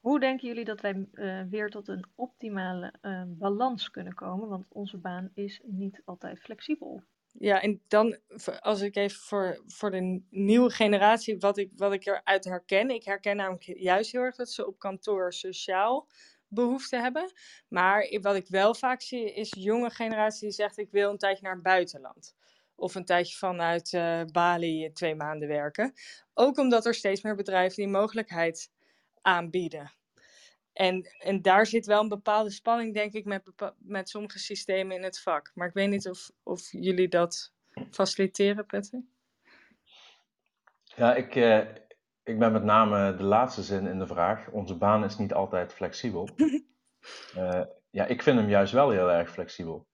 Hoe 0.00 0.20
denken 0.20 0.48
jullie 0.48 0.64
dat 0.64 0.80
wij 0.80 1.08
uh, 1.12 1.42
weer 1.50 1.70
tot 1.70 1.88
een 1.88 2.04
optimale 2.14 2.94
uh, 3.02 3.22
balans 3.26 3.90
kunnen 3.90 4.14
komen? 4.14 4.48
Want 4.48 4.66
onze 4.68 4.98
baan 4.98 5.30
is 5.34 5.60
niet 5.64 6.02
altijd 6.04 6.40
flexibel. 6.40 7.02
Ja, 7.32 7.62
en 7.62 7.82
dan 7.88 8.18
als 8.60 8.80
ik 8.80 8.96
even 8.96 9.20
voor, 9.20 9.62
voor 9.66 9.90
de 9.90 10.22
nieuwe 10.30 10.70
generatie, 10.70 11.38
wat 11.38 11.58
ik, 11.58 11.70
wat 11.76 11.92
ik 11.92 12.06
eruit 12.06 12.44
herken. 12.44 12.90
Ik 12.90 13.04
herken 13.04 13.36
namelijk 13.36 13.62
juist 13.64 14.12
heel 14.12 14.20
erg 14.20 14.36
dat 14.36 14.50
ze 14.50 14.66
op 14.66 14.78
kantoor 14.78 15.32
sociaal 15.32 16.08
behoefte 16.48 16.96
hebben. 16.96 17.32
Maar 17.68 18.18
wat 18.20 18.34
ik 18.34 18.48
wel 18.48 18.74
vaak 18.74 19.02
zie, 19.02 19.34
is 19.34 19.52
jonge 19.56 19.90
generatie 19.90 20.40
die 20.40 20.50
zegt: 20.50 20.78
Ik 20.78 20.90
wil 20.90 21.10
een 21.10 21.18
tijdje 21.18 21.42
naar 21.42 21.54
het 21.54 21.62
buitenland. 21.62 22.34
Of 22.74 22.94
een 22.94 23.04
tijdje 23.04 23.36
vanuit 23.36 23.92
uh, 23.92 24.22
Bali 24.32 24.92
twee 24.92 25.14
maanden 25.14 25.48
werken. 25.48 25.92
Ook 26.34 26.58
omdat 26.58 26.86
er 26.86 26.94
steeds 26.94 27.22
meer 27.22 27.34
bedrijven 27.34 27.76
die 27.76 27.88
mogelijkheid 27.92 28.70
aanbieden. 29.22 29.97
En, 30.78 31.06
en 31.18 31.42
daar 31.42 31.66
zit 31.66 31.86
wel 31.86 32.00
een 32.00 32.08
bepaalde 32.08 32.50
spanning, 32.50 32.94
denk 32.94 33.12
ik, 33.12 33.24
met, 33.24 33.52
met 33.78 34.08
sommige 34.08 34.38
systemen 34.38 34.96
in 34.96 35.02
het 35.02 35.20
vak. 35.20 35.50
Maar 35.54 35.68
ik 35.68 35.74
weet 35.74 35.88
niet 35.88 36.08
of, 36.08 36.30
of 36.42 36.72
jullie 36.72 37.08
dat 37.08 37.52
faciliteren, 37.90 38.66
Patrick? 38.66 39.04
Ja, 40.84 41.14
ik, 41.14 41.34
eh, 41.34 41.58
ik 42.22 42.38
ben 42.38 42.52
met 42.52 42.64
name 42.64 43.14
de 43.14 43.22
laatste 43.22 43.62
zin 43.62 43.86
in 43.86 43.98
de 43.98 44.06
vraag. 44.06 44.50
Onze 44.50 44.76
baan 44.76 45.04
is 45.04 45.18
niet 45.18 45.34
altijd 45.34 45.72
flexibel. 45.72 46.28
uh, 47.36 47.62
ja, 47.98 48.06
ik 48.06 48.22
vind 48.22 48.38
hem 48.38 48.48
juist 48.48 48.72
wel 48.72 48.90
heel 48.90 49.10
erg 49.10 49.30
flexibel. 49.30 49.86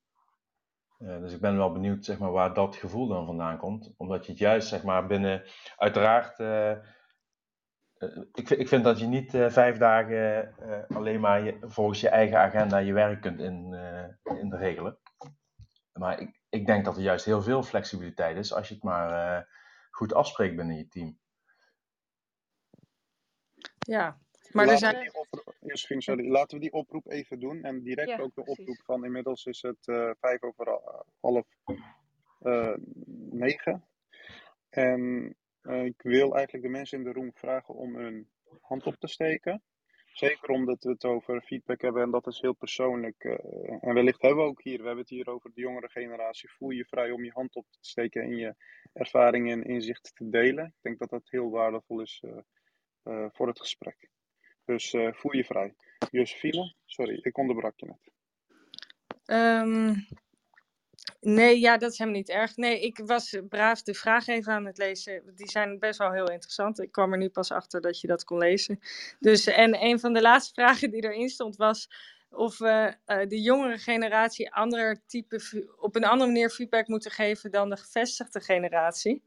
Uh, 0.98 1.18
dus 1.18 1.32
ik 1.32 1.40
ben 1.40 1.56
wel 1.56 1.72
benieuwd 1.72 2.04
zeg 2.04 2.18
maar, 2.18 2.32
waar 2.32 2.54
dat 2.54 2.76
gevoel 2.76 3.06
dan 3.08 3.26
vandaan 3.26 3.58
komt. 3.58 3.94
Omdat 3.96 4.24
je 4.24 4.30
het 4.30 4.40
juist 4.40 4.68
zeg 4.68 4.82
maar, 4.82 5.06
binnen, 5.06 5.42
uiteraard 5.76 6.38
eh, 6.38 6.72
ik, 8.32 8.50
ik, 8.50 8.68
vind 8.68 8.84
dat 8.84 8.98
je 8.98 9.06
niet 9.06 9.34
uh, 9.34 9.50
vijf 9.50 9.76
dagen 9.76 10.54
uh, 10.62 10.96
alleen 10.96 11.20
maar 11.20 11.44
je, 11.44 11.58
volgens 11.60 12.00
je 12.00 12.08
eigen 12.08 12.38
agenda 12.38 12.78
je 12.78 12.92
werk 12.92 13.20
kunt 13.20 13.40
in, 13.40 13.74
in 14.24 14.48
de 14.48 14.56
regelen. 14.56 14.98
Maar 15.92 16.20
ik, 16.20 16.40
ik, 16.48 16.66
denk 16.66 16.84
dat 16.84 16.96
er 16.96 17.02
juist 17.02 17.24
heel 17.24 17.42
veel 17.42 17.62
flexibiliteit 17.62 18.36
is 18.36 18.52
als 18.52 18.68
je 18.68 18.74
het 18.74 18.82
maar 18.82 19.46
goed 19.90 20.14
afspreekt 20.14 20.56
binnen 20.56 20.76
je 20.76 20.88
team. 20.88 21.18
Ja, 23.78 24.18
maar 24.52 24.68
er 24.68 24.78
zijn. 24.78 25.12
Misschien, 25.60 26.02
sorry, 26.02 26.28
laten 26.28 26.56
we 26.56 26.62
die 26.62 26.72
oproep 26.72 27.10
even 27.10 27.40
doen. 27.40 27.62
En 27.62 27.82
direct 27.82 28.08
ja, 28.08 28.18
ook 28.18 28.34
de 28.34 28.42
precies. 28.42 28.60
oproep 28.60 28.84
van 28.84 29.04
inmiddels 29.04 29.44
is 29.44 29.62
het 29.62 30.14
vijf 30.20 30.42
over 30.42 30.80
half 31.20 31.46
negen. 33.30 33.84
En 34.68 35.34
uh, 35.64 35.84
ik 35.84 36.02
wil 36.02 36.34
eigenlijk 36.34 36.64
de 36.64 36.70
mensen 36.70 36.98
in 36.98 37.04
de 37.04 37.12
room 37.12 37.30
vragen 37.34 37.74
om 37.74 37.96
hun 37.96 38.28
hand 38.60 38.86
op 38.86 38.96
te 38.96 39.06
steken. 39.06 39.62
Zeker 40.12 40.48
omdat 40.48 40.82
we 40.82 40.90
het 40.90 41.04
over 41.04 41.42
feedback 41.42 41.80
hebben 41.80 42.02
en 42.02 42.10
dat 42.10 42.26
is 42.26 42.40
heel 42.40 42.54
persoonlijk. 42.54 43.24
Uh, 43.24 43.34
en 43.80 43.94
wellicht 43.94 44.22
hebben 44.22 44.44
we 44.44 44.50
ook 44.50 44.62
hier, 44.62 44.78
we 44.78 44.84
hebben 44.84 45.02
het 45.02 45.08
hier 45.08 45.28
over 45.28 45.50
de 45.54 45.60
jongere 45.60 45.88
generatie. 45.88 46.50
Voel 46.50 46.70
je 46.70 46.84
vrij 46.84 47.10
om 47.10 47.24
je 47.24 47.30
hand 47.30 47.54
op 47.54 47.66
te 47.70 47.78
steken 47.80 48.22
en 48.22 48.36
je 48.36 48.54
ervaringen 48.92 49.62
en 49.62 49.68
inzichten 49.68 50.14
te 50.14 50.28
delen. 50.28 50.66
Ik 50.66 50.82
denk 50.82 50.98
dat 50.98 51.10
dat 51.10 51.30
heel 51.30 51.50
waardevol 51.50 52.00
is 52.00 52.22
uh, 53.04 53.26
voor 53.32 53.46
het 53.46 53.60
gesprek. 53.60 54.08
Dus 54.64 54.96
voel 55.10 55.36
je 55.36 55.44
vrij. 55.44 55.74
Josephine, 56.10 56.74
sorry, 56.84 57.18
ik 57.22 57.38
onderbrak 57.38 57.72
je 57.76 57.86
net. 57.86 58.12
Um, 59.26 60.06
Nee, 61.24 61.60
ja, 61.60 61.76
dat 61.76 61.92
is 61.92 61.98
helemaal 61.98 62.20
niet 62.20 62.28
erg. 62.28 62.56
Nee, 62.56 62.80
ik 62.80 63.00
was 63.04 63.36
braaf 63.48 63.82
de 63.82 63.94
vraag 63.94 64.26
even 64.26 64.52
aan 64.52 64.66
het 64.66 64.78
lezen. 64.78 65.22
Die 65.34 65.50
zijn 65.50 65.78
best 65.78 65.98
wel 65.98 66.12
heel 66.12 66.30
interessant. 66.30 66.80
Ik 66.80 66.92
kwam 66.92 67.12
er 67.12 67.18
nu 67.18 67.28
pas 67.28 67.50
achter 67.50 67.80
dat 67.80 68.00
je 68.00 68.06
dat 68.06 68.24
kon 68.24 68.38
lezen. 68.38 68.80
Dus, 69.20 69.46
en 69.46 69.82
een 69.82 70.00
van 70.00 70.12
de 70.12 70.20
laatste 70.20 70.54
vragen 70.60 70.90
die 70.90 71.04
erin 71.04 71.28
stond 71.28 71.56
was 71.56 71.88
of 72.30 72.58
we 72.58 72.96
uh, 73.06 73.26
de 73.28 73.40
jongere 73.40 73.78
generatie 73.78 74.52
andere 74.52 75.00
type, 75.06 75.66
op 75.78 75.96
een 75.96 76.04
andere 76.04 76.30
manier 76.30 76.50
feedback 76.50 76.88
moeten 76.88 77.10
geven 77.10 77.50
dan 77.50 77.70
de 77.70 77.76
gevestigde 77.76 78.40
generatie. 78.40 79.22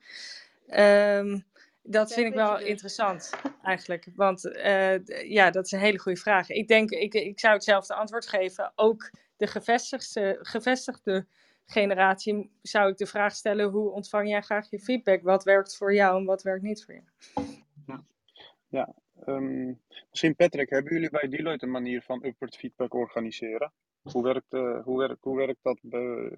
Um, 0.70 1.46
dat 1.84 2.14
vind 2.14 2.28
ik 2.28 2.34
wel 2.34 2.58
dus. 2.58 2.68
interessant 2.68 3.30
eigenlijk. 3.64 4.08
Want 4.16 4.46
uh, 4.46 5.30
ja, 5.30 5.52
dat 5.52 5.66
is 5.66 5.72
een 5.72 5.80
hele 5.80 6.00
goede 6.00 6.20
vraag. 6.20 6.50
Ik 6.50 6.68
denk, 6.68 6.90
ik, 6.90 7.14
ik 7.14 7.40
zou 7.40 7.54
hetzelfde 7.54 7.94
antwoord 7.94 8.28
geven. 8.28 8.72
Ook 8.76 9.12
de 9.38 9.48
gevestigde, 9.48 10.38
gevestigde 10.42 11.26
generatie 11.68 12.52
zou 12.62 12.90
ik 12.90 12.98
de 12.98 13.06
vraag 13.06 13.36
stellen: 13.36 13.70
hoe 13.70 13.90
ontvang 13.90 14.30
jij 14.30 14.42
graag 14.42 14.70
je 14.70 14.80
feedback? 14.80 15.22
Wat 15.22 15.44
werkt 15.44 15.78
voor 15.78 15.94
jou 15.94 16.20
en 16.20 16.26
wat 16.26 16.42
werkt 16.42 16.64
niet 16.64 16.86
voor 16.86 16.94
jou? 16.94 17.06
Ja, 17.86 18.04
ja 18.68 18.94
um, 19.26 19.82
misschien 20.10 20.36
Patrick, 20.36 20.70
hebben 20.70 20.94
jullie 20.94 21.10
bij 21.10 21.28
Deloitte 21.30 21.66
een 21.66 21.72
manier 21.72 22.02
van 22.02 22.26
upward 22.26 22.56
feedback 22.56 22.94
organiseren? 22.94 23.72
Hoe 24.12 24.24
werkt, 24.24 24.54
uh, 24.54 24.84
hoe 24.84 24.98
werkt, 24.98 25.24
hoe 25.24 25.38
werkt 25.38 25.64
dat 25.64 25.80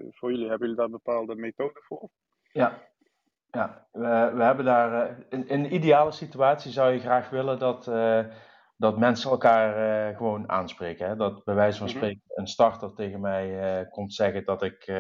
voor 0.10 0.32
jullie? 0.32 0.50
Hebben 0.50 0.68
jullie 0.68 0.82
daar 0.82 0.90
bepaalde 0.90 1.36
methoden 1.36 1.84
voor? 1.84 2.10
Ja, 2.52 2.90
ja, 3.52 3.88
we, 3.92 4.32
we 4.36 4.44
hebben 4.44 4.66
daar. 4.66 5.10
Eh, 5.10 5.16
in, 5.30 5.48
in 5.48 5.64
een 5.64 5.74
ideale 5.74 6.12
situatie 6.12 6.72
zou 6.72 6.94
je 6.94 7.00
graag 7.00 7.30
willen 7.30 7.60
dat, 7.60 7.88
uh, 7.88 8.20
dat 8.80 8.98
mensen 8.98 9.32
elkaar 9.32 10.10
uh, 10.10 10.18
gewoon 10.18 10.50
aanspreken. 10.50 11.08
Hè? 11.08 11.16
Dat 11.16 11.44
bij 11.44 11.56
wijze 11.56 11.78
van 11.78 11.88
mhm. 11.88 11.96
spreken 11.96 12.22
een 12.28 12.48
starter 12.48 12.94
tegen 12.94 13.20
mij 13.20 13.88
komt 13.90 14.14
zeggen 14.14 14.46
dat 14.46 14.64
ik. 14.64 14.92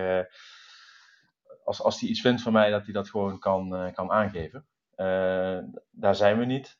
als, 1.64 1.82
als 1.82 2.00
hij 2.00 2.10
iets 2.10 2.22
vindt 2.22 2.42
van 2.42 2.54
mij, 2.54 2.70
dat 2.70 2.84
hij 2.84 2.94
dat 2.94 3.10
gewoon 3.10 3.40
kan, 3.40 3.92
kan 3.94 4.12
aangeven. 4.12 4.68
daar 5.92 6.16
zijn 6.16 6.40
we 6.40 6.46
niet. 6.46 6.80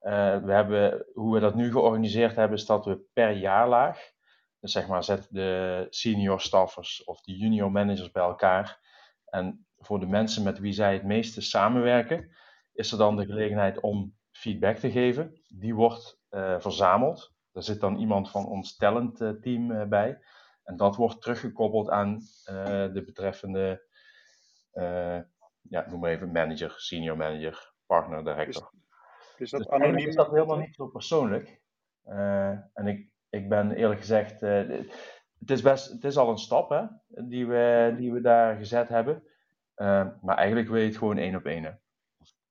we 0.00 0.52
hebben, 0.52 1.06
hoe 1.14 1.34
we 1.34 1.40
dat 1.40 1.54
nu 1.54 1.70
georganiseerd 1.70 2.36
hebben, 2.36 2.58
is 2.58 2.66
dat 2.66 2.84
we 2.84 3.00
per 3.12 3.30
jaarlaag. 3.30 4.12
Dus 4.60 4.72
zeg 4.72 4.86
maar, 4.86 5.04
zet 5.04 5.26
de 5.30 5.86
senior 5.90 6.40
staffers 6.40 7.04
of 7.04 7.20
de 7.20 7.36
junior 7.36 7.72
managers 7.72 8.10
bij 8.10 8.22
elkaar. 8.22 8.80
En 9.24 9.66
voor 9.78 10.00
de 10.00 10.06
mensen 10.06 10.42
met 10.42 10.58
wie 10.58 10.72
zij 10.72 10.92
het 10.92 11.04
meeste 11.04 11.40
samenwerken, 11.40 12.30
is 12.72 12.92
er 12.92 12.98
dan 12.98 13.16
de 13.16 13.24
gelegenheid 13.24 13.80
om 13.80 14.16
feedback 14.30 14.76
te 14.76 14.90
geven. 14.90 15.40
Die 15.48 15.74
wordt 15.74 16.17
verzameld. 16.58 17.32
Er 17.52 17.62
zit 17.62 17.80
dan 17.80 17.96
iemand 17.96 18.30
van 18.30 18.46
ons 18.46 18.76
talent 18.76 19.16
team 19.16 19.70
uh, 19.70 19.84
bij. 19.84 20.18
En 20.64 20.76
dat 20.76 20.96
wordt 20.96 21.20
teruggekoppeld 21.20 21.90
aan 21.90 22.14
uh, 22.14 22.92
de 22.92 23.02
betreffende, 23.06 23.86
ja, 25.60 25.86
noem 25.88 26.00
maar 26.00 26.10
even, 26.10 26.32
manager, 26.32 26.74
senior 26.76 27.16
manager, 27.16 27.72
partner, 27.86 28.24
director. 28.24 28.70
Is, 29.36 29.50
dat 29.50 29.60
dus 29.60 29.70
anoniem? 29.70 30.08
is 30.08 30.14
dat 30.14 30.30
helemaal 30.30 30.58
niet 30.58 30.74
zo 30.74 30.86
persoonlijk. 30.86 31.60
en 32.72 32.86
ik, 32.86 33.10
ik 33.28 33.48
ben 33.48 33.72
eerlijk 33.72 34.00
gezegd, 34.00 34.40
het, 34.40 35.50
is 35.50 35.62
best, 35.62 35.92
het 35.92 36.04
is 36.04 36.16
al 36.16 36.30
een 36.30 36.38
stap 36.38 36.70
hè, 36.70 36.84
die, 37.28 37.46
we, 37.46 37.94
die 37.96 38.12
we 38.12 38.20
daar 38.20 38.56
gezet 38.56 38.88
hebben. 38.88 39.22
Uh, 39.78 40.08
maar 40.20 40.36
eigenlijk 40.36 40.68
wil 40.68 40.80
je 40.80 40.86
het 40.86 40.96
gewoon 40.96 41.18
één 41.18 41.36
op 41.36 41.44
één. 41.44 41.80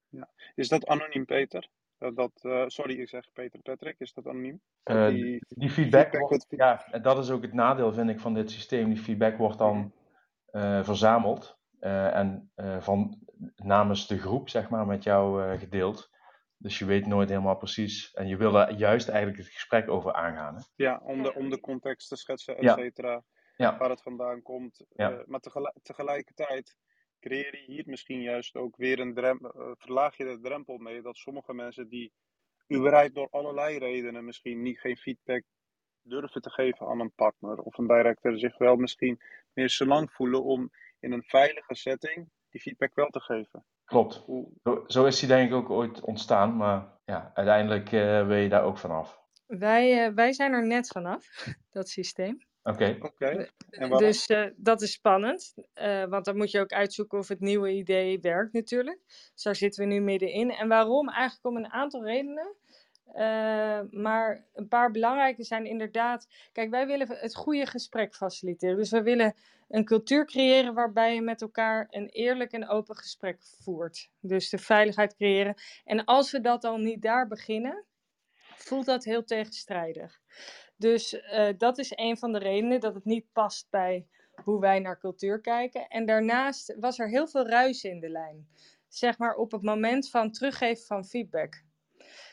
Ja. 0.10 0.30
Is 0.56 0.68
dat 0.68 0.88
anoniem, 0.88 1.26
Peter? 1.26 1.70
Dat, 1.98 2.32
uh, 2.42 2.64
sorry, 2.68 3.00
ik 3.00 3.10
zeg 3.10 3.32
Peter 3.34 3.62
Patrick, 3.62 4.00
is 4.00 4.14
dat 4.14 4.28
anoniem? 4.28 4.62
Uh, 4.84 5.08
die, 5.08 5.46
die, 5.48 5.70
feedback, 5.70 6.10
feedback 6.10 6.30
wordt, 6.30 6.46
ja, 6.50 6.86
en 6.92 7.02
dat 7.02 7.18
is 7.18 7.30
ook 7.30 7.42
het 7.42 7.54
nadeel, 7.54 7.94
vind 7.94 8.10
ik, 8.10 8.20
van 8.20 8.34
dit 8.34 8.52
systeem. 8.52 8.90
Die 8.90 9.04
feedback 9.04 9.38
wordt 9.38 9.58
dan 9.58 9.94
verzameld 10.84 11.58
en 11.80 12.52
van, 12.80 13.28
namens 13.56 14.08
de 14.08 14.18
groep, 14.18 14.50
zeg 14.50 14.70
maar, 14.70 14.86
met 14.86 15.04
jou 15.04 15.58
gedeeld. 15.58 16.10
Dus 16.58 16.80
je 16.80 16.86
weet 16.86 17.06
nooit 17.06 17.30
helemaal 17.30 17.58
precies. 17.58 18.14
En 18.14 18.28
je 18.28 18.38
wil 18.38 18.52
daar 18.52 18.74
juist 18.74 19.10
eigenlijk 19.10 19.38
het 19.38 19.48
gesprek 19.48 19.90
over 19.90 20.14
aangaan. 20.14 20.56
Hè? 20.56 20.62
Ja, 20.76 21.02
om 21.04 21.24
de, 21.24 21.34
om 21.34 21.50
de 21.50 21.60
context 21.60 22.10
te 22.10 22.16
schetsen, 22.16 22.58
et 22.58 22.70
cetera. 22.70 23.24
Ja. 23.56 23.78
Waar 23.78 23.90
het 23.90 24.02
vandaan 24.02 24.42
komt. 24.42 24.86
Ja. 24.90 25.24
maar 25.26 25.40
tegelijkertijd 25.82 26.76
creëer 27.20 27.56
je 27.56 27.72
hier 27.72 27.84
misschien 27.86 28.22
juist 28.22 28.56
ook 28.56 28.76
weer 28.76 29.00
een 29.00 29.14
drempel, 29.14 29.52
uh, 29.56 29.72
verlaag 29.78 30.18
je 30.18 30.24
de 30.24 30.40
drempel 30.42 30.78
mee 30.78 31.02
dat 31.02 31.18
sommige 31.18 31.54
mensen 31.54 31.90
die 31.90 32.12
überhaupt 32.74 33.16
door 33.16 33.28
allerlei 33.30 33.78
redenen 33.78 34.26
misschien 34.26 34.62
niet 34.62 34.80
geen 34.80 34.98
feedback 34.98 35.44
durven 36.02 36.42
te 36.42 36.52
geven 36.52 36.88
aan 36.88 37.00
een 37.00 37.14
partner 37.16 37.58
of 37.58 37.78
een 37.78 37.88
director 37.88 38.40
zich 38.40 38.58
wel 38.58 38.76
misschien 38.76 39.20
meer 39.54 39.70
zo 39.70 39.86
lang 39.86 40.12
voelen 40.12 40.44
om 40.44 40.72
in 41.00 41.12
een 41.12 41.24
veilige 41.24 41.76
setting 41.76 42.30
die 42.50 42.62
feedback 42.62 42.96
wel 42.96 43.10
te 43.10 43.20
geven. 43.20 43.66
Klopt. 43.86 44.26
Zo, 44.64 44.84
zo 44.88 45.06
is 45.06 45.20
die 45.20 45.28
denk 45.28 45.50
ik 45.50 45.56
ook 45.56 45.70
ooit 45.70 46.02
ontstaan, 46.02 46.58
maar 46.58 47.00
ja, 47.06 47.32
uiteindelijk 47.34 47.92
uh, 47.92 48.28
wil 48.28 48.38
je 48.38 48.50
daar 48.50 48.64
ook 48.64 48.78
vanaf. 48.78 49.26
Wij, 49.46 50.08
uh, 50.08 50.14
wij 50.14 50.34
zijn 50.34 50.54
er 50.54 50.68
net 50.68 50.88
vanaf, 50.88 51.26
dat 51.78 51.90
systeem. 51.90 52.47
Oké. 52.68 52.98
Okay. 53.00 53.50
Dus 53.98 54.30
uh, 54.30 54.46
dat 54.56 54.82
is 54.82 54.92
spannend, 54.92 55.54
uh, 55.76 56.06
want 56.06 56.26
dan 56.26 56.38
moet 56.38 56.52
je 56.52 56.60
ook 56.60 56.72
uitzoeken 56.72 57.18
of 57.18 57.28
het 57.28 57.40
nieuwe 57.40 57.72
idee 57.72 58.20
werkt 58.20 58.54
natuurlijk. 58.54 59.00
Dus 59.34 59.44
daar 59.44 59.56
zitten 59.56 59.88
we 59.88 59.94
nu 59.94 60.00
middenin. 60.00 60.52
En 60.52 60.68
waarom? 60.68 61.10
Eigenlijk 61.10 61.46
om 61.46 61.58
een 61.58 61.72
aantal 61.72 62.04
redenen. 62.04 62.56
Uh, 63.14 63.80
maar 63.90 64.46
een 64.54 64.68
paar 64.68 64.92
belangrijke 64.92 65.44
zijn 65.44 65.66
inderdaad. 65.66 66.28
Kijk, 66.52 66.70
wij 66.70 66.88
willen 66.88 67.08
het 67.10 67.36
goede 67.36 67.66
gesprek 67.66 68.16
faciliteren. 68.16 68.78
Dus 68.78 68.92
we 68.92 69.02
willen 69.02 69.36
een 69.68 69.86
cultuur 69.86 70.26
creëren 70.26 70.74
waarbij 70.74 71.14
je 71.14 71.22
met 71.22 71.42
elkaar 71.42 71.88
een 71.90 72.08
eerlijk 72.08 72.52
en 72.52 72.68
open 72.68 72.96
gesprek 72.96 73.38
voert. 73.64 74.10
Dus 74.20 74.50
de 74.50 74.58
veiligheid 74.58 75.16
creëren. 75.16 75.56
En 75.84 76.04
als 76.06 76.32
we 76.32 76.42
dat 76.42 76.64
al 76.64 76.78
niet 76.78 77.02
daar 77.02 77.28
beginnen, 77.28 77.86
voelt 78.56 78.86
dat 78.86 79.04
heel 79.04 79.24
tegenstrijdig. 79.24 80.20
Dus 80.78 81.14
uh, 81.14 81.50
dat 81.58 81.78
is 81.78 81.92
een 81.96 82.18
van 82.18 82.32
de 82.32 82.40
redenen 82.40 82.80
dat 82.80 82.94
het 82.94 83.06
niet 83.06 83.32
past 83.32 83.68
bij 83.70 84.08
hoe 84.44 84.60
wij 84.60 84.80
naar 84.80 85.00
cultuur 85.00 85.42
kijken. 85.42 85.88
En 85.88 86.06
daarnaast 86.06 86.76
was 86.80 87.00
er 87.00 87.10
heel 87.10 87.28
veel 87.28 87.48
ruis 87.48 87.84
in 87.84 88.00
de 88.00 88.10
lijn. 88.10 88.48
Zeg 88.88 89.18
maar 89.18 89.36
op 89.36 89.52
het 89.52 89.62
moment 89.62 90.10
van 90.10 90.32
teruggeven 90.32 90.86
van 90.86 91.06
feedback. 91.06 91.64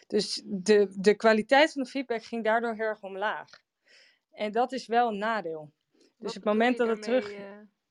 Dus 0.06 0.42
de, 0.44 0.94
de 0.98 1.14
kwaliteit 1.14 1.72
van 1.72 1.82
de 1.82 1.88
feedback 1.88 2.24
ging 2.24 2.44
daardoor 2.44 2.74
heel 2.74 2.86
erg 2.86 3.02
omlaag. 3.02 3.48
En 4.30 4.52
dat 4.52 4.72
is 4.72 4.86
wel 4.86 5.08
een 5.08 5.18
nadeel. 5.18 5.72
Dus 6.18 6.34
het 6.34 6.44
moment 6.44 6.76
dat 6.76 6.88
het 6.88 7.02
terug. 7.02 7.32
Uh, 7.32 7.42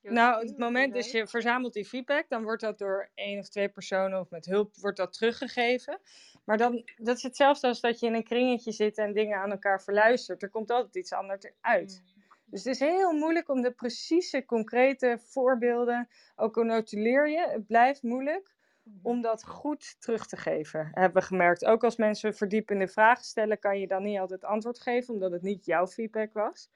nou, 0.02 0.48
het 0.48 0.58
moment 0.58 0.94
dat 0.94 1.12
je 1.12 1.28
verzamelt 1.28 1.74
die 1.74 1.86
feedback, 1.86 2.30
dan 2.30 2.44
wordt 2.44 2.62
dat 2.62 2.78
door 2.78 3.12
één 3.14 3.40
of 3.40 3.50
twee 3.50 3.70
personen 3.70 4.20
of 4.20 4.30
met 4.30 4.46
hulp 4.46 4.76
wordt 4.76 4.98
dat 4.98 5.14
teruggegeven. 5.14 6.00
Maar 6.44 6.58
dan, 6.58 6.84
dat 6.96 7.18
is 7.18 7.24
hetzelfde 7.24 7.68
als 7.68 7.82
dat 7.82 8.00
je 8.00 8.06
in 8.06 8.14
een 8.14 8.24
kringetje 8.24 8.72
zit 8.72 8.98
en 8.98 9.14
dingen 9.14 9.38
aan 9.38 9.52
elkaar 9.52 9.82
verluistert. 9.82 10.44
Er 10.44 10.50
komt 10.50 10.72
altijd 10.72 10.96
iets 10.96 11.14
anders 11.14 11.52
uit. 11.62 12.04
Mm. 12.06 12.24
Dus 12.46 12.64
het 12.64 12.74
is 12.74 12.80
heel 12.80 13.12
moeilijk 13.12 13.50
om 13.50 13.62
de 13.62 13.72
precieze, 13.72 14.46
concrete 14.46 15.20
voorbeelden, 15.24 16.10
ook 16.36 16.58
al 16.58 16.64
notuleer 16.64 17.30
je, 17.30 17.48
het 17.50 17.68
blijft 17.68 18.04
moeilijk 18.04 18.56
mm. 18.84 19.00
om 19.04 19.22
dat 19.22 19.46
goed 19.46 20.02
terug 20.02 20.26
te 20.26 20.38
geven. 20.38 20.90
Hebben 20.92 21.22
we 21.22 21.28
gemerkt. 21.28 21.66
Ook 21.66 21.84
als 21.84 21.96
mensen 21.96 22.36
verdiepende 22.36 22.88
vragen 22.88 23.24
stellen, 23.24 23.60
kan 23.60 23.80
je 23.80 23.88
dan 23.88 24.04
niet 24.04 24.20
altijd 24.20 24.44
antwoord 24.44 24.80
geven, 24.80 25.14
omdat 25.14 25.32
het 25.32 25.42
niet 25.42 25.66
jouw 25.66 25.88
feedback 25.88 26.34
was. 26.34 26.70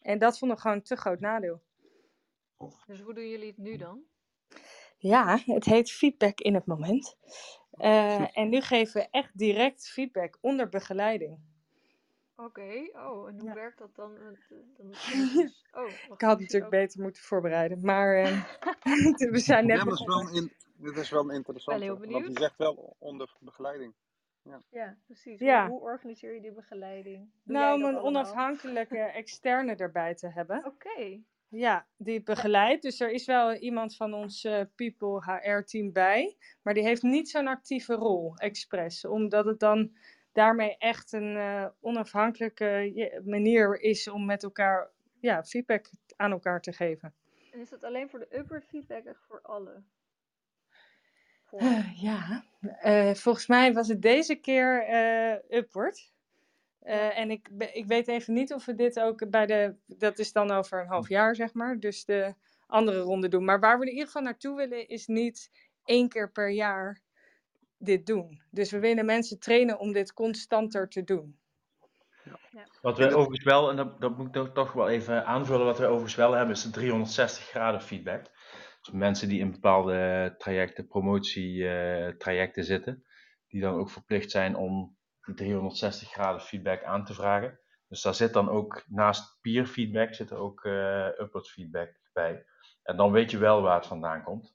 En 0.00 0.18
dat 0.18 0.38
vond 0.38 0.52
ik 0.52 0.58
gewoon 0.58 0.76
een 0.76 0.82
te 0.82 0.96
groot 0.96 1.20
nadeel. 1.20 1.62
Dus 2.86 3.00
hoe 3.00 3.14
doen 3.14 3.28
jullie 3.28 3.46
het 3.46 3.58
nu 3.58 3.76
dan? 3.76 4.02
Ja, 4.98 5.38
het 5.44 5.64
heet 5.64 5.90
feedback 5.90 6.40
in 6.40 6.54
het 6.54 6.66
moment. 6.66 7.16
Uh, 7.80 8.38
en 8.38 8.48
nu 8.48 8.60
geven 8.60 9.00
we 9.00 9.08
echt 9.10 9.38
direct 9.38 9.88
feedback 9.88 10.38
onder 10.40 10.68
begeleiding. 10.68 11.38
Oké, 12.36 12.90
oh, 12.92 13.28
en 13.28 13.38
hoe 13.38 13.48
ja. 13.48 13.54
werkt 13.54 13.78
dat 13.78 13.94
dan? 13.94 14.14
dan 14.76 14.86
dus... 14.88 15.12
oh, 15.80 15.88
ik 15.88 16.20
had 16.20 16.38
natuurlijk 16.38 16.64
ook... 16.64 16.70
beter 16.70 17.00
moeten 17.00 17.22
voorbereiden, 17.22 17.80
maar 17.80 18.22
uh, 18.22 18.44
we 19.34 19.38
zijn 19.38 19.66
net. 19.66 19.78
Ja, 19.78 19.84
dat 19.84 19.92
is 19.92 20.06
wel 20.06 20.36
een, 20.36 20.52
dit 20.76 20.96
is 20.96 21.10
wel 21.10 21.28
een 21.28 21.34
interessante. 21.34 21.84
Wel 21.84 21.98
want 21.98 22.26
je 22.26 22.40
zegt 22.40 22.56
wel 22.56 22.96
onder 22.98 23.36
begeleiding. 23.40 23.94
Ja, 24.42 24.62
ja 24.70 24.96
precies. 25.06 25.40
Ja. 25.40 25.68
Hoe, 25.68 25.78
hoe, 25.78 25.88
organiseer 25.88 26.34
je 26.34 26.40
die 26.40 26.52
begeleiding? 26.52 27.30
Doe 27.44 27.56
nou, 27.56 27.82
om 27.82 27.88
een 27.88 27.98
onafhankelijke 27.98 28.98
externe 28.98 29.76
erbij 29.76 30.14
te 30.14 30.28
hebben. 30.28 30.58
Oké. 30.58 30.68
Okay. 30.68 31.24
Ja, 31.50 31.86
die 31.96 32.22
begeleidt. 32.22 32.82
Dus 32.82 33.00
er 33.00 33.10
is 33.10 33.26
wel 33.26 33.54
iemand 33.54 33.96
van 33.96 34.14
ons 34.14 34.44
uh, 34.44 34.60
People 34.74 35.22
HR-team 35.24 35.92
bij. 35.92 36.36
Maar 36.62 36.74
die 36.74 36.82
heeft 36.82 37.02
niet 37.02 37.30
zo'n 37.30 37.46
actieve 37.46 37.94
rol, 37.94 38.36
expres. 38.36 39.04
Omdat 39.04 39.44
het 39.44 39.60
dan 39.60 39.96
daarmee 40.32 40.76
echt 40.78 41.12
een 41.12 41.36
uh, 41.36 41.66
onafhankelijke 41.80 43.22
manier 43.24 43.80
is 43.80 44.08
om 44.08 44.24
met 44.24 44.42
elkaar 44.42 44.90
ja, 45.20 45.44
feedback 45.44 45.90
aan 46.16 46.30
elkaar 46.30 46.60
te 46.60 46.72
geven. 46.72 47.14
En 47.52 47.60
is 47.60 47.68
dat 47.68 47.84
alleen 47.84 48.10
voor 48.10 48.18
de 48.18 48.38
upper 48.38 48.62
feedback 48.62 49.06
of 49.06 49.18
voor 49.28 49.40
alle? 49.42 49.82
Uh, 51.52 52.02
ja, 52.08 52.44
volgens 53.14 53.46
mij 53.46 53.72
was 53.72 53.88
het 53.88 54.02
deze 54.02 54.34
keer 54.34 54.84
upward. 55.48 56.12
Uh, 56.82 57.18
en 57.18 57.30
ik, 57.30 57.48
ik 57.72 57.86
weet 57.86 58.08
even 58.08 58.34
niet 58.34 58.52
of 58.52 58.64
we 58.64 58.74
dit 58.74 59.00
ook 59.00 59.30
bij 59.30 59.46
de. 59.46 59.74
Dat 59.86 60.18
is 60.18 60.32
dan 60.32 60.50
over 60.50 60.80
een 60.80 60.86
half 60.86 61.08
jaar, 61.08 61.34
zeg 61.34 61.54
maar. 61.54 61.78
Dus 61.78 62.04
de 62.04 62.34
andere 62.66 62.98
ronde 62.98 63.28
doen. 63.28 63.44
Maar 63.44 63.60
waar 63.60 63.78
we 63.78 63.84
in 63.84 63.90
ieder 63.90 64.06
geval 64.06 64.22
naartoe 64.22 64.56
willen, 64.56 64.88
is 64.88 65.06
niet 65.06 65.50
één 65.84 66.08
keer 66.08 66.30
per 66.30 66.50
jaar 66.50 67.02
dit 67.78 68.06
doen. 68.06 68.42
Dus 68.50 68.70
we 68.70 68.78
willen 68.78 69.04
mensen 69.04 69.38
trainen 69.38 69.78
om 69.78 69.92
dit 69.92 70.12
constanter 70.12 70.88
te 70.88 71.04
doen. 71.04 71.38
Wat 72.82 72.98
we 72.98 73.06
overigens 73.06 73.44
wel, 73.44 73.70
en 73.70 73.76
dat, 73.76 74.00
dat 74.00 74.16
moet 74.16 74.36
ik 74.36 74.54
toch 74.54 74.72
wel 74.72 74.88
even 74.88 75.26
aanvullen, 75.26 75.66
wat 75.66 75.78
we 75.78 75.84
overigens 75.84 76.14
wel 76.14 76.32
hebben, 76.32 76.54
is 76.54 76.62
de 76.62 76.70
360 76.70 77.44
graden 77.44 77.82
feedback. 77.82 78.24
Dus 78.80 78.90
mensen 78.94 79.28
die 79.28 79.40
in 79.40 79.50
bepaalde 79.50 80.34
trajecten, 80.38 80.86
promotietrajecten 80.86 82.64
zitten, 82.64 83.04
die 83.48 83.60
dan 83.60 83.74
ook 83.74 83.90
verplicht 83.90 84.30
zijn 84.30 84.56
om 84.56 84.96
360 85.34 86.10
graden 86.10 86.40
feedback 86.40 86.84
aan 86.84 87.04
te 87.04 87.14
vragen. 87.14 87.58
Dus 87.88 88.02
daar 88.02 88.14
zit 88.14 88.32
dan 88.32 88.48
ook 88.48 88.84
naast 88.86 89.38
peer 89.40 89.66
feedback 89.66 90.14
zit 90.14 90.30
er 90.30 90.36
ook 90.36 90.64
uh, 90.64 91.06
upload 91.06 91.48
feedback 91.48 92.00
bij. 92.12 92.44
En 92.82 92.96
dan 92.96 93.12
weet 93.12 93.30
je 93.30 93.38
wel 93.38 93.62
waar 93.62 93.76
het 93.76 93.86
vandaan 93.86 94.22
komt. 94.22 94.54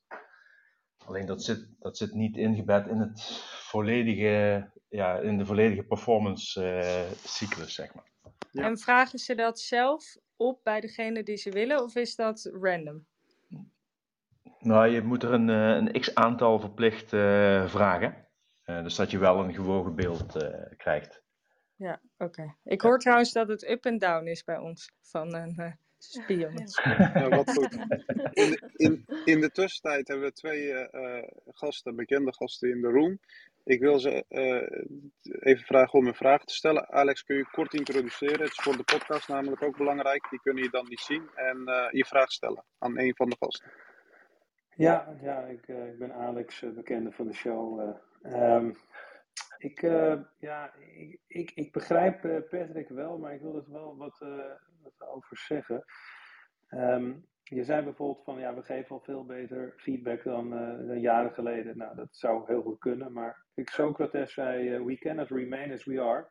Alleen 1.05 1.25
dat 1.25 1.43
zit, 1.43 1.69
dat 1.79 1.97
zit 1.97 2.13
niet 2.13 2.37
ingebed 2.37 2.87
in 2.87 2.99
het 2.99 3.43
volledige, 3.69 4.69
ja, 4.89 5.17
in 5.17 5.37
de 5.37 5.45
volledige 5.45 5.83
performance 5.83 6.61
uh, 6.61 7.11
cyclus, 7.23 7.73
zeg 7.73 7.93
maar. 7.93 8.11
Ja. 8.51 8.63
En 8.63 8.77
vragen 8.77 9.19
ze 9.19 9.35
dat 9.35 9.59
zelf 9.59 10.17
op 10.35 10.59
bij 10.63 10.79
degene 10.79 11.23
die 11.23 11.37
ze 11.37 11.49
willen, 11.51 11.83
of 11.83 11.95
is 11.95 12.15
dat 12.15 12.49
random? 12.61 13.05
Nou, 14.59 14.87
je 14.87 15.01
moet 15.01 15.23
er 15.23 15.33
een, 15.33 15.47
een 15.47 15.99
x 15.99 16.15
aantal 16.15 16.59
verplicht 16.59 17.13
uh, 17.13 17.67
vragen. 17.67 18.24
Uh, 18.65 18.83
dus 18.83 18.95
dat 18.95 19.11
je 19.11 19.17
wel 19.17 19.43
een 19.43 19.53
gewogen 19.53 19.95
beeld 19.95 20.35
krijgt. 20.77 21.23
Ja, 21.77 22.01
oké. 22.17 22.55
Ik 22.63 22.81
hoor 22.81 22.99
trouwens 22.99 23.31
dat 23.31 23.47
het 23.47 23.69
up 23.69 23.85
en 23.85 23.97
down 23.97 24.27
is 24.27 24.43
bij 24.43 24.57
ons 24.57 24.91
van 25.01 25.35
een 25.35 25.55
uh, 25.59 25.71
spion. 25.97 26.67
Ja, 26.83 27.29
wat 27.37 27.51
goed. 27.51 27.73
In 28.33 28.49
de, 28.49 28.69
in, 28.73 29.05
in 29.25 29.41
de 29.41 29.51
tussentijd 29.51 30.07
hebben 30.07 30.25
we 30.25 30.33
twee 30.33 30.89
uh, 30.91 31.23
gasten, 31.45 31.95
bekende 31.95 32.33
gasten 32.33 32.69
in 32.69 32.81
de 32.81 32.87
room. 32.87 33.19
Ik 33.63 33.79
wil 33.79 33.99
ze 33.99 34.25
uh, 34.29 35.39
even 35.39 35.65
vragen 35.65 35.99
om 35.99 36.07
een 36.07 36.15
vraag 36.15 36.43
te 36.43 36.53
stellen. 36.53 36.89
Alex, 36.89 37.23
kun 37.23 37.35
je 37.35 37.49
kort 37.51 37.73
introduceren? 37.73 38.39
Het 38.39 38.51
is 38.51 38.63
voor 38.63 38.77
de 38.77 38.83
podcast 38.83 39.27
namelijk 39.27 39.63
ook 39.63 39.77
belangrijk. 39.77 40.29
Die 40.29 40.41
kunnen 40.41 40.63
je 40.63 40.69
dan 40.69 40.85
niet 40.87 40.99
zien. 40.99 41.29
En 41.35 41.57
je 41.91 42.05
vraag 42.05 42.31
stellen 42.31 42.63
aan 42.77 42.99
een 42.99 43.15
van 43.15 43.29
de 43.29 43.35
gasten. 43.39 43.71
Ja, 44.75 45.15
ja 45.21 45.41
ik, 45.41 45.67
ik 45.67 45.97
ben 45.97 46.13
Alex, 46.13 46.63
bekende 46.75 47.11
van 47.11 47.27
de 47.27 47.33
show. 47.33 47.95
Um, 48.33 48.75
ik, 49.57 49.81
uh, 49.81 50.21
ja, 50.39 50.73
ik, 51.27 51.51
ik, 51.51 51.71
begrijp 51.71 52.25
uh, 52.25 52.37
Patrick 52.49 52.89
wel, 52.89 53.17
maar 53.17 53.33
ik 53.33 53.41
wil 53.41 53.55
er 53.55 53.71
wel 53.71 53.97
wat, 53.97 54.21
uh, 54.23 54.51
wat 54.81 55.07
over 55.07 55.37
zeggen. 55.37 55.85
Um, 56.69 57.25
je 57.43 57.63
zei 57.63 57.83
bijvoorbeeld 57.83 58.23
van 58.23 58.39
ja, 58.39 58.55
we 58.55 58.63
geven 58.63 58.95
al 58.95 59.01
veel 59.01 59.25
beter 59.25 59.73
feedback 59.77 60.23
dan, 60.23 60.49
dan 60.87 60.99
jaren 60.99 61.31
geleden. 61.31 61.77
Nou, 61.77 61.95
dat 61.95 62.07
zou 62.11 62.43
heel 62.45 62.61
goed 62.61 62.79
kunnen, 62.79 63.13
maar 63.13 63.45
ik 63.53 63.69
Socrates 63.69 64.33
zei: 64.33 64.79
We 64.83 64.97
cannot 64.97 65.29
remain 65.29 65.71
as 65.71 65.85
we 65.85 66.01
are. 66.01 66.29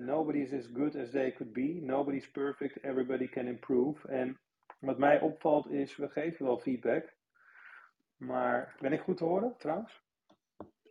nobody 0.00 0.38
is 0.38 0.52
as 0.52 0.70
good 0.72 0.96
as 0.96 1.10
they 1.10 1.32
could 1.32 1.52
be. 1.52 1.80
Nobody's 1.82 2.30
perfect. 2.30 2.84
Everybody 2.84 3.28
can 3.28 3.46
improve. 3.46 4.08
En 4.08 4.40
wat 4.80 4.98
mij 4.98 5.20
opvalt 5.20 5.70
is, 5.70 5.96
we 5.96 6.08
geven 6.08 6.44
wel 6.44 6.58
feedback. 6.58 7.14
Maar 8.16 8.76
ben 8.80 8.92
ik 8.92 9.00
goed 9.00 9.16
te 9.16 9.24
horen 9.24 9.54
trouwens? 9.58 10.02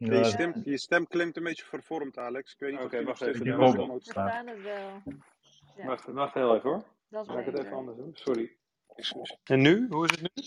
Ja, 0.05 0.13
je, 0.13 0.25
stem, 0.25 0.53
je 0.63 0.77
stem 0.77 1.07
klinkt 1.07 1.37
een 1.37 1.43
beetje 1.43 1.65
vervormd, 1.65 2.17
Alex. 2.17 2.53
Ik 2.53 2.59
weet 2.59 2.71
niet 2.71 3.03
wacht 3.05 3.21
even. 3.21 3.43
Die 3.43 3.55
we 3.55 3.97
staan 3.99 4.47
het 4.47 4.61
wel. 4.61 5.01
Ja. 5.75 5.85
Wacht, 5.85 6.05
wacht 6.05 6.33
heel 6.33 6.55
even 6.55 6.69
hoor. 6.69 6.83
Dat 7.09 7.27
is 7.27 7.33
Ga 7.33 7.39
ik 7.39 7.45
het 7.45 7.59
even 7.59 7.73
anders 7.73 7.97
doen? 7.97 8.11
Sorry. 8.13 8.57
En 9.43 9.61
nu? 9.61 9.87
Hoe 9.89 10.05
is 10.05 10.11
het 10.11 10.21
nu? 10.21 10.43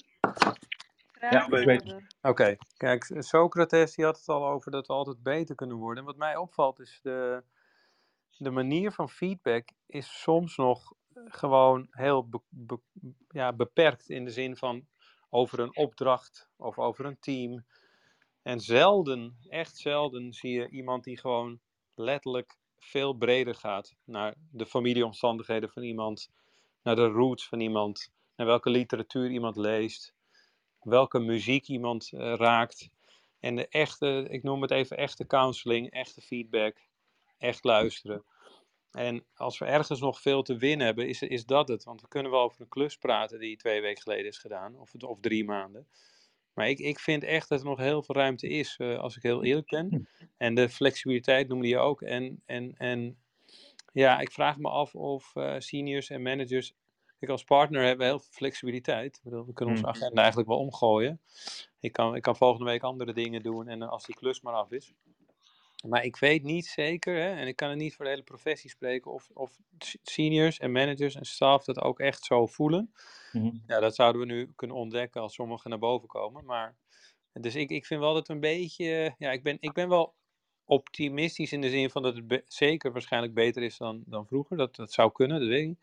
Ja, 1.30 1.46
Oké, 1.46 2.00
okay. 2.22 2.58
kijk, 2.76 3.14
Socrates 3.18 3.94
die 3.94 4.04
had 4.04 4.18
het 4.18 4.28
al 4.28 4.46
over 4.48 4.70
dat 4.70 4.86
we 4.86 4.92
altijd 4.92 5.22
beter 5.22 5.54
kunnen 5.54 5.76
worden. 5.76 5.98
En 5.98 6.04
wat 6.04 6.16
mij 6.16 6.36
opvalt 6.36 6.80
is 6.80 7.00
de, 7.02 7.42
de 8.36 8.50
manier 8.50 8.92
van 8.92 9.08
feedback 9.08 9.68
is 9.86 10.20
soms 10.20 10.56
nog 10.56 10.92
gewoon 11.14 11.86
heel 11.90 12.28
be, 12.28 12.40
be, 12.48 12.78
ja, 13.28 13.52
beperkt 13.52 14.08
in 14.08 14.24
de 14.24 14.30
zin 14.30 14.56
van 14.56 14.86
over 15.30 15.58
een 15.58 15.76
opdracht 15.76 16.48
of 16.56 16.78
over 16.78 17.04
een 17.04 17.18
team. 17.18 17.64
En 18.44 18.60
zelden, 18.60 19.36
echt 19.48 19.76
zelden, 19.76 20.32
zie 20.32 20.52
je 20.52 20.68
iemand 20.68 21.04
die 21.04 21.18
gewoon 21.18 21.60
letterlijk 21.94 22.56
veel 22.78 23.12
breder 23.12 23.54
gaat 23.54 23.94
naar 24.04 24.34
de 24.50 24.66
familieomstandigheden 24.66 25.70
van 25.70 25.82
iemand, 25.82 26.30
naar 26.82 26.96
de 26.96 27.06
roots 27.06 27.48
van 27.48 27.60
iemand, 27.60 28.12
naar 28.36 28.46
welke 28.46 28.70
literatuur 28.70 29.30
iemand 29.30 29.56
leest, 29.56 30.14
welke 30.80 31.18
muziek 31.18 31.68
iemand 31.68 32.10
uh, 32.12 32.34
raakt. 32.34 32.90
En 33.40 33.56
de 33.56 33.68
echte, 33.68 34.26
ik 34.30 34.42
noem 34.42 34.62
het 34.62 34.70
even 34.70 34.96
echte 34.96 35.26
counseling, 35.26 35.90
echte 35.90 36.20
feedback, 36.20 36.76
echt 37.38 37.64
luisteren. 37.64 38.24
En 38.90 39.24
als 39.34 39.58
we 39.58 39.64
ergens 39.64 40.00
nog 40.00 40.20
veel 40.20 40.42
te 40.42 40.56
winnen 40.56 40.86
hebben, 40.86 41.08
is, 41.08 41.22
is 41.22 41.46
dat 41.46 41.68
het. 41.68 41.84
Want 41.84 42.00
we 42.00 42.08
kunnen 42.08 42.30
wel 42.30 42.40
over 42.40 42.60
een 42.60 42.68
klus 42.68 42.96
praten 42.96 43.38
die 43.38 43.56
twee 43.56 43.80
weken 43.80 44.02
geleden 44.02 44.26
is 44.26 44.38
gedaan, 44.38 44.78
of, 44.78 44.94
of 44.94 45.20
drie 45.20 45.44
maanden. 45.44 45.86
Maar 46.54 46.68
ik, 46.68 46.78
ik 46.78 46.98
vind 46.98 47.24
echt 47.24 47.48
dat 47.48 47.60
er 47.60 47.66
nog 47.66 47.78
heel 47.78 48.02
veel 48.02 48.14
ruimte 48.14 48.48
is, 48.48 48.76
uh, 48.78 48.98
als 48.98 49.16
ik 49.16 49.22
heel 49.22 49.44
eerlijk 49.44 49.68
ben. 49.68 49.88
Hm. 49.90 50.26
En 50.36 50.54
de 50.54 50.68
flexibiliteit 50.68 51.48
noemde 51.48 51.68
je 51.68 51.78
ook. 51.78 52.02
En, 52.02 52.42
en, 52.46 52.74
en 52.76 53.16
ja, 53.92 54.20
ik 54.20 54.30
vraag 54.30 54.58
me 54.58 54.68
af 54.68 54.94
of 54.94 55.34
uh, 55.34 55.54
seniors 55.58 56.10
en 56.10 56.22
managers. 56.22 56.74
Ik 57.18 57.28
als 57.28 57.44
partner 57.44 57.82
hebben 57.82 58.06
we 58.06 58.12
heel 58.12 58.20
veel 58.20 58.32
flexibiliteit. 58.32 59.20
We 59.22 59.52
kunnen 59.52 59.74
onze 59.74 59.86
agenda 59.86 60.20
eigenlijk 60.20 60.48
wel 60.48 60.58
omgooien. 60.58 61.20
Ik 61.80 61.92
kan, 61.92 62.14
ik 62.14 62.22
kan 62.22 62.36
volgende 62.36 62.70
week 62.70 62.82
andere 62.82 63.12
dingen 63.12 63.42
doen 63.42 63.68
en 63.68 63.82
als 63.82 64.04
die 64.06 64.14
klus 64.14 64.40
maar 64.40 64.54
af 64.54 64.70
is. 64.70 64.94
Maar 65.88 66.04
ik 66.04 66.16
weet 66.16 66.42
niet 66.42 66.66
zeker, 66.66 67.14
hè, 67.14 67.34
en 67.34 67.46
ik 67.46 67.56
kan 67.56 67.68
het 67.68 67.78
niet 67.78 67.94
voor 67.94 68.04
de 68.04 68.10
hele 68.10 68.22
professie 68.22 68.70
spreken, 68.70 69.12
of, 69.12 69.30
of 69.34 69.56
seniors 70.02 70.58
en 70.58 70.72
managers 70.72 71.14
en 71.14 71.24
staf 71.24 71.64
dat 71.64 71.80
ook 71.80 72.00
echt 72.00 72.24
zo 72.24 72.46
voelen. 72.46 72.92
Mm-hmm. 73.32 73.62
Ja, 73.66 73.80
dat 73.80 73.94
zouden 73.94 74.20
we 74.20 74.26
nu 74.26 74.52
kunnen 74.56 74.76
ontdekken 74.76 75.20
als 75.20 75.34
sommigen 75.34 75.70
naar 75.70 75.78
boven 75.78 76.08
komen. 76.08 76.44
Maar, 76.44 76.76
dus 77.32 77.54
ik, 77.54 77.70
ik 77.70 77.86
vind 77.86 78.00
wel 78.00 78.14
dat 78.14 78.28
een 78.28 78.40
beetje, 78.40 79.14
ja, 79.18 79.30
ik 79.30 79.42
ben, 79.42 79.56
ik 79.60 79.72
ben 79.72 79.88
wel 79.88 80.14
optimistisch 80.64 81.52
in 81.52 81.60
de 81.60 81.70
zin 81.70 81.90
van 81.90 82.02
dat 82.02 82.20
het 82.28 82.44
zeker 82.48 82.92
waarschijnlijk 82.92 83.34
beter 83.34 83.62
is 83.62 83.76
dan, 83.76 84.02
dan 84.06 84.26
vroeger. 84.26 84.56
Dat, 84.56 84.76
dat 84.76 84.92
zou 84.92 85.12
kunnen, 85.12 85.40
dat 85.40 85.48
weet 85.48 85.68
ik. 85.68 85.76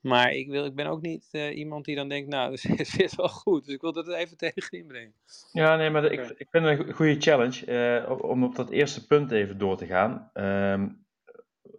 Maar 0.00 0.32
ik, 0.32 0.48
wil, 0.48 0.64
ik 0.64 0.74
ben 0.74 0.86
ook 0.86 1.00
niet 1.00 1.28
uh, 1.32 1.56
iemand 1.56 1.84
die 1.84 1.96
dan 1.96 2.08
denkt, 2.08 2.28
nou, 2.28 2.50
dat 2.76 2.86
zit 2.86 3.14
wel 3.14 3.28
goed. 3.28 3.64
Dus 3.64 3.74
ik 3.74 3.80
wil 3.80 3.92
dat 3.92 4.08
even 4.08 4.36
tegen 4.36 4.78
inbrengen. 4.78 5.14
Ja, 5.52 5.76
nee, 5.76 5.90
maar 5.90 6.04
ik, 6.04 6.20
ik 6.36 6.48
vind 6.50 6.64
het 6.64 6.78
een 6.78 6.94
goede 6.94 7.20
challenge 7.20 7.66
uh, 8.06 8.30
om 8.30 8.44
op 8.44 8.54
dat 8.54 8.70
eerste 8.70 9.06
punt 9.06 9.30
even 9.30 9.58
door 9.58 9.76
te 9.76 9.86
gaan. 9.86 10.30
Um, 10.34 11.04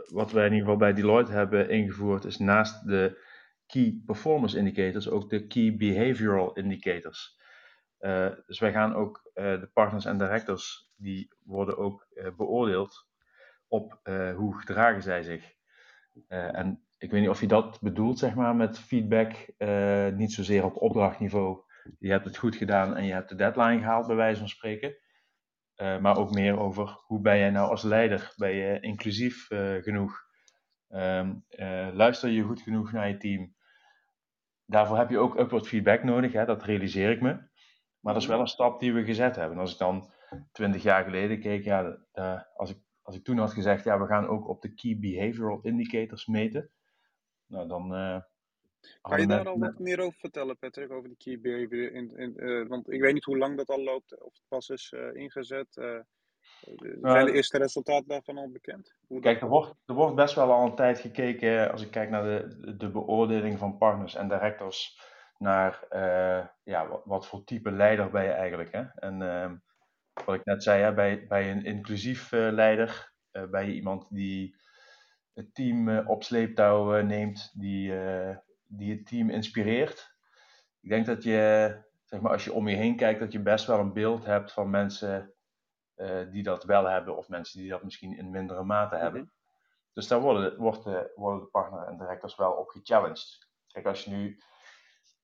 wat 0.07 0.31
wij 0.31 0.45
in 0.45 0.51
ieder 0.53 0.65
geval 0.65 0.79
bij 0.79 0.93
Deloitte 0.93 1.31
hebben 1.31 1.69
ingevoerd 1.69 2.25
is 2.25 2.37
naast 2.37 2.87
de 2.87 3.23
Key 3.67 4.01
Performance 4.05 4.57
Indicators 4.57 5.09
ook 5.09 5.29
de 5.29 5.47
Key 5.47 5.75
Behavioral 5.77 6.53
Indicators. 6.53 7.39
Uh, 8.05 8.27
dus 8.45 8.59
wij 8.59 8.71
gaan 8.71 8.95
ook 8.95 9.29
de 9.33 9.69
partners 9.73 10.05
en 10.05 10.17
directors, 10.17 10.91
die 10.95 11.35
worden 11.43 11.77
ook 11.77 12.07
beoordeeld 12.37 13.07
op 13.67 13.99
hoe 14.35 14.57
gedragen 14.59 15.01
zij 15.01 15.23
zich. 15.23 15.53
en 16.27 16.85
ik 16.97 17.11
weet 17.11 17.21
niet 17.21 17.29
of 17.29 17.39
je 17.39 17.47
dat 17.47 17.79
bedoelt, 17.81 18.19
zeg 18.19 18.35
maar, 18.35 18.55
met 18.55 18.79
feedback. 18.79 19.31
Niet 20.15 20.33
zozeer 20.33 20.63
op 20.63 20.81
opdrachtniveau. 20.81 21.63
Je 21.99 22.11
hebt 22.11 22.25
het 22.25 22.37
goed 22.37 22.55
gedaan 22.55 22.95
en 22.95 23.05
je 23.05 23.13
hebt 23.13 23.29
de 23.29 23.35
deadline 23.35 23.79
gehaald, 23.79 24.07
bij 24.07 24.15
wijze 24.15 24.39
van 24.39 24.49
spreken. 24.49 24.97
Maar 25.75 26.17
ook 26.17 26.31
meer 26.31 26.59
over 26.59 26.99
hoe 27.05 27.21
ben 27.21 27.37
jij 27.37 27.49
nou 27.49 27.69
als 27.69 27.83
leider? 27.83 28.33
Ben 28.35 28.55
je 28.55 28.79
inclusief 28.79 29.47
genoeg? 29.81 30.23
Um, 30.89 31.45
luister 31.93 32.29
je 32.29 32.43
goed 32.43 32.61
genoeg 32.61 32.91
naar 32.91 33.07
je 33.07 33.17
team? 33.17 33.55
Daarvoor 34.65 34.97
heb 34.97 35.09
je 35.09 35.17
ook 35.17 35.39
upload 35.39 35.67
feedback 35.67 36.03
nodig, 36.03 36.31
hè? 36.31 36.45
dat 36.45 36.63
realiseer 36.63 37.11
ik 37.11 37.21
me. 37.21 37.53
Maar 38.05 38.13
dat 38.13 38.23
is 38.23 38.29
wel 38.29 38.39
een 38.39 38.47
stap 38.47 38.79
die 38.79 38.93
we 38.93 39.03
gezet 39.03 39.35
hebben. 39.35 39.53
En 39.55 39.61
als 39.61 39.71
ik 39.71 39.77
dan 39.77 40.09
twintig 40.51 40.83
jaar 40.83 41.03
geleden 41.03 41.39
keek, 41.39 41.63
ja, 41.63 41.97
als, 42.55 42.69
ik, 42.69 42.77
als 43.01 43.15
ik 43.15 43.23
toen 43.23 43.37
had 43.37 43.53
gezegd, 43.53 43.83
ja, 43.83 43.99
we 43.99 44.05
gaan 44.05 44.27
ook 44.27 44.47
op 44.47 44.61
de 44.61 44.73
Key 44.73 44.97
Behavioral 44.99 45.59
Indicators 45.61 46.25
meten, 46.25 46.69
nou, 47.47 47.67
dan. 47.67 47.93
Uh, 47.93 48.19
kan 49.01 49.19
je 49.19 49.27
daar 49.27 49.47
al 49.47 49.59
wat 49.59 49.79
meer 49.79 49.99
over 49.99 50.19
vertellen, 50.19 50.57
Patrick, 50.57 50.91
over 50.91 51.09
die 51.09 51.17
key 51.17 51.39
behavior? 51.39 51.91
In, 51.91 52.17
in, 52.17 52.33
uh, 52.35 52.67
want 52.67 52.91
ik 52.91 53.01
weet 53.01 53.13
niet 53.13 53.23
hoe 53.23 53.37
lang 53.37 53.57
dat 53.57 53.69
al 53.69 53.83
loopt, 53.83 54.21
of 54.21 54.33
het 54.33 54.47
pas 54.47 54.69
is 54.69 54.91
uh, 54.95 55.15
ingezet. 55.15 55.73
zijn 57.01 57.25
de 57.25 57.31
eerste 57.31 57.57
resultaten 57.57 58.07
daarvan 58.07 58.37
al 58.37 58.51
bekend? 58.51 58.95
Hoe 59.07 59.19
kijk, 59.19 59.41
er 59.41 59.47
wordt, 59.47 59.75
er 59.85 59.95
wordt 59.95 60.15
best 60.15 60.35
wel 60.35 60.51
al 60.51 60.65
een 60.65 60.75
tijd 60.75 60.99
gekeken, 60.99 61.71
als 61.71 61.81
ik 61.81 61.91
kijk 61.91 62.09
naar 62.09 62.23
de, 62.23 62.75
de 62.77 62.91
beoordeling 62.91 63.57
van 63.57 63.77
partners 63.77 64.15
en 64.15 64.27
directors, 64.27 65.13
naar 65.37 65.85
ja, 66.63 66.87
wat, 66.87 67.01
wat, 67.05 67.27
voor 67.27 67.43
type 67.43 67.71
leider 67.71 68.09
ben 68.09 68.23
je 68.23 68.31
eigenlijk. 68.31 68.71
Hè? 68.71 68.83
En 68.95 69.21
ehm, 69.21 69.55
wat 70.25 70.35
ik 70.35 70.45
net 70.45 70.63
zei, 70.63 70.81
hè, 70.81 70.93
bij, 70.93 71.27
bij 71.27 71.51
een 71.51 71.63
inclusief 71.63 72.31
leider, 72.31 73.13
bij 73.31 73.67
iemand 73.67 74.07
die 74.09 74.55
het 75.35 75.55
team 75.55 75.87
uh, 75.87 76.09
op 76.09 76.23
sleeptouw 76.23 76.97
uh, 76.97 77.03
neemt, 77.03 77.51
die, 77.53 77.91
uh, 77.91 78.37
die 78.67 78.91
het 78.91 79.07
team 79.07 79.29
inspireert. 79.29 80.15
ik 80.81 80.89
denk 80.89 81.05
dat 81.05 81.23
je, 81.23 81.75
zeg 82.03 82.21
maar, 82.21 82.31
als 82.31 82.43
je 82.43 82.53
om 82.53 82.67
je 82.67 82.75
heen 82.75 82.95
kijkt, 82.95 83.19
dat 83.19 83.31
je 83.31 83.41
best 83.41 83.65
wel 83.65 83.79
een 83.79 83.93
beeld 83.93 84.25
hebt 84.25 84.51
van 84.51 84.69
mensen 84.69 85.33
eh, 85.95 86.31
die 86.31 86.43
dat 86.43 86.63
wel 86.63 86.85
hebben, 86.85 87.17
of 87.17 87.29
mensen 87.29 87.59
die 87.59 87.69
dat 87.69 87.83
misschien 87.83 88.17
in 88.17 88.29
mindere 88.29 88.63
mate 88.63 88.95
hebben. 88.95 89.21
Mhm. 89.21 89.29
Dus 89.93 90.07
daar 90.07 90.21
worden, 90.21 90.57
wordt 90.57 90.83
de, 90.83 91.11
worden 91.15 91.39
de 91.39 91.45
partner 91.45 91.87
en 91.87 91.97
directors 91.97 92.35
wel 92.35 92.51
op 92.51 92.69
gechallenged. 92.69 93.47
Kijk, 93.67 93.85
als 93.85 94.03
je 94.03 94.09
nu, 94.09 94.37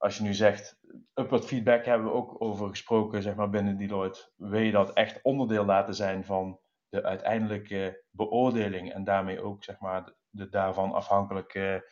als 0.02 0.18
je 0.18 0.24
nu 0.24 0.34
zegt, 0.34 0.80
upward 1.14 1.46
feedback 1.46 1.86
hebben 1.86 2.08
we 2.08 2.14
ook 2.14 2.42
over 2.42 2.70
gesproken, 2.70 3.22
zeg 3.22 3.36
maar, 3.36 3.50
binnen 3.50 3.78
Deloitte. 3.78 4.32
Wil 4.36 4.60
je 4.60 4.72
dat 4.72 4.94
echt 4.94 5.22
onderdeel 5.22 5.66
laten 5.66 5.96
zijn 5.96 6.26
van 6.26 6.60
de 6.90 7.04
uiteindelijke 7.04 8.04
beoordeling 8.10 8.94
en 8.94 9.04
daarmee 9.04 9.42
ook, 9.42 9.64
zeg 9.64 9.80
maar, 9.80 10.06
de, 10.06 10.16
de 10.30 10.50
daarvan 10.50 10.92
afhankelijke 10.92 11.92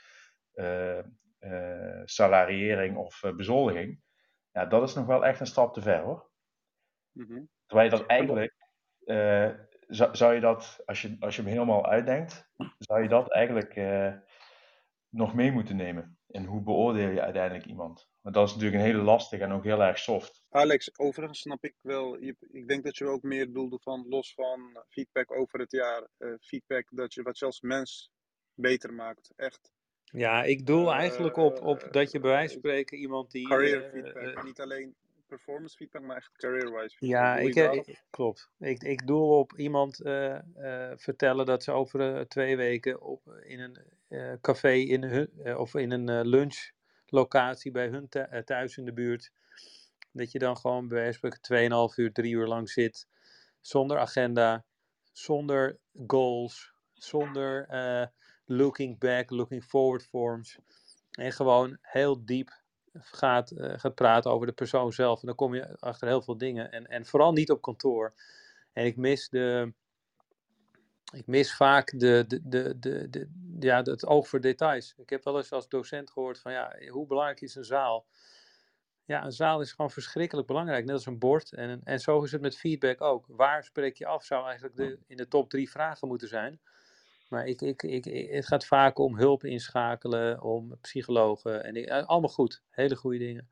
eh, 0.53 0.99
eh, 1.39 2.01
salariering 2.05 2.97
of 2.97 3.23
uh, 3.23 3.35
bezoldiging? 3.35 4.01
Ja, 4.51 4.65
dat 4.65 4.83
is 4.83 4.93
nog 4.93 5.05
wel 5.05 5.25
echt 5.25 5.39
een 5.39 5.47
stap 5.47 5.73
te 5.73 5.81
ver, 5.81 6.01
hoor. 6.01 6.29
Mhm. 7.11 7.43
Terwijl 7.65 7.89
je 7.89 7.97
dat 7.97 8.07
eigenlijk, 8.07 8.55
uh, 9.05 9.49
zou, 9.87 10.15
zou, 10.15 10.33
je 10.33 10.39
dat, 10.39 10.81
als 10.85 11.01
je, 11.01 11.15
als 11.19 11.35
je 11.35 11.41
hem 11.41 11.51
helemaal 11.51 11.85
uitdenkt, 11.85 12.49
zou 12.77 13.01
je 13.01 13.09
dat 13.09 13.31
eigenlijk 13.31 13.75
uh, 13.75 14.13
nog 15.09 15.33
mee 15.33 15.51
moeten 15.51 15.75
nemen? 15.75 16.18
En 16.29 16.45
hoe 16.45 16.61
beoordeel 16.61 17.09
je 17.09 17.21
uiteindelijk 17.21 17.65
iemand? 17.65 18.07
Want 18.21 18.35
dat 18.35 18.47
is 18.47 18.53
natuurlijk 18.53 18.81
een 18.81 18.89
hele 18.89 19.03
lastige 19.03 19.43
en 19.43 19.51
ook 19.51 19.63
heel 19.63 19.83
erg 19.83 19.99
soft. 19.99 20.43
Alex, 20.49 20.99
overigens 20.99 21.39
snap 21.39 21.63
ik 21.63 21.75
wel, 21.81 22.21
je, 22.21 22.35
ik 22.39 22.67
denk 22.67 22.83
dat 22.83 22.97
je 22.97 23.05
ook 23.05 23.21
meer 23.23 23.45
bedoelde 23.45 23.79
van 23.79 24.05
los 24.09 24.33
van 24.33 24.83
feedback 24.87 25.31
over 25.31 25.59
het 25.59 25.71
jaar, 25.71 26.07
uh, 26.17 26.33
feedback 26.39 26.87
dat 26.89 27.13
je 27.13 27.21
wat 27.21 27.41
als 27.41 27.61
mens 27.61 28.11
beter 28.53 28.93
maakt, 28.93 29.33
echt. 29.35 29.71
Ja, 30.03 30.43
ik 30.43 30.65
doel 30.65 30.93
eigenlijk 30.93 31.37
op, 31.37 31.61
op 31.61 31.87
dat 31.91 32.11
je 32.11 32.19
bij 32.19 32.31
wijze 32.31 32.53
van 32.53 32.61
spreken 32.61 32.97
iemand 32.97 33.31
die... 33.31 33.47
Career 33.47 33.89
feedback, 33.93 34.43
niet 34.43 34.61
alleen 34.61 34.95
performance 35.29 35.75
feedback, 35.75 36.01
maar 36.01 36.15
echt 36.15 36.31
career-wise. 36.31 36.95
Ja, 36.99 37.37
ik, 37.37 37.55
ik, 37.55 38.03
klopt. 38.09 38.49
Ik, 38.59 38.83
ik 38.83 39.07
doel 39.07 39.39
op 39.39 39.57
iemand 39.57 40.01
uh, 40.05 40.37
uh, 40.57 40.91
vertellen 40.95 41.45
dat 41.45 41.63
ze 41.63 41.71
over 41.71 42.27
twee 42.27 42.57
weken 42.57 43.01
op, 43.01 43.27
in 43.43 43.59
een 43.59 43.77
café 44.41 44.71
in 44.71 45.03
hun, 45.03 45.57
of 45.57 45.75
in 45.75 45.91
een 45.91 46.27
lunchlocatie 46.27 47.71
bij 47.71 47.87
hun 47.87 48.09
thuis 48.45 48.77
in 48.77 48.85
de 48.85 48.93
buurt, 48.93 49.31
dat 50.11 50.31
je 50.31 50.39
dan 50.39 50.57
gewoon 50.57 50.87
bij 50.87 50.97
wijze 50.97 51.19
van 51.19 51.31
spreken 51.31 51.89
2,5 51.91 51.95
uur, 51.95 52.11
3 52.11 52.33
uur 52.33 52.47
lang 52.47 52.69
zit, 52.69 53.07
zonder 53.61 53.97
agenda, 53.97 54.65
zonder 55.11 55.77
goals, 56.07 56.73
zonder 56.93 57.67
looking 58.45 58.99
back, 58.99 59.29
looking 59.29 59.63
forward 59.63 60.03
forms. 60.03 60.57
En 61.11 61.31
gewoon 61.31 61.77
heel 61.81 62.25
diep 62.25 62.58
gaat, 62.93 63.51
uh, 63.51 63.73
gaat 63.75 63.95
praten 63.95 64.31
over 64.31 64.47
de 64.47 64.53
persoon 64.53 64.93
zelf. 64.93 65.21
En 65.21 65.27
dan 65.27 65.35
kom 65.35 65.55
je 65.55 65.79
achter 65.79 66.07
heel 66.07 66.21
veel 66.21 66.37
dingen. 66.37 66.71
En, 66.71 66.87
en 66.87 67.05
vooral 67.05 67.31
niet 67.31 67.51
op 67.51 67.61
kantoor. 67.61 68.13
En 68.73 68.85
ik 68.85 68.97
mis 68.97 69.29
de. 69.29 69.73
Ik 71.13 71.27
mis 71.27 71.55
vaak 71.55 71.99
de, 71.99 72.25
de, 72.27 72.39
de, 72.43 72.79
de, 72.79 73.09
de, 73.09 73.29
ja, 73.59 73.81
het 73.81 74.05
oog 74.05 74.27
voor 74.27 74.41
details. 74.41 74.93
Ik 74.97 75.09
heb 75.09 75.23
wel 75.23 75.37
eens 75.37 75.51
als 75.51 75.69
docent 75.69 76.11
gehoord 76.11 76.39
van 76.39 76.51
ja, 76.51 76.75
hoe 76.89 77.07
belangrijk 77.07 77.41
is 77.41 77.55
een 77.55 77.65
zaal? 77.65 78.05
Ja, 79.05 79.25
een 79.25 79.31
zaal 79.31 79.61
is 79.61 79.71
gewoon 79.71 79.91
verschrikkelijk 79.91 80.47
belangrijk, 80.47 80.85
net 80.85 80.95
als 80.95 81.05
een 81.05 81.19
bord. 81.19 81.53
En, 81.53 81.81
en 81.83 81.99
zo 81.99 82.23
is 82.23 82.31
het 82.31 82.41
met 82.41 82.57
feedback 82.57 83.01
ook. 83.01 83.25
Waar 83.27 83.63
spreek 83.63 83.97
je 83.97 84.05
af 84.05 84.25
zou 84.25 84.45
eigenlijk 84.45 84.75
de, 84.75 84.99
in 85.07 85.17
de 85.17 85.27
top 85.27 85.49
drie 85.49 85.69
vragen 85.69 86.07
moeten 86.07 86.27
zijn. 86.27 86.59
Maar 87.29 87.45
ik, 87.45 87.61
ik, 87.61 87.83
ik, 87.83 88.05
het 88.31 88.47
gaat 88.47 88.65
vaak 88.65 88.97
om 88.97 89.17
hulp 89.17 89.43
inschakelen, 89.43 90.41
om 90.41 90.77
psychologen. 90.81 91.63
En 91.63 91.75
ik, 91.75 91.89
allemaal 91.89 92.29
goed, 92.29 92.61
hele 92.69 92.95
goede 92.95 93.17
dingen. 93.17 93.49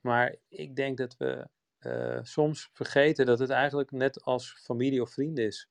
Maar 0.00 0.34
ik 0.48 0.76
denk 0.76 0.96
dat 0.96 1.16
we 1.16 1.48
uh, 1.80 2.18
soms 2.22 2.70
vergeten 2.72 3.26
dat 3.26 3.38
het 3.38 3.50
eigenlijk 3.50 3.90
net 3.90 4.22
als 4.22 4.52
familie 4.64 5.02
of 5.02 5.10
vrienden 5.10 5.44
is. 5.44 5.68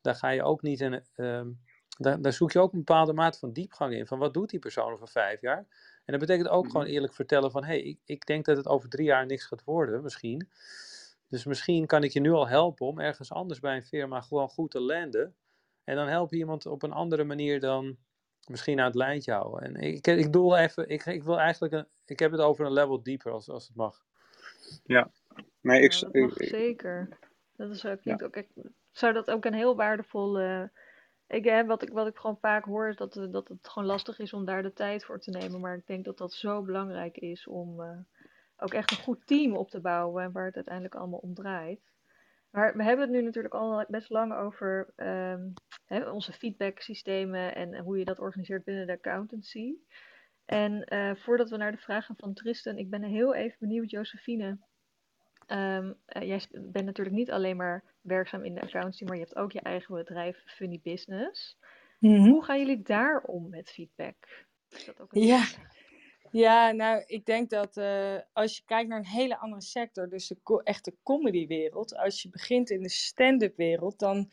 Daar 0.00 0.14
ga 0.14 0.28
je 0.28 0.42
ook 0.42 0.62
niet 0.62 0.80
in. 0.80 1.04
Um, 1.16 1.60
daar, 1.98 2.22
daar, 2.22 2.32
zoek 2.32 2.52
je 2.52 2.60
ook 2.60 2.72
een 2.72 2.78
bepaalde 2.78 3.12
mate 3.12 3.38
van 3.38 3.52
diepgang 3.52 3.94
in. 3.94 4.06
Van 4.06 4.18
wat 4.18 4.34
doet 4.34 4.50
die 4.50 4.58
persoon 4.58 4.92
over 4.92 5.08
vijf 5.08 5.40
jaar? 5.40 5.66
En 6.04 6.18
dat 6.18 6.20
betekent 6.20 6.48
ook 6.48 6.66
gewoon 6.66 6.86
eerlijk 6.86 7.14
vertellen 7.14 7.50
van 7.50 7.64
hé, 7.64 7.68
hey, 7.68 7.82
ik, 7.82 7.98
ik 8.04 8.26
denk 8.26 8.44
dat 8.44 8.56
het 8.56 8.66
over 8.66 8.88
drie 8.88 9.06
jaar 9.06 9.26
niks 9.26 9.44
gaat 9.44 9.64
worden, 9.64 10.02
misschien. 10.02 10.48
Dus 11.28 11.44
misschien 11.44 11.86
kan 11.86 12.02
ik 12.02 12.12
je 12.12 12.20
nu 12.20 12.32
al 12.32 12.48
helpen 12.48 12.86
om 12.86 13.00
ergens 13.00 13.32
anders 13.32 13.60
bij 13.60 13.76
een 13.76 13.84
firma 13.84 14.20
gewoon 14.20 14.48
goed 14.48 14.70
te 14.70 14.80
landen. 14.80 15.34
En 15.88 15.96
dan 15.96 16.08
help 16.08 16.30
je 16.30 16.36
iemand 16.36 16.66
op 16.66 16.82
een 16.82 16.92
andere 16.92 17.24
manier 17.24 17.60
dan 17.60 17.96
misschien 18.46 18.78
aan 18.78 18.86
het 18.86 18.94
lijntje 18.94 19.32
houden. 19.32 19.62
En 19.62 19.74
ik, 19.76 20.06
ik 20.06 20.32
doel 20.32 20.56
even, 20.56 20.88
ik, 20.88 21.06
ik 21.06 21.22
wil 21.22 21.38
eigenlijk, 21.38 21.72
een, 21.72 21.86
ik 22.04 22.18
heb 22.18 22.30
het 22.30 22.40
over 22.40 22.66
een 22.66 22.72
level 22.72 23.02
dieper 23.02 23.32
als, 23.32 23.48
als 23.48 23.66
het 23.66 23.76
mag. 23.76 24.04
Ja, 24.84 25.10
nee, 25.60 25.82
ik, 25.82 25.92
ja, 25.92 26.08
dat 26.08 26.14
mag 26.14 26.36
ik, 26.36 26.48
zeker. 26.48 27.18
Dat 27.56 27.70
is 27.70 27.86
ook, 27.86 28.00
ja. 28.02 28.18
ook 28.24 28.36
ik 28.36 28.48
zou 28.90 29.12
dat 29.12 29.30
ook 29.30 29.44
een 29.44 29.54
heel 29.54 29.76
waardevol. 29.76 30.40
Uh, 30.40 30.62
ik, 31.26 31.44
hè, 31.44 31.64
wat, 31.64 31.82
ik, 31.82 31.92
wat 31.92 32.06
ik 32.06 32.16
gewoon 32.16 32.38
vaak 32.40 32.64
hoor 32.64 32.88
is 32.88 32.96
dat, 32.96 33.26
dat 33.30 33.48
het 33.48 33.68
gewoon 33.68 33.88
lastig 33.88 34.18
is 34.18 34.32
om 34.32 34.44
daar 34.44 34.62
de 34.62 34.72
tijd 34.72 35.04
voor 35.04 35.20
te 35.20 35.30
nemen. 35.30 35.60
Maar 35.60 35.76
ik 35.76 35.86
denk 35.86 36.04
dat 36.04 36.18
dat 36.18 36.32
zo 36.32 36.62
belangrijk 36.62 37.16
is 37.16 37.46
om 37.46 37.80
uh, 37.80 37.98
ook 38.56 38.72
echt 38.72 38.90
een 38.90 39.02
goed 39.02 39.26
team 39.26 39.56
op 39.56 39.70
te 39.70 39.80
bouwen 39.80 40.24
en 40.24 40.32
waar 40.32 40.46
het 40.46 40.56
uiteindelijk 40.56 40.94
allemaal 40.94 41.18
om 41.18 41.34
draait. 41.34 41.80
Maar 42.50 42.76
we 42.76 42.82
hebben 42.82 43.04
het 43.04 43.14
nu 43.16 43.22
natuurlijk 43.22 43.54
al 43.54 43.84
best 43.88 44.10
lang 44.10 44.34
over 44.34 44.92
um, 44.96 45.52
hè, 45.84 46.10
onze 46.10 46.32
feedback-systemen 46.32 47.54
en 47.54 47.78
hoe 47.78 47.98
je 47.98 48.04
dat 48.04 48.18
organiseert 48.18 48.64
binnen 48.64 48.86
de 48.86 48.92
accountancy. 48.92 49.74
En 50.44 50.94
uh, 50.94 51.14
voordat 51.14 51.50
we 51.50 51.56
naar 51.56 51.72
de 51.72 51.78
vragen 51.78 52.16
van 52.16 52.34
Tristan, 52.34 52.78
ik 52.78 52.90
ben 52.90 53.02
heel 53.02 53.34
even 53.34 53.56
benieuwd, 53.60 53.90
Josephine. 53.90 54.58
Um, 55.46 55.94
uh, 56.16 56.22
jij 56.22 56.46
bent 56.50 56.84
natuurlijk 56.84 57.16
niet 57.16 57.30
alleen 57.30 57.56
maar 57.56 57.84
werkzaam 58.00 58.44
in 58.44 58.54
de 58.54 58.60
accountancy, 58.60 59.04
maar 59.04 59.14
je 59.14 59.22
hebt 59.22 59.36
ook 59.36 59.52
je 59.52 59.60
eigen 59.60 59.94
bedrijf, 59.94 60.42
Funny 60.46 60.80
Business. 60.82 61.58
Mm 61.98 62.14
-hmm. 62.14 62.28
Hoe 62.28 62.44
gaan 62.44 62.58
jullie 62.58 62.82
daar 62.82 63.22
om 63.22 63.48
met 63.48 63.70
feedback? 63.70 64.46
Is 64.68 64.84
dat 64.84 65.00
ook 65.00 65.14
een 65.14 65.22
ja. 65.22 65.44
Ja, 66.30 66.70
nou, 66.70 67.02
ik 67.06 67.26
denk 67.26 67.50
dat 67.50 67.76
uh, 67.76 68.16
als 68.32 68.56
je 68.56 68.62
kijkt 68.66 68.88
naar 68.88 68.98
een 68.98 69.06
hele 69.06 69.38
andere 69.38 69.62
sector, 69.62 70.08
dus 70.08 70.28
de 70.28 70.60
echte 70.64 70.94
comedywereld, 71.02 71.96
als 71.96 72.22
je 72.22 72.28
begint 72.28 72.70
in 72.70 72.82
de 72.82 72.88
stand-up 72.88 73.56
wereld, 73.56 73.98
dan 73.98 74.30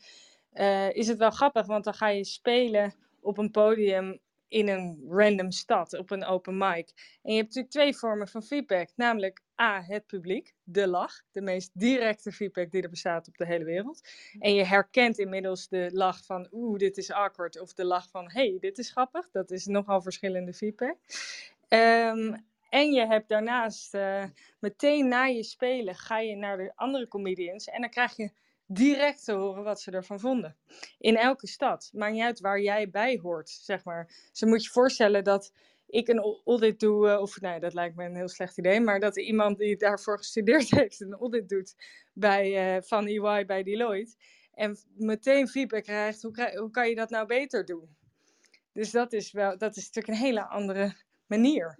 uh, 0.54 0.92
is 0.92 1.08
het 1.08 1.18
wel 1.18 1.30
grappig, 1.30 1.66
want 1.66 1.84
dan 1.84 1.94
ga 1.94 2.08
je 2.08 2.24
spelen 2.24 2.94
op 3.20 3.38
een 3.38 3.50
podium 3.50 4.20
in 4.48 4.68
een 4.68 5.04
random 5.08 5.50
stad, 5.50 5.98
op 5.98 6.10
een 6.10 6.24
open 6.24 6.56
mic. 6.56 6.92
En 7.22 7.32
je 7.32 7.36
hebt 7.36 7.46
natuurlijk 7.54 7.70
twee 7.70 7.96
vormen 7.96 8.28
van 8.28 8.42
feedback, 8.42 8.88
namelijk 8.96 9.42
A, 9.60 9.82
het 9.82 10.06
publiek, 10.06 10.54
de 10.62 10.88
lach, 10.88 11.22
de 11.32 11.40
meest 11.40 11.70
directe 11.72 12.32
feedback 12.32 12.70
die 12.70 12.82
er 12.82 12.90
bestaat 12.90 13.28
op 13.28 13.36
de 13.36 13.46
hele 13.46 13.64
wereld. 13.64 14.08
En 14.38 14.54
je 14.54 14.64
herkent 14.64 15.18
inmiddels 15.18 15.68
de 15.68 15.90
lach 15.92 16.24
van, 16.24 16.48
oeh, 16.52 16.78
dit 16.78 16.96
is 16.96 17.10
awkward, 17.10 17.60
of 17.60 17.72
de 17.72 17.84
lach 17.84 18.10
van, 18.10 18.30
hey, 18.30 18.56
dit 18.60 18.78
is 18.78 18.90
grappig. 18.90 19.30
Dat 19.30 19.50
is 19.50 19.66
nogal 19.66 20.02
verschillende 20.02 20.52
feedback. 20.52 20.96
Um, 21.68 22.46
en 22.68 22.92
je 22.92 23.06
hebt 23.06 23.28
daarnaast 23.28 23.94
uh, 23.94 24.24
meteen 24.58 25.08
na 25.08 25.24
je 25.24 25.42
spelen 25.42 25.94
ga 25.94 26.18
je 26.18 26.36
naar 26.36 26.56
de 26.56 26.72
andere 26.74 27.08
comedians 27.08 27.66
en 27.66 27.80
dan 27.80 27.90
krijg 27.90 28.16
je 28.16 28.30
direct 28.66 29.24
te 29.24 29.32
horen 29.32 29.64
wat 29.64 29.80
ze 29.80 29.90
ervan 29.90 30.20
vonden. 30.20 30.56
In 30.98 31.16
elke 31.16 31.46
stad. 31.46 31.90
Maakt 31.92 32.12
niet 32.12 32.22
uit 32.22 32.40
waar 32.40 32.60
jij 32.60 32.90
bij 32.90 33.18
hoort, 33.22 33.50
zeg 33.50 33.84
maar. 33.84 34.06
Dus 34.30 34.42
moet 34.42 34.64
je 34.64 34.70
voorstellen 34.70 35.24
dat 35.24 35.52
ik 35.86 36.08
een 36.08 36.40
audit 36.44 36.80
doe, 36.80 37.08
uh, 37.08 37.20
of 37.20 37.40
nee, 37.40 37.60
dat 37.60 37.74
lijkt 37.74 37.96
me 37.96 38.04
een 38.04 38.16
heel 38.16 38.28
slecht 38.28 38.58
idee, 38.58 38.80
maar 38.80 39.00
dat 39.00 39.16
iemand 39.16 39.58
die 39.58 39.76
daarvoor 39.76 40.18
gestudeerd 40.18 40.70
heeft 40.80 41.00
een 41.00 41.14
audit 41.14 41.48
doet 41.48 41.74
bij, 42.12 42.76
uh, 42.76 42.82
van 42.82 43.06
EY 43.06 43.44
bij 43.44 43.62
Deloitte 43.62 44.16
en 44.54 44.78
meteen 44.96 45.48
feedback 45.48 45.82
krijgt, 45.82 46.22
hoe, 46.22 46.52
hoe 46.58 46.70
kan 46.70 46.88
je 46.88 46.94
dat 46.94 47.10
nou 47.10 47.26
beter 47.26 47.64
doen? 47.64 47.96
Dus 48.72 48.90
dat 48.90 49.12
is, 49.12 49.32
wel, 49.32 49.58
dat 49.58 49.76
is 49.76 49.84
natuurlijk 49.84 50.18
een 50.18 50.26
hele 50.26 50.48
andere 50.48 50.94
manier. 51.26 51.78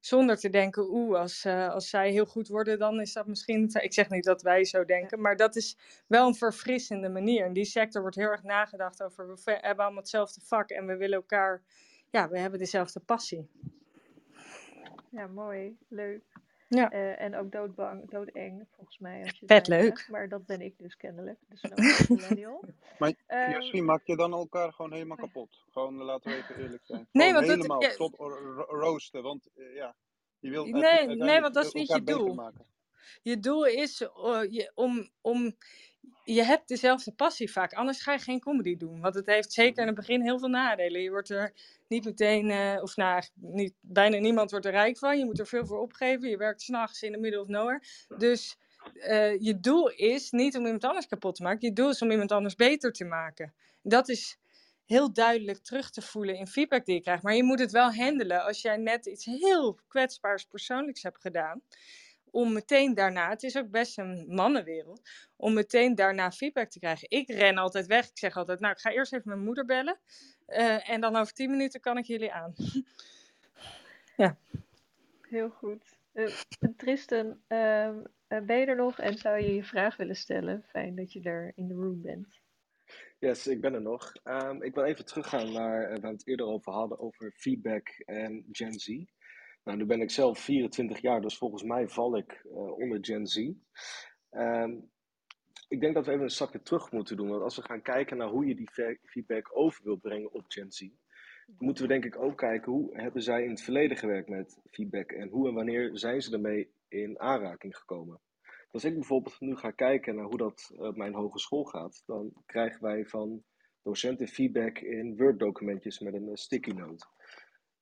Zonder 0.00 0.36
te 0.36 0.50
denken, 0.50 0.88
oeh, 0.90 1.18
als, 1.18 1.44
uh, 1.44 1.68
als 1.68 1.88
zij 1.88 2.10
heel 2.10 2.26
goed 2.26 2.48
worden, 2.48 2.78
dan 2.78 3.00
is 3.00 3.12
dat 3.12 3.26
misschien. 3.26 3.70
Ik 3.80 3.92
zeg 3.92 4.08
niet 4.08 4.24
dat 4.24 4.42
wij 4.42 4.64
zo 4.64 4.84
denken, 4.84 5.20
maar 5.20 5.36
dat 5.36 5.56
is 5.56 5.76
wel 6.06 6.26
een 6.26 6.34
verfrissende 6.34 7.08
manier. 7.08 7.46
In 7.46 7.52
die 7.52 7.64
sector 7.64 8.00
wordt 8.00 8.16
heel 8.16 8.30
erg 8.30 8.42
nagedacht 8.42 9.02
over. 9.02 9.26
We 9.26 9.58
hebben 9.60 9.84
allemaal 9.84 10.02
hetzelfde 10.02 10.40
vak 10.40 10.70
en 10.70 10.86
we 10.86 10.96
willen 10.96 11.16
elkaar. 11.16 11.62
Ja, 12.10 12.28
we 12.28 12.38
hebben 12.38 12.58
dezelfde 12.58 13.00
passie. 13.00 13.50
Ja, 15.10 15.26
mooi. 15.26 15.76
Leuk. 15.88 16.24
Ja. 16.68 16.92
Uh, 16.92 17.20
en 17.20 17.36
ook 17.36 17.52
doodbang, 17.52 18.10
doodeng, 18.10 18.66
volgens 18.70 18.98
mij. 18.98 19.22
Als 19.22 19.38
je 19.38 19.46
Vet 19.46 19.68
leuk. 19.68 19.98
Zegt. 19.98 20.08
Maar 20.08 20.28
dat 20.28 20.46
ben 20.46 20.60
ik 20.60 20.78
dus 20.78 20.96
kennelijk. 20.96 21.38
Dus 21.48 21.62
millennial. 22.08 22.64
maar 22.98 23.08
um, 23.08 23.50
Jasmin, 23.50 23.84
maak 23.84 24.06
je 24.06 24.16
dan 24.16 24.32
elkaar 24.32 24.72
gewoon 24.72 24.92
helemaal 24.92 25.16
kapot? 25.16 25.64
Gewoon, 25.70 25.94
laten 25.94 26.30
we 26.30 26.36
even 26.36 26.56
eerlijk 26.56 26.84
zijn. 26.84 27.08
Nee, 27.12 27.32
want 27.32 27.46
helemaal 27.46 27.80
dat, 27.80 27.90
ja, 27.90 27.96
tot 27.96 28.16
ro 28.16 28.64
roosten. 28.68 29.22
Want 29.22 29.48
uh, 29.54 29.74
ja, 29.74 29.94
je 30.38 30.50
wilt 30.50 30.68
nee, 30.68 31.06
nee, 31.06 31.40
want 31.40 31.54
dat 31.54 31.64
is 31.64 31.72
niet 31.72 31.92
je 31.92 32.02
doel. 32.02 32.34
Maken. 32.34 32.66
Je 33.22 33.38
doel 33.38 33.66
is 33.66 34.00
uh, 34.00 34.42
je, 34.50 34.72
om, 34.74 35.10
om 35.20 35.56
je 36.24 36.44
hebt 36.44 36.68
dezelfde 36.68 37.12
passie 37.12 37.52
vaak. 37.52 37.72
Anders 37.72 38.02
ga 38.02 38.12
je 38.12 38.18
geen 38.18 38.40
comedy 38.40 38.76
doen. 38.76 39.00
Want 39.00 39.14
het 39.14 39.26
heeft 39.26 39.52
zeker 39.52 39.80
in 39.80 39.86
het 39.86 39.96
begin 39.96 40.22
heel 40.22 40.38
veel 40.38 40.48
nadelen. 40.48 41.02
Je 41.02 41.10
wordt 41.10 41.30
er 41.30 41.52
niet 41.88 42.04
meteen, 42.04 42.50
uh, 42.50 42.82
of 42.82 42.96
nou, 42.96 43.22
niet, 43.34 43.74
bijna 43.80 44.18
niemand 44.18 44.50
wordt 44.50 44.66
er 44.66 44.72
rijk 44.72 44.98
van. 44.98 45.18
Je 45.18 45.24
moet 45.24 45.38
er 45.38 45.46
veel 45.46 45.66
voor 45.66 45.80
opgeven. 45.80 46.28
Je 46.28 46.36
werkt 46.36 46.62
s'nachts 46.62 47.02
in 47.02 47.12
de 47.12 47.18
middle 47.18 47.40
of 47.40 47.48
nowhere. 47.48 47.82
Dus 48.16 48.56
uh, 48.94 49.40
je 49.40 49.60
doel 49.60 49.90
is 49.90 50.30
niet 50.30 50.56
om 50.56 50.64
iemand 50.64 50.84
anders 50.84 51.06
kapot 51.06 51.34
te 51.34 51.42
maken. 51.42 51.68
Je 51.68 51.74
doel 51.74 51.88
is 51.88 52.02
om 52.02 52.10
iemand 52.10 52.32
anders 52.32 52.54
beter 52.54 52.92
te 52.92 53.04
maken. 53.04 53.54
Dat 53.82 54.08
is 54.08 54.38
heel 54.84 55.12
duidelijk 55.12 55.58
terug 55.58 55.90
te 55.90 56.02
voelen 56.02 56.36
in 56.36 56.46
feedback 56.46 56.84
die 56.84 56.94
je 56.94 57.00
krijgt. 57.00 57.22
Maar 57.22 57.34
je 57.34 57.44
moet 57.44 57.58
het 57.58 57.72
wel 57.72 57.92
handelen 57.92 58.44
als 58.44 58.62
jij 58.62 58.76
net 58.76 59.06
iets 59.06 59.24
heel 59.24 59.78
kwetsbaars 59.88 60.44
persoonlijks 60.44 61.02
hebt 61.02 61.20
gedaan 61.20 61.62
om 62.36 62.52
meteen 62.52 62.94
daarna, 62.94 63.28
het 63.28 63.42
is 63.42 63.56
ook 63.56 63.70
best 63.70 63.98
een 63.98 64.24
mannenwereld, 64.28 65.00
om 65.36 65.54
meteen 65.54 65.94
daarna 65.94 66.30
feedback 66.30 66.70
te 66.70 66.78
krijgen. 66.78 67.10
Ik 67.10 67.28
ren 67.28 67.58
altijd 67.58 67.86
weg. 67.86 68.08
Ik 68.08 68.18
zeg 68.18 68.36
altijd, 68.36 68.60
nou, 68.60 68.72
ik 68.72 68.80
ga 68.80 68.90
eerst 68.90 69.12
even 69.12 69.28
mijn 69.28 69.44
moeder 69.44 69.64
bellen. 69.64 69.98
Uh, 70.48 70.90
en 70.90 71.00
dan 71.00 71.16
over 71.16 71.32
tien 71.32 71.50
minuten 71.50 71.80
kan 71.80 71.98
ik 71.98 72.04
jullie 72.04 72.32
aan. 72.32 72.54
ja. 74.16 74.38
Heel 75.20 75.48
goed. 75.48 75.98
Uh, 76.14 76.28
Tristan, 76.76 77.26
uh, 77.48 77.90
ben 78.28 78.58
je 78.58 78.66
er 78.66 78.76
nog 78.76 78.98
en 78.98 79.18
zou 79.18 79.40
je 79.40 79.54
je 79.54 79.64
vraag 79.64 79.96
willen 79.96 80.16
stellen? 80.16 80.64
Fijn 80.68 80.96
dat 80.96 81.12
je 81.12 81.20
er 81.20 81.52
in 81.54 81.68
de 81.68 81.74
room 81.74 82.02
bent. 82.02 82.40
Yes, 83.18 83.46
ik 83.46 83.60
ben 83.60 83.74
er 83.74 83.82
nog. 83.82 84.12
Um, 84.24 84.62
ik 84.62 84.74
wil 84.74 84.84
even 84.84 85.04
teruggaan 85.04 85.52
naar 85.52 85.88
waar 85.88 86.00
we 86.00 86.06
het 86.06 86.26
eerder 86.26 86.46
over 86.46 86.72
hadden, 86.72 86.98
over 86.98 87.32
feedback 87.36 87.88
en 88.04 88.44
Gen 88.52 88.80
Z. 88.80 88.86
Nou, 89.66 89.78
nu 89.78 89.84
ben 89.84 90.00
ik 90.00 90.10
zelf 90.10 90.38
24 90.38 91.00
jaar, 91.00 91.20
dus 91.20 91.38
volgens 91.38 91.62
mij 91.62 91.88
val 91.88 92.16
ik 92.16 92.42
uh, 92.44 92.52
onder 92.52 92.98
Gen 93.00 93.26
Z. 93.26 93.36
Um, 94.30 94.90
ik 95.68 95.80
denk 95.80 95.94
dat 95.94 96.06
we 96.06 96.12
even 96.12 96.24
een 96.24 96.30
stapje 96.30 96.62
terug 96.62 96.92
moeten 96.92 97.16
doen. 97.16 97.28
Want 97.28 97.42
als 97.42 97.56
we 97.56 97.62
gaan 97.62 97.82
kijken 97.82 98.16
naar 98.16 98.28
hoe 98.28 98.46
je 98.46 98.54
die 98.54 98.98
feedback 99.02 99.56
over 99.56 99.84
wil 99.84 99.96
brengen 99.96 100.32
op 100.32 100.44
Gen 100.48 100.72
Z, 100.72 100.88
moeten 101.58 101.82
we 101.82 101.88
denk 101.88 102.04
ik 102.04 102.18
ook 102.18 102.36
kijken 102.36 102.72
hoe 102.72 103.00
hebben 103.00 103.22
zij 103.22 103.44
in 103.44 103.50
het 103.50 103.62
verleden 103.62 103.96
gewerkt 103.96 104.28
met 104.28 104.60
feedback 104.70 105.12
en 105.12 105.28
hoe 105.28 105.48
en 105.48 105.54
wanneer 105.54 105.98
zijn 105.98 106.22
ze 106.22 106.32
ermee 106.32 106.70
in 106.88 107.20
aanraking 107.20 107.76
gekomen. 107.76 108.20
Als 108.70 108.84
ik 108.84 108.94
bijvoorbeeld 108.94 109.40
nu 109.40 109.56
ga 109.56 109.70
kijken 109.70 110.14
naar 110.14 110.24
hoe 110.24 110.38
dat 110.38 110.72
op 110.76 110.96
mijn 110.96 111.14
hogeschool 111.14 111.64
gaat, 111.64 112.02
dan 112.06 112.32
krijgen 112.46 112.82
wij 112.82 113.06
van 113.06 113.42
docenten 113.82 114.28
feedback 114.28 114.78
in 114.78 115.16
Word-documentjes 115.16 115.98
met 115.98 116.14
een 116.14 116.36
sticky 116.36 116.70
note. 116.70 117.06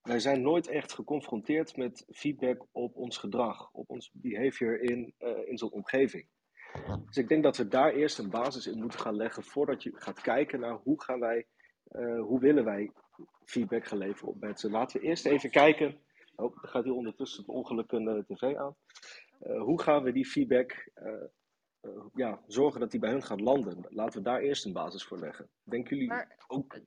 Wij 0.05 0.21
zijn 0.21 0.43
nooit 0.43 0.67
echt 0.67 0.93
geconfronteerd 0.93 1.77
met 1.77 2.05
feedback 2.11 2.67
op 2.73 2.97
ons 2.97 3.19
gedrag, 3.19 3.71
op 3.73 3.91
ons 3.91 4.11
behavior 4.13 4.81
in, 4.81 5.15
uh, 5.19 5.49
in 5.49 5.59
zo'n 5.59 5.71
omgeving. 5.71 6.27
Dus 7.07 7.17
ik 7.17 7.29
denk 7.29 7.43
dat 7.43 7.57
we 7.57 7.69
daar 7.69 7.93
eerst 7.93 8.19
een 8.19 8.31
basis 8.31 8.67
in 8.67 8.79
moeten 8.79 9.01
gaan 9.01 9.17
leggen 9.17 9.43
voordat 9.43 9.83
je 9.83 9.93
gaat 9.95 10.21
kijken 10.21 10.61
naar 10.61 10.75
hoe 10.83 11.03
gaan 11.03 11.21
wij, 11.21 11.47
uh, 11.93 12.21
hoe 12.21 12.41
willen 12.41 12.65
wij 12.65 12.91
feedback 13.45 13.87
gaan 13.87 13.99
leveren 13.99 14.29
op 14.29 14.41
mensen. 14.41 14.71
Laten 14.71 15.01
we 15.01 15.07
eerst 15.07 15.27
even 15.27 15.51
kijken. 15.51 15.99
Oh, 16.37 16.63
er 16.63 16.69
gaat 16.69 16.85
hier 16.85 16.95
ondertussen 16.95 17.41
het 17.41 17.55
ongeluk 17.55 17.93
een 17.93 18.25
tv 18.27 18.57
aan. 18.57 18.77
Uh, 19.43 19.63
hoe 19.63 19.83
gaan 19.83 20.03
we 20.03 20.13
die 20.13 20.27
feedback 20.27 20.89
ja, 22.15 22.41
zorgen 22.47 22.81
dat 22.81 22.91
die 22.91 23.01
bij 23.01 23.11
hun 23.11 23.23
gaat 23.23 23.41
landen? 23.41 23.87
Laten 23.89 24.19
we 24.19 24.25
daar 24.25 24.41
eerst 24.41 24.65
een 24.65 24.73
basis 24.73 25.05
voor 25.05 25.19
leggen. 25.19 25.49
Denken 25.63 25.97
jullie 25.97 26.09
maar, 26.09 26.45
ook 26.47 26.81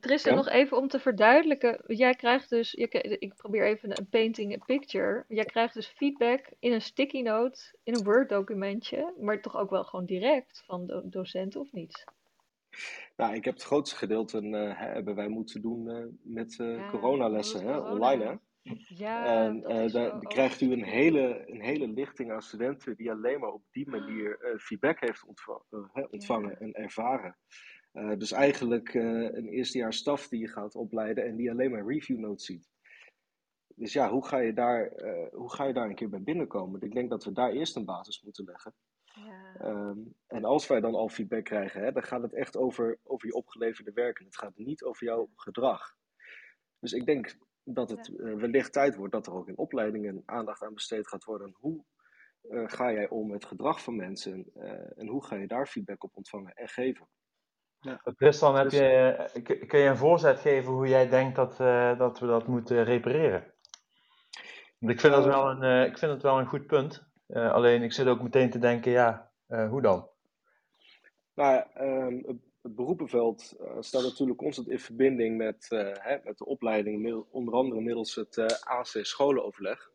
Tristan, 0.00 0.32
ja? 0.32 0.38
nog 0.38 0.48
even 0.48 0.76
om 0.76 0.88
te 0.88 0.98
verduidelijken. 0.98 1.82
Jij 1.86 2.14
krijgt 2.14 2.50
dus, 2.50 2.74
ik 2.74 3.32
probeer 3.36 3.66
even 3.66 3.98
een 3.98 4.08
painting 4.08 4.54
a 4.54 4.64
picture. 4.64 5.24
Jij 5.28 5.44
krijgt 5.44 5.74
dus 5.74 5.86
feedback 5.86 6.50
in 6.58 6.72
een 6.72 6.82
sticky 6.82 7.22
note, 7.22 7.76
in 7.82 7.94
een 7.94 8.04
Word 8.04 8.28
documentje, 8.28 9.14
maar 9.20 9.40
toch 9.40 9.56
ook 9.56 9.70
wel 9.70 9.84
gewoon 9.84 10.06
direct 10.06 10.62
van 10.66 10.86
de 10.86 11.02
docent 11.04 11.56
of 11.56 11.72
niet? 11.72 12.04
Nou, 13.16 13.34
ik 13.34 13.44
heb 13.44 13.54
het 13.54 13.62
grootste 13.62 13.96
gedeelte 13.96 14.42
uh, 14.42 14.78
hebben 14.78 15.14
wij 15.14 15.28
moeten 15.28 15.62
doen 15.62 15.88
uh, 15.88 16.04
met 16.22 16.58
uh, 16.58 16.76
ja, 16.76 16.90
coronalessen, 16.90 17.66
hè, 17.66 17.72
corona. 17.72 17.90
online. 17.90 18.24
Hè? 18.24 18.36
Ja, 18.88 19.46
en 19.46 19.60
daar 19.92 20.18
krijgt 20.18 20.60
u 20.60 20.72
een 20.72 20.84
hele, 20.84 21.44
een 21.46 21.60
hele 21.60 21.88
lichting 21.88 22.32
aan 22.32 22.42
studenten 22.42 22.96
die 22.96 23.10
alleen 23.10 23.40
maar 23.40 23.52
op 23.52 23.62
die 23.70 23.90
manier 23.90 24.56
feedback 24.58 25.00
heeft 25.00 25.24
ontva 25.24 25.62
ontvangen 26.10 26.50
ja. 26.50 26.56
en 26.56 26.72
ervaren. 26.72 27.36
Uh, 27.92 28.16
dus 28.16 28.32
eigenlijk 28.32 28.94
uh, 28.94 29.04
een 29.34 29.48
eerstejaars 29.48 29.96
staf 29.96 30.28
die 30.28 30.40
je 30.40 30.48
gaat 30.48 30.74
opleiden 30.74 31.24
en 31.24 31.36
die 31.36 31.50
alleen 31.50 31.70
maar 31.70 31.86
review 31.86 32.18
notes 32.18 32.44
ziet. 32.44 32.68
Dus 33.74 33.92
ja, 33.92 34.10
hoe 34.10 34.26
ga, 34.26 34.38
je 34.38 34.52
daar, 34.52 34.92
uh, 35.02 35.28
hoe 35.32 35.52
ga 35.52 35.64
je 35.64 35.72
daar 35.72 35.88
een 35.88 35.94
keer 35.94 36.08
bij 36.08 36.22
binnenkomen? 36.22 36.80
Ik 36.80 36.94
denk 36.94 37.10
dat 37.10 37.24
we 37.24 37.32
daar 37.32 37.50
eerst 37.50 37.76
een 37.76 37.84
basis 37.84 38.22
moeten 38.22 38.44
leggen. 38.44 38.74
Ja. 39.04 39.68
Um, 39.68 40.14
en 40.26 40.44
als 40.44 40.66
wij 40.66 40.80
dan 40.80 40.94
al 40.94 41.08
feedback 41.08 41.44
krijgen, 41.44 41.82
hè, 41.82 41.92
dan 41.92 42.02
gaat 42.02 42.22
het 42.22 42.34
echt 42.34 42.56
over, 42.56 42.98
over 43.02 43.26
je 43.26 43.34
opgeleverde 43.34 43.92
werk. 43.92 44.18
En 44.18 44.24
het 44.24 44.38
gaat 44.38 44.56
niet 44.56 44.82
over 44.82 45.06
jouw 45.06 45.30
gedrag. 45.34 45.96
Dus 46.78 46.92
ik 46.92 47.06
denk 47.06 47.36
dat 47.62 47.90
het 47.90 48.06
ja. 48.06 48.36
wellicht 48.36 48.72
tijd 48.72 48.96
wordt 48.96 49.12
dat 49.12 49.26
er 49.26 49.32
ook 49.32 49.48
in 49.48 49.58
opleidingen 49.58 50.22
aandacht 50.24 50.62
aan 50.62 50.74
besteed 50.74 51.08
gaat 51.08 51.24
worden. 51.24 51.54
Hoe 51.58 51.84
ga 52.50 52.92
jij 52.92 53.08
om 53.08 53.28
met 53.28 53.44
gedrag 53.44 53.82
van 53.82 53.96
mensen 53.96 54.50
en 54.96 55.06
hoe 55.06 55.24
ga 55.24 55.36
je 55.36 55.46
daar 55.46 55.66
feedback 55.66 56.04
op 56.04 56.16
ontvangen 56.16 56.54
en 56.54 56.68
geven? 56.68 57.08
Ja. 57.80 58.00
Tristan, 58.16 58.56
heb 58.56 58.70
dus, 58.70 58.78
je, 58.78 59.64
kun 59.66 59.78
je 59.78 59.88
een 59.88 59.96
voorzet 59.96 60.38
geven 60.38 60.72
hoe 60.72 60.88
jij 60.88 61.08
denkt 61.08 61.36
dat, 61.36 61.60
uh, 61.60 61.98
dat 61.98 62.18
we 62.18 62.26
dat 62.26 62.46
moeten 62.46 62.84
repareren? 62.84 63.52
Want 64.78 64.92
ik 64.92 65.00
vind, 65.00 65.14
dat 65.14 65.24
wel 65.24 65.50
een, 65.50 65.62
uh, 65.62 65.84
ik 65.84 65.98
vind 65.98 66.12
het 66.12 66.22
wel 66.22 66.38
een 66.38 66.46
goed 66.46 66.66
punt. 66.66 67.06
Uh, 67.28 67.52
alleen 67.52 67.82
ik 67.82 67.92
zit 67.92 68.06
ook 68.06 68.22
meteen 68.22 68.50
te 68.50 68.58
denken, 68.58 68.90
ja, 68.90 69.30
hoe 69.46 69.82
dan? 69.82 70.08
Nou, 71.34 71.64
um, 71.80 72.22
het, 72.26 72.36
beroepenveld 72.74 73.56
staat 73.80 74.02
natuurlijk 74.02 74.38
constant 74.38 74.68
in 74.68 74.78
verbinding 74.78 75.36
met, 75.36 75.66
hè, 75.98 76.16
met 76.24 76.38
de 76.38 76.44
opleiding, 76.44 77.24
onder 77.30 77.54
andere 77.54 77.80
middels 77.80 78.14
het 78.14 78.64
AC 78.64 78.86
scholenoverleg. 78.86 79.90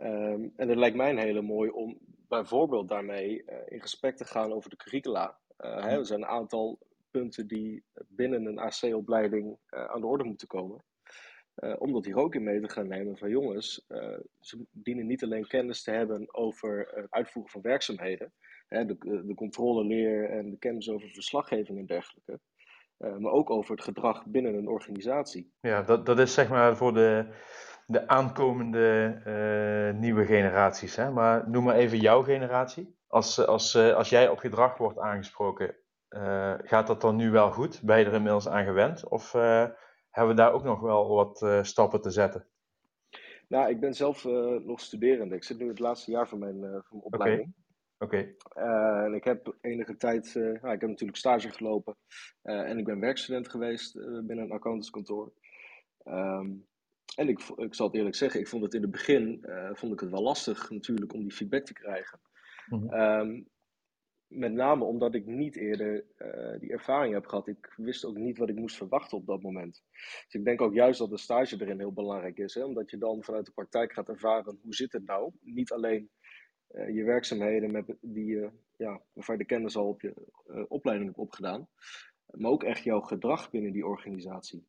Um, 0.00 0.52
en 0.56 0.68
het 0.68 0.78
lijkt 0.78 0.96
mij 0.96 1.10
een 1.10 1.18
hele 1.18 1.42
mooi 1.42 1.70
om 1.70 1.98
bijvoorbeeld 2.28 2.88
daarmee 2.88 3.44
in 3.66 3.80
gesprek 3.80 4.16
te 4.16 4.24
gaan 4.24 4.52
over 4.52 4.70
de 4.70 4.76
curricula. 4.76 5.39
Uh, 5.64 5.92
er 5.92 6.06
zijn 6.06 6.22
een 6.22 6.28
aantal 6.28 6.78
punten 7.10 7.46
die 7.46 7.84
binnen 8.08 8.44
een 8.44 8.58
AC-opleiding 8.58 9.56
uh, 9.70 9.84
aan 9.84 10.00
de 10.00 10.06
orde 10.06 10.24
moeten 10.24 10.46
komen. 10.46 10.84
Uh, 11.56 11.74
om 11.78 11.92
dat 11.92 12.04
hier 12.04 12.16
ook 12.16 12.34
in 12.34 12.42
mee 12.42 12.60
te 12.60 12.68
gaan 12.68 12.88
nemen 12.88 13.16
van 13.16 13.30
jongens, 13.30 13.86
ze 14.40 14.66
dienen 14.70 15.06
niet 15.06 15.22
alleen 15.22 15.46
kennis 15.46 15.82
te 15.82 15.90
hebben 15.90 16.34
over 16.34 16.88
het 16.94 17.10
uitvoeren 17.10 17.52
van 17.52 17.60
werkzaamheden, 17.60 18.32
hè, 18.68 18.84
de, 18.84 19.22
de 19.26 19.34
controleleer 19.34 20.30
en 20.30 20.50
de 20.50 20.58
kennis 20.58 20.90
over 20.90 21.08
verslaggeving 21.08 21.78
en 21.78 21.86
dergelijke, 21.86 22.40
maar 22.96 23.32
ook 23.32 23.50
over 23.50 23.70
het 23.74 23.84
gedrag 23.84 24.26
binnen 24.26 24.54
een 24.54 24.68
organisatie. 24.68 25.52
Ja, 25.60 25.82
dat, 25.82 26.06
dat 26.06 26.18
is 26.18 26.34
zeg 26.34 26.48
maar 26.48 26.76
voor 26.76 26.94
de, 26.94 27.26
de 27.86 28.08
aankomende 28.08 29.94
nieuwe 29.98 30.24
generaties. 30.24 30.96
Hè? 30.96 31.10
Maar 31.10 31.50
noem 31.50 31.64
maar 31.64 31.76
even 31.76 31.98
jouw 31.98 32.22
generatie 32.22 32.98
als, 33.10 33.38
eh, 33.38 33.44
als, 33.44 33.74
eh, 33.74 33.94
als 33.94 34.08
jij 34.08 34.28
op 34.28 34.38
gedrag 34.38 34.76
wordt 34.76 34.98
aangesproken, 34.98 35.76
uh, 36.10 36.54
gaat 36.58 36.86
dat 36.86 37.00
dan 37.00 37.16
nu 37.16 37.30
wel 37.30 37.50
goed? 37.50 37.82
Ben 37.82 37.98
je 37.98 38.04
er 38.04 38.14
inmiddels 38.14 38.48
aan 38.48 38.64
gewend? 38.64 39.08
Of 39.08 39.34
uh, 39.34 39.66
hebben 40.10 40.34
we 40.34 40.40
daar 40.40 40.52
ook 40.52 40.64
nog 40.64 40.80
wel 40.80 41.08
wat 41.08 41.42
uh, 41.42 41.62
stappen 41.62 42.00
te 42.00 42.10
zetten? 42.10 42.46
Nou, 43.48 43.70
ik 43.70 43.80
ben 43.80 43.94
zelf 43.94 44.24
nog 44.64 44.80
studerende. 44.80 45.34
Ik 45.34 45.44
zit 45.44 45.58
nu 45.58 45.68
het 45.68 45.78
laatste 45.78 46.10
jaar 46.10 46.28
van 46.28 46.38
mijn, 46.38 46.60
van 46.60 46.84
mijn 46.90 47.02
opleiding. 47.02 47.54
Oké. 47.98 48.34
Okay. 48.48 49.04
en 49.04 49.14
ik 49.14 49.24
heb 49.24 49.56
enige 49.60 49.96
tijd, 49.96 50.34
nou, 50.34 50.74
ik 50.74 50.80
heb 50.80 50.88
natuurlijk 50.88 51.18
stage 51.18 51.50
gelopen 51.50 51.96
en 52.42 52.78
ik 52.78 52.84
ben 52.84 53.00
werkstudent 53.00 53.48
geweest 53.48 53.94
binnen 53.94 54.38
een 54.38 54.52
accountantskantoor. 54.52 55.32
Um, 56.04 56.66
en 57.16 57.28
ik, 57.28 57.40
ik 57.56 57.74
zal 57.74 57.86
het 57.86 57.96
eerlijk 57.96 58.16
zeggen, 58.16 58.40
ik 58.40 58.48
vond 58.48 58.62
het 58.62 58.74
in 58.74 58.82
het 58.82 58.90
begin 58.90 59.44
vond 59.72 59.92
ik 59.92 60.00
het 60.00 60.10
wel 60.10 60.22
lastig 60.22 60.70
natuurlijk 60.70 61.12
om 61.12 61.20
die 61.20 61.32
feedback 61.32 61.64
te 61.64 61.72
krijgen. 61.72 62.20
Mhm. 62.70 62.94
Um, 62.94 63.48
met 64.30 64.52
name 64.52 64.84
omdat 64.84 65.14
ik 65.14 65.26
niet 65.26 65.56
eerder 65.56 66.04
uh, 66.18 66.60
die 66.60 66.70
ervaring 66.70 67.14
heb 67.14 67.26
gehad. 67.26 67.46
Ik 67.46 67.72
wist 67.76 68.04
ook 68.04 68.16
niet 68.16 68.38
wat 68.38 68.48
ik 68.48 68.56
moest 68.56 68.76
verwachten 68.76 69.18
op 69.18 69.26
dat 69.26 69.42
moment. 69.42 69.82
Dus 70.24 70.34
ik 70.34 70.44
denk 70.44 70.60
ook 70.60 70.74
juist 70.74 70.98
dat 70.98 71.10
de 71.10 71.18
stage 71.18 71.60
erin 71.60 71.78
heel 71.78 71.92
belangrijk 71.92 72.38
is. 72.38 72.54
Hè? 72.54 72.64
Omdat 72.64 72.90
je 72.90 72.98
dan 72.98 73.22
vanuit 73.22 73.46
de 73.46 73.52
praktijk 73.52 73.92
gaat 73.92 74.08
ervaren 74.08 74.58
hoe 74.62 74.74
zit 74.74 74.92
het 74.92 75.06
nou. 75.06 75.32
Niet 75.40 75.72
alleen 75.72 76.10
uh, 76.70 76.94
je 76.94 77.04
werkzaamheden 77.04 77.72
met 77.72 77.96
die, 78.00 78.30
uh, 78.30 78.48
ja, 78.76 79.02
waarvan 79.12 79.34
je 79.34 79.40
de 79.40 79.46
kennis 79.46 79.76
al 79.76 79.88
op 79.88 80.00
je 80.00 80.14
opleiding 80.68 81.08
hebt 81.08 81.20
opgedaan. 81.20 81.68
Maar 82.26 82.50
ook 82.50 82.64
echt 82.64 82.84
jouw 82.84 83.00
gedrag 83.00 83.50
binnen 83.50 83.72
die 83.72 83.86
organisatie. 83.86 84.66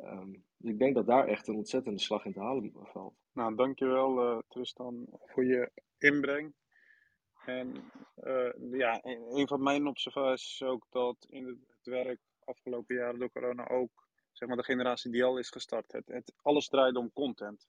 Um, 0.00 0.44
dus 0.56 0.70
ik 0.70 0.78
denk 0.78 0.94
dat 0.94 1.06
daar 1.06 1.26
echt 1.26 1.48
een 1.48 1.56
ontzettende 1.56 2.00
slag 2.00 2.24
in 2.24 2.32
te 2.32 2.40
halen 2.40 2.72
valt. 2.74 3.14
Nou, 3.32 3.54
dankjewel 3.54 4.42
Tristan 4.48 5.06
voor 5.10 5.44
je 5.44 5.70
inbreng. 5.98 6.54
En 7.46 7.90
uh, 8.24 8.50
ja, 8.70 9.00
een 9.04 9.48
van 9.48 9.62
mijn 9.62 9.86
observaties 9.86 10.52
is 10.52 10.62
ook 10.62 10.86
dat 10.90 11.26
in 11.28 11.46
het, 11.46 11.58
werk 11.82 12.20
afgelopen 12.44 12.96
jaren 12.96 13.18
door 13.18 13.30
corona 13.30 13.68
ook 13.68 14.08
zeg 14.32 14.48
maar, 14.48 14.56
de 14.56 14.64
generatie 14.64 15.10
die 15.10 15.24
al 15.24 15.38
is 15.38 15.50
gestart. 15.50 15.92
Het, 15.92 16.08
het, 16.08 16.34
alles 16.42 16.68
draaide 16.68 16.98
om 16.98 17.12
content. 17.12 17.68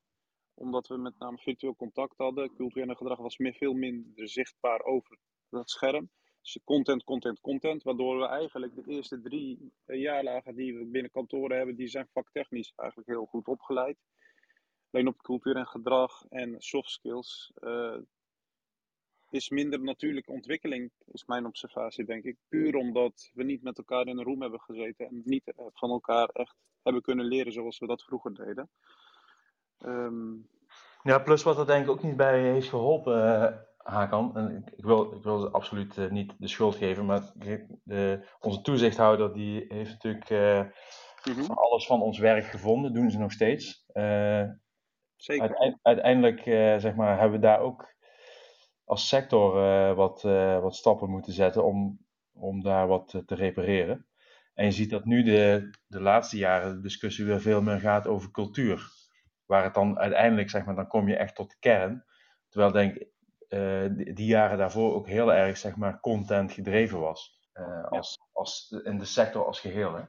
Omdat 0.54 0.88
we 0.88 0.98
met 0.98 1.18
name 1.18 1.38
virtueel 1.38 1.76
contact 1.76 2.18
hadden, 2.18 2.56
cultureel 2.56 2.96
gedrag 2.96 3.18
was 3.18 3.38
meer, 3.38 3.54
veel 3.54 3.74
minder 3.74 4.30
zichtbaar 4.30 4.82
over 4.84 5.18
dat 5.50 5.70
scherm. 5.70 6.10
Dus 6.42 6.60
content, 6.64 7.04
content, 7.04 7.40
content. 7.40 7.84
Waardoor 7.84 8.20
we 8.20 8.26
eigenlijk 8.26 8.76
de 8.76 8.84
eerste 8.86 9.22
drie 9.22 9.74
jaarlagen 9.86 10.56
die 10.56 10.78
we 10.78 10.86
binnen 10.86 11.12
kantoren 11.12 11.58
hebben, 11.58 11.76
die 11.76 11.88
zijn 11.88 12.08
vaktechnisch 12.14 12.74
eigenlijk 12.76 13.10
heel 13.10 13.26
goed 13.26 13.48
opgeleid. 13.48 13.98
Alleen 14.92 15.08
op 15.08 15.22
cultuur 15.22 15.56
en 15.56 15.68
gedrag 15.68 16.26
en 16.30 16.56
soft 16.58 16.90
skills 16.90 17.52
uh, 17.60 17.98
is 19.32 19.50
minder 19.50 19.82
natuurlijke 19.82 20.32
ontwikkeling, 20.32 20.92
is 21.06 21.26
mijn 21.26 21.46
observatie, 21.46 22.06
denk 22.06 22.24
ik. 22.24 22.38
Puur 22.50 22.76
omdat 22.76 23.30
we 23.34 23.44
niet 23.44 23.64
met 23.64 23.78
elkaar 23.78 24.08
in 24.08 24.18
een 24.18 24.26
room 24.26 24.42
hebben 24.42 24.60
gezeten 24.60 25.08
en 25.08 25.22
niet 25.26 25.54
van 25.56 25.90
elkaar 25.90 26.28
echt 26.28 26.56
hebben 26.84 27.02
kunnen 27.02 27.26
leren 27.26 27.54
zoals 27.54 27.80
we 27.80 27.88
dat 27.88 28.04
vroeger 28.04 28.34
deden. 28.34 28.70
Um, 29.86 30.50
ja, 31.04 31.20
plus 31.20 31.44
wat 31.44 31.58
er 31.58 31.66
denk 31.66 31.84
ik 31.84 31.90
ook 31.90 32.04
niet 32.04 32.18
bij 32.18 32.42
heeft 32.42 32.70
geholpen, 32.70 33.18
uh, 33.18 33.58
Hakan. 33.78 34.38
En 34.38 34.56
ik, 34.56 34.78
ik, 34.78 34.84
wil, 34.84 35.14
ik 35.14 35.24
wil 35.24 35.50
absoluut 35.50 35.98
uh, 35.98 36.10
niet 36.10 36.34
de 36.38 36.48
schuld 36.48 36.76
geven, 36.76 37.06
maar 37.06 37.32
de, 37.84 38.28
onze 38.40 38.62
toezichthouder 38.62 39.34
die 39.34 39.66
heeft 39.68 39.92
natuurlijk 39.92 40.30
uh, 40.30 40.64
van 41.46 41.56
alles 41.56 41.86
van 41.86 42.02
ons 42.02 42.20
werk 42.20 42.46
gevonden, 42.46 42.94
doen 42.94 43.12
ze 43.12 43.18
nog 43.18 43.32
steeds. 43.32 43.86
Zeker. 45.16 45.42
Uiteindelijk, 45.42 45.80
uiteindelijk 45.82 46.42
zeg 46.82 46.96
maar, 46.96 47.20
hebben 47.20 47.40
we 47.40 47.46
daar 47.46 47.60
ook 47.60 47.94
als 48.92 49.08
sector 49.08 49.54
wat, 49.96 50.22
wat 50.62 50.76
stappen 50.76 51.10
moeten 51.10 51.34
zetten 51.34 51.64
om, 51.64 52.06
om 52.34 52.64
daar 52.64 52.88
wat 52.88 53.24
te 53.26 53.36
repareren. 53.36 54.06
En 54.54 54.66
je 54.66 54.72
ziet 54.72 54.90
dat 54.90 55.06
nu 55.06 55.24
de, 55.24 55.70
de 55.88 56.02
laatste 56.02 56.38
jaren 56.38 56.76
de 56.76 56.82
discussie 56.82 57.26
weer 57.26 57.42
veel 57.42 57.62
meer 57.62 57.80
gaat 57.80 58.08
over 58.08 58.32
cultuur. 58.32 58.90
Waar 59.46 59.64
het 59.64 59.74
dan 59.74 60.00
uiteindelijk, 60.00 60.50
zeg 60.50 60.66
maar, 60.66 60.76
dan 60.76 60.88
kom 60.88 61.08
je 61.08 61.16
echt 61.16 61.36
tot 61.36 61.50
de 61.50 61.56
kern. 61.60 62.06
Terwijl 62.50 62.72
denk 62.72 63.06
uh, 63.50 63.86
die, 64.16 64.26
jaren 64.26 64.58
daarvoor 64.58 64.94
ook 64.94 65.08
heel 65.08 65.34
erg, 65.34 65.58
zeg 65.58 65.76
maar, 65.76 66.00
content 66.00 66.52
gedreven 66.52 67.00
was. 67.00 67.50
Uh, 67.54 67.84
als, 67.84 68.20
als, 68.32 68.82
in 68.84 68.98
de 68.98 69.06
sector 69.06 69.46
als 69.46 69.60
geheel. 69.60 69.94
Hè? 69.94 70.04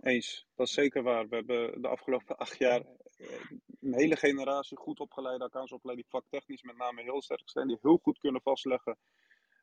Eens, 0.00 0.48
dat 0.54 0.66
is 0.66 0.72
zeker 0.72 1.02
waar. 1.02 1.28
We 1.28 1.34
hebben 1.34 1.82
de 1.82 1.88
afgelopen 1.88 2.36
acht 2.36 2.58
jaar 2.58 2.80
eh, 2.80 2.86
een 3.80 3.94
hele 3.94 4.16
generatie 4.16 4.76
goed 4.76 5.00
opgeleide 5.00 5.44
accountsopleiding, 5.44 6.08
vaktechnisch 6.08 6.62
met 6.62 6.76
name 6.76 7.02
heel 7.02 7.22
sterk 7.22 7.50
zijn, 7.50 7.68
die 7.68 7.78
heel 7.80 7.98
goed 8.02 8.18
kunnen 8.18 8.42
vastleggen 8.42 8.98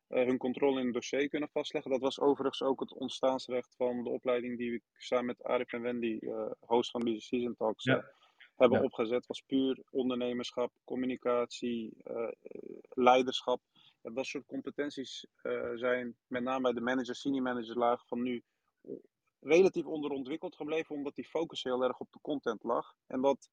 uh, 0.10 0.26
hun 0.26 0.38
controle 0.38 0.80
in 0.80 0.86
een 0.86 0.92
dossier 0.92 1.30
kunnen 1.30 1.50
vastleggen. 1.50 1.92
Dat 1.92 2.02
was 2.02 2.20
overigens 2.20 2.62
ook 2.62 2.80
het 2.80 2.94
ontstaansrecht 2.94 3.76
van 3.76 4.04
de 4.04 4.10
opleiding 4.10 4.58
die 4.58 4.74
ik 4.74 4.84
samen 4.98 5.26
met 5.26 5.44
Arif 5.44 5.74
en 5.74 5.82
Wendy, 5.82 6.18
uh, 6.22 6.52
host 6.60 6.92
van 6.92 7.04
Busy 7.04 7.20
Season 7.20 7.56
Talks, 7.56 7.84
ja. 7.84 8.12
hebben 8.56 8.78
ja. 8.78 8.84
opgezet. 8.84 9.26
was 9.26 9.42
puur 9.42 9.84
ondernemerschap, 9.90 10.72
communicatie, 10.84 11.98
leiderschap. 12.90 13.62
Dat 14.02 14.26
soort 14.26 14.46
competenties 14.46 15.26
zijn 15.76 16.18
met 16.28 16.44
name 16.44 16.62
bij 16.62 16.74
de 16.74 16.82
manager, 16.82 17.16
senior 17.16 17.44
manager 17.44 17.78
laag 17.78 18.08
van 18.08 18.22
nu 18.22 18.44
relatief 19.40 19.86
onderontwikkeld 19.86 20.56
gebleven, 20.56 20.96
omdat 20.96 21.16
die 21.16 21.28
focus 21.28 21.64
heel 21.64 21.84
erg 21.84 22.00
op 22.00 22.12
de 22.12 22.20
content 22.22 22.64
lag. 22.64 22.96
En 23.08 23.22
dat 23.22 23.50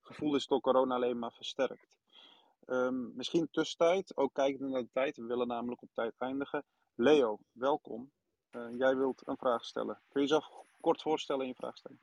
gevoel 0.00 0.34
is 0.34 0.46
door 0.46 0.60
corona 0.60 0.94
alleen 0.94 1.18
maar 1.18 1.32
versterkt. 1.32 1.96
Um, 2.66 3.12
misschien 3.14 3.48
tussentijd, 3.50 4.16
ook 4.16 4.34
kijkend 4.34 4.70
naar 4.70 4.82
de 4.82 4.90
tijd, 4.92 5.16
we 5.16 5.24
willen 5.24 5.46
namelijk 5.46 5.82
op 5.82 5.88
tijd 5.92 6.14
eindigen. 6.18 6.64
Leo, 6.94 7.38
welkom. 7.52 8.12
Uh, 8.50 8.78
jij 8.78 8.96
wilt 8.96 9.26
een 9.26 9.36
vraag 9.36 9.64
stellen. 9.64 10.00
Kun 10.08 10.20
je 10.20 10.28
jezelf 10.28 10.64
kort 10.80 11.02
voorstellen 11.02 11.42
en 11.42 11.48
je 11.48 11.54
vraag 11.54 11.76
stellen? 11.76 12.00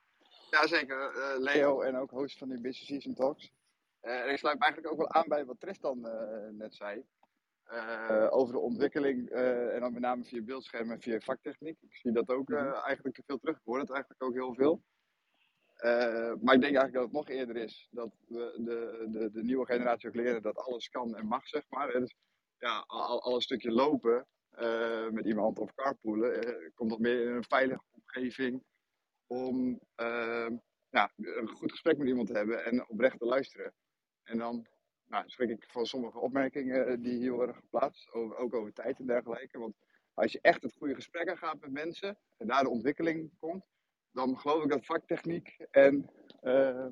Jazeker, 0.49 1.15
uh, 1.15 1.39
Leo 1.39 1.81
en 1.81 1.97
ook 1.97 2.11
host 2.11 2.37
van 2.37 2.47
de 2.47 2.61
Business 2.61 2.85
Season 2.85 3.13
Talks. 3.13 3.51
Uh, 4.01 4.31
ik 4.31 4.37
sluit 4.37 4.59
me 4.59 4.65
eigenlijk 4.65 4.93
ook 4.93 4.99
wel 4.99 5.11
aan 5.11 5.27
bij 5.27 5.45
wat 5.45 5.59
Tristan 5.59 6.01
net 6.57 6.75
zei. 6.75 7.05
Over 8.29 8.53
de 8.53 8.59
ontwikkeling 8.59 9.29
en 9.29 9.79
dan 9.79 9.93
met 9.93 10.01
name 10.01 10.23
via 10.23 10.41
beeldschermen 10.41 10.95
en 10.95 11.01
via 11.01 11.19
vaktechniek. 11.19 11.77
Ik 11.81 11.95
zie 11.95 12.11
dat 12.11 12.29
ook 12.29 12.51
eigenlijk 12.51 13.15
te 13.15 13.23
veel 13.25 13.37
terug. 13.37 13.55
Ik 13.55 13.65
hoor 13.65 13.79
het 13.79 13.91
eigenlijk 13.91 14.23
ook 14.23 14.33
heel 14.33 14.53
veel. 14.53 14.83
Maar 16.41 16.55
ik 16.55 16.61
denk 16.61 16.75
eigenlijk 16.75 16.93
dat 16.93 17.03
het 17.03 17.11
nog 17.11 17.29
eerder 17.29 17.55
is 17.55 17.87
dat 17.91 18.15
we 18.27 18.53
de, 18.57 19.07
de, 19.11 19.31
de 19.31 19.43
nieuwe 19.43 19.65
generatie 19.65 20.09
ook 20.09 20.15
leren 20.15 20.41
dat 20.41 20.57
alles 20.57 20.89
kan 20.89 21.15
en 21.15 21.25
mag, 21.25 21.47
zeg 21.47 21.63
maar. 21.69 21.91
Dus 21.91 22.15
ja, 22.57 22.83
al, 22.87 23.21
al 23.21 23.35
een 23.35 23.41
stukje 23.41 23.71
lopen 23.71 24.27
met 25.11 25.25
iemand 25.25 25.59
of 25.59 25.73
carpoolen 25.73 26.71
komt 26.73 26.89
nog 26.89 26.99
meer 26.99 27.21
in 27.21 27.35
een 27.35 27.43
veilige 27.43 27.83
omgeving 27.91 28.63
om 29.27 29.79
ja, 30.89 31.11
een 31.15 31.47
goed 31.47 31.71
gesprek 31.71 31.97
met 31.97 32.07
iemand 32.07 32.27
te 32.27 32.37
hebben 32.37 32.65
en 32.65 32.89
oprecht 32.89 33.19
te 33.19 33.25
luisteren. 33.25 33.73
En 34.23 34.37
dan 34.37 34.67
nou, 35.11 35.23
schrik 35.29 35.49
ik 35.49 35.65
van 35.67 35.85
sommige 35.85 36.19
opmerkingen 36.19 37.01
die 37.01 37.17
hier 37.17 37.31
worden 37.31 37.55
geplaatst, 37.55 38.11
over, 38.11 38.37
ook 38.37 38.53
over 38.53 38.73
tijd 38.73 38.99
en 38.99 39.05
dergelijke. 39.05 39.59
Want 39.59 39.75
als 40.13 40.31
je 40.31 40.39
echt 40.41 40.63
het 40.63 40.75
goede 40.77 40.95
gesprek 40.95 41.37
gaat 41.37 41.59
met 41.59 41.71
mensen 41.71 42.17
en 42.37 42.47
daar 42.47 42.63
de 42.63 42.69
ontwikkeling 42.69 43.31
komt, 43.39 43.65
dan 44.11 44.37
geloof 44.37 44.63
ik 44.63 44.69
dat 44.69 44.85
vaktechniek 44.85 45.65
en 45.71 46.09
uh, 46.43 46.85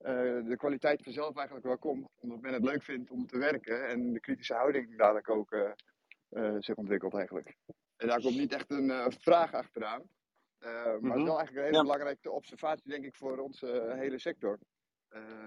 uh, 0.00 0.46
de 0.48 0.54
kwaliteit 0.56 1.02
vanzelf 1.02 1.36
eigenlijk 1.36 1.66
wel 1.66 1.78
komt. 1.78 2.08
Omdat 2.20 2.40
men 2.40 2.52
het 2.52 2.64
leuk 2.64 2.82
vindt 2.82 3.10
om 3.10 3.26
te 3.26 3.38
werken 3.38 3.88
en 3.88 4.12
de 4.12 4.20
kritische 4.20 4.54
houding 4.54 4.96
dadelijk 4.96 5.28
ook 5.28 5.52
uh, 5.52 6.56
zich 6.58 6.76
ontwikkelt 6.76 7.14
eigenlijk. 7.14 7.56
En 7.96 8.08
daar 8.08 8.20
komt 8.20 8.36
niet 8.36 8.52
echt 8.52 8.70
een 8.70 9.12
vraag 9.12 9.52
achteraan. 9.52 10.02
Maar 10.60 10.94
het 10.94 11.16
is 11.16 11.22
wel 11.22 11.38
eigenlijk 11.38 11.56
een 11.56 11.62
hele 11.62 11.76
ja. 11.76 11.82
belangrijke 11.82 12.30
observatie 12.30 12.90
denk 12.90 13.04
ik 13.04 13.14
voor 13.14 13.38
onze 13.38 13.94
hele 13.96 14.18
sector. 14.18 14.58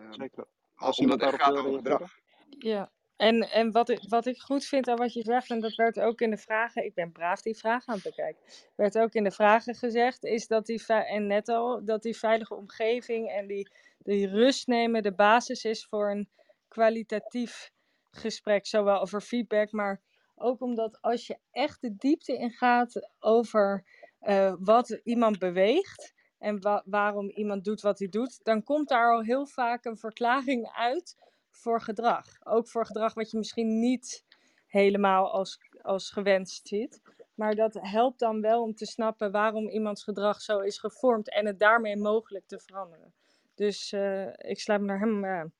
Zeker. 0.09 0.47
Als 0.83 0.97
het 0.97 1.21
echt 1.21 1.41
gaat 1.41 1.55
over 1.55 1.73
gedrag. 1.73 2.11
Ja, 2.49 2.91
en, 3.15 3.51
en 3.51 3.71
wat, 3.71 3.89
ik, 3.89 3.99
wat 4.07 4.25
ik 4.25 4.39
goed 4.39 4.65
vind 4.65 4.87
aan 4.87 4.97
wat 4.97 5.13
je 5.13 5.21
zegt, 5.21 5.49
en 5.49 5.59
dat 5.59 5.75
werd 5.75 5.99
ook 5.99 6.21
in 6.21 6.29
de 6.29 6.37
vragen, 6.37 6.85
ik 6.85 6.93
ben 6.93 7.11
braaf 7.11 7.41
die 7.41 7.57
vragen 7.57 7.87
aan 7.87 7.95
het 7.95 8.03
bekijken, 8.03 8.41
werd 8.75 8.97
ook 8.97 9.13
in 9.13 9.23
de 9.23 9.31
vragen 9.31 9.75
gezegd, 9.75 10.23
is 10.23 10.47
dat 10.47 10.65
die, 10.65 10.85
en 10.85 11.27
net 11.27 11.49
al, 11.49 11.85
dat 11.85 12.01
die 12.01 12.17
veilige 12.17 12.55
omgeving 12.55 13.29
en 13.29 13.47
die, 13.47 13.69
die 13.97 14.27
rust 14.27 14.67
nemen 14.67 15.03
de 15.03 15.13
basis 15.13 15.63
is 15.63 15.85
voor 15.85 16.11
een 16.11 16.29
kwalitatief 16.67 17.71
gesprek, 18.11 18.65
zowel 18.65 19.01
over 19.01 19.21
feedback, 19.21 19.71
maar 19.71 20.01
ook 20.35 20.61
omdat 20.61 21.01
als 21.01 21.27
je 21.27 21.37
echt 21.51 21.81
de 21.81 21.95
diepte 21.95 22.37
ingaat 22.37 23.09
over 23.19 23.85
uh, 24.21 24.53
wat 24.59 24.99
iemand 25.03 25.39
beweegt 25.39 26.13
en 26.43 26.61
wa 26.61 26.83
waarom 26.85 27.29
iemand 27.29 27.63
doet 27.63 27.81
wat 27.81 27.99
hij 27.99 28.09
doet, 28.09 28.43
dan 28.43 28.63
komt 28.63 28.89
daar 28.89 29.13
al 29.13 29.21
heel 29.21 29.45
vaak 29.45 29.85
een 29.85 29.97
verklaring 29.97 30.71
uit 30.75 31.17
voor 31.49 31.81
gedrag. 31.81 32.25
Ook 32.43 32.67
voor 32.67 32.85
gedrag 32.85 33.13
wat 33.13 33.31
je 33.31 33.37
misschien 33.37 33.79
niet 33.79 34.25
helemaal 34.67 35.31
als, 35.31 35.59
als 35.81 36.11
gewenst 36.11 36.67
ziet. 36.67 37.01
Maar 37.35 37.55
dat 37.55 37.77
helpt 37.81 38.19
dan 38.19 38.41
wel 38.41 38.61
om 38.61 38.75
te 38.75 38.85
snappen 38.85 39.31
waarom 39.31 39.69
iemands 39.69 40.03
gedrag 40.03 40.41
zo 40.41 40.59
is 40.59 40.79
gevormd 40.79 41.29
en 41.29 41.45
het 41.45 41.59
daarmee 41.59 41.97
mogelijk 41.97 42.47
te 42.47 42.59
veranderen. 42.59 43.13
Dus 43.55 43.91
uh, 43.91 44.27
ik 44.27 44.59
sluit 44.59 44.81
me 44.81 44.87
naar 44.87 44.99
hem 44.99 45.25
aan. 45.25 45.53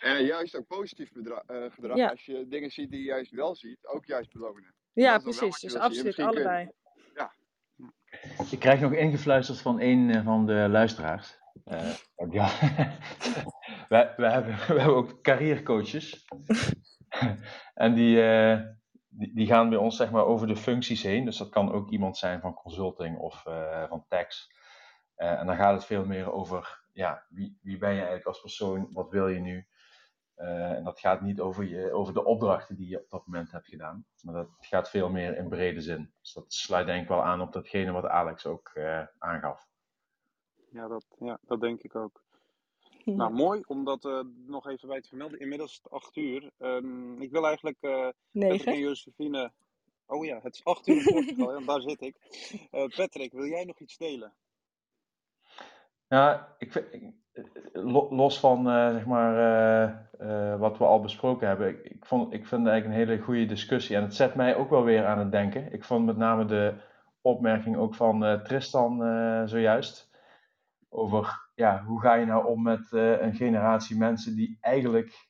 En 0.00 0.24
juist 0.24 0.56
ook 0.56 0.66
positief 0.66 1.14
uh, 1.14 1.36
gedrag, 1.70 1.96
ja. 1.96 2.08
als 2.08 2.24
je 2.24 2.48
dingen 2.48 2.70
ziet 2.70 2.90
die 2.90 2.98
je 3.00 3.06
juist 3.06 3.30
wel 3.30 3.54
ziet, 3.54 3.86
ook 3.86 4.06
juist 4.06 4.32
belonen. 4.32 4.74
Ja, 4.92 5.18
precies. 5.18 5.60
Dus 5.60 5.74
absoluut 5.74 6.18
allebei. 6.18 6.64
Kun... 6.64 6.74
Ik 8.50 8.58
krijg 8.58 8.80
nog 8.80 8.92
ingefluisterd 8.92 9.60
van 9.60 9.80
een 9.80 10.10
eh, 10.10 10.24
van 10.24 10.46
de 10.46 10.66
luisteraars. 10.70 11.38
Uh, 11.66 11.94
ja, 12.30 12.50
wij, 13.88 14.14
wij, 14.16 14.32
hebben, 14.32 14.52
we 14.68 14.80
hebben 14.80 14.96
ook 14.96 15.22
carrièrecoaches. 15.22 16.24
en 17.74 17.94
die, 17.94 18.16
uh, 18.16 18.60
die, 19.08 19.34
die, 19.34 19.46
gaan 19.46 19.68
bij 19.68 19.78
ons 19.78 19.96
zeg 19.96 20.10
maar 20.10 20.24
over 20.24 20.46
de 20.46 20.56
functies 20.56 21.02
heen. 21.02 21.24
Dus 21.24 21.36
dat 21.36 21.48
kan 21.48 21.72
ook 21.72 21.90
iemand 21.90 22.16
zijn 22.16 22.40
van 22.40 22.54
consulting 22.54 23.18
of 23.18 23.42
van 23.88 24.04
tax. 24.08 24.50
en 25.16 25.46
dan 25.46 25.56
gaat 25.56 25.74
het 25.74 25.84
veel 25.84 26.04
meer 26.04 26.32
over, 26.32 26.80
ja, 26.92 27.24
wie, 27.28 27.58
wie 27.62 27.78
ben 27.78 27.90
je 27.90 27.96
eigenlijk 27.96 28.26
als 28.26 28.40
persoon? 28.40 28.88
Wat 28.92 29.10
wil 29.10 29.28
je 29.28 29.40
nu? 29.40 29.66
En 30.38 30.84
dat 30.84 31.00
gaat 31.00 31.20
niet 31.20 31.40
over, 31.40 31.64
je, 31.64 31.92
over 31.92 32.14
de 32.14 32.24
opdrachten 32.24 32.76
die 32.76 32.88
je 32.88 32.98
op 32.98 33.10
dat 33.10 33.26
moment 33.26 33.50
hebt 33.50 33.68
gedaan. 33.68 34.06
Maar 34.22 34.34
dat 34.34 34.48
gaat 34.60 34.90
veel 34.90 35.10
meer 35.10 35.36
in 35.36 35.48
brede 35.48 35.80
zin. 35.80 36.12
Dus 36.20 36.32
dat 36.32 36.52
sluit 36.52 36.86
denk 36.86 37.02
ik 37.02 37.08
wel 37.08 37.22
aan 37.24 37.40
op 37.40 37.52
datgene 37.52 37.92
wat 37.92 38.06
Alex 38.06 38.46
ook 38.46 38.78
aangaf. 39.18 39.68
Ja 40.70 40.88
dat, 40.88 41.06
ja, 41.18 41.38
dat 41.42 41.60
denk 41.60 41.82
ik 41.82 41.94
ook. 41.94 42.22
Ja. 43.08 43.14
Nou, 43.14 43.32
mooi 43.32 43.62
om 43.66 43.84
dat 43.84 44.04
uh, 44.04 44.20
nog 44.46 44.68
even 44.68 44.88
bij 44.88 45.00
te 45.00 45.08
vermelden. 45.08 45.40
Inmiddels 45.40 45.70
is 45.70 45.80
het 45.82 45.92
8 45.92 46.16
uur. 46.16 46.50
Um, 46.58 47.22
ik 47.22 47.30
wil 47.30 47.46
eigenlijk 47.46 47.76
uh, 47.80 48.08
Patrick 48.32 48.64
en 48.64 48.78
Josephine. 48.78 49.52
Oh 50.06 50.24
ja, 50.24 50.40
het 50.42 50.54
is 50.54 50.64
8 50.64 50.88
uur 50.88 50.96
in 50.96 51.12
Portugal, 51.12 51.54
en 51.56 51.64
daar 51.64 51.80
zit 51.80 52.00
ik. 52.00 52.16
Uh, 52.72 52.86
Patrick, 52.96 53.32
wil 53.32 53.46
jij 53.46 53.64
nog 53.64 53.80
iets 53.80 53.96
delen? 53.96 54.34
Ja, 56.08 56.54
ik, 56.58 56.84
los 58.10 58.40
van 58.40 58.64
zeg 58.92 59.06
maar, 59.06 60.08
wat 60.58 60.78
we 60.78 60.84
al 60.84 61.00
besproken 61.00 61.48
hebben, 61.48 61.84
ik, 61.84 62.04
vond, 62.06 62.32
ik 62.32 62.46
vind 62.46 62.62
het 62.62 62.70
eigenlijk 62.70 63.00
een 63.00 63.08
hele 63.08 63.22
goede 63.22 63.46
discussie. 63.46 63.96
En 63.96 64.02
het 64.02 64.14
zet 64.14 64.34
mij 64.34 64.56
ook 64.56 64.70
wel 64.70 64.84
weer 64.84 65.06
aan 65.06 65.18
het 65.18 65.32
denken. 65.32 65.72
Ik 65.72 65.84
vond 65.84 66.06
met 66.06 66.16
name 66.16 66.44
de 66.44 66.74
opmerking 67.20 67.76
ook 67.76 67.94
van 67.94 68.42
Tristan 68.42 68.98
zojuist 69.48 70.10
over 70.88 71.50
ja, 71.54 71.82
hoe 71.84 72.00
ga 72.00 72.14
je 72.14 72.26
nou 72.26 72.46
om 72.46 72.62
met 72.62 72.92
een 72.92 73.34
generatie 73.34 73.96
mensen 73.96 74.36
die 74.36 74.58
eigenlijk 74.60 75.28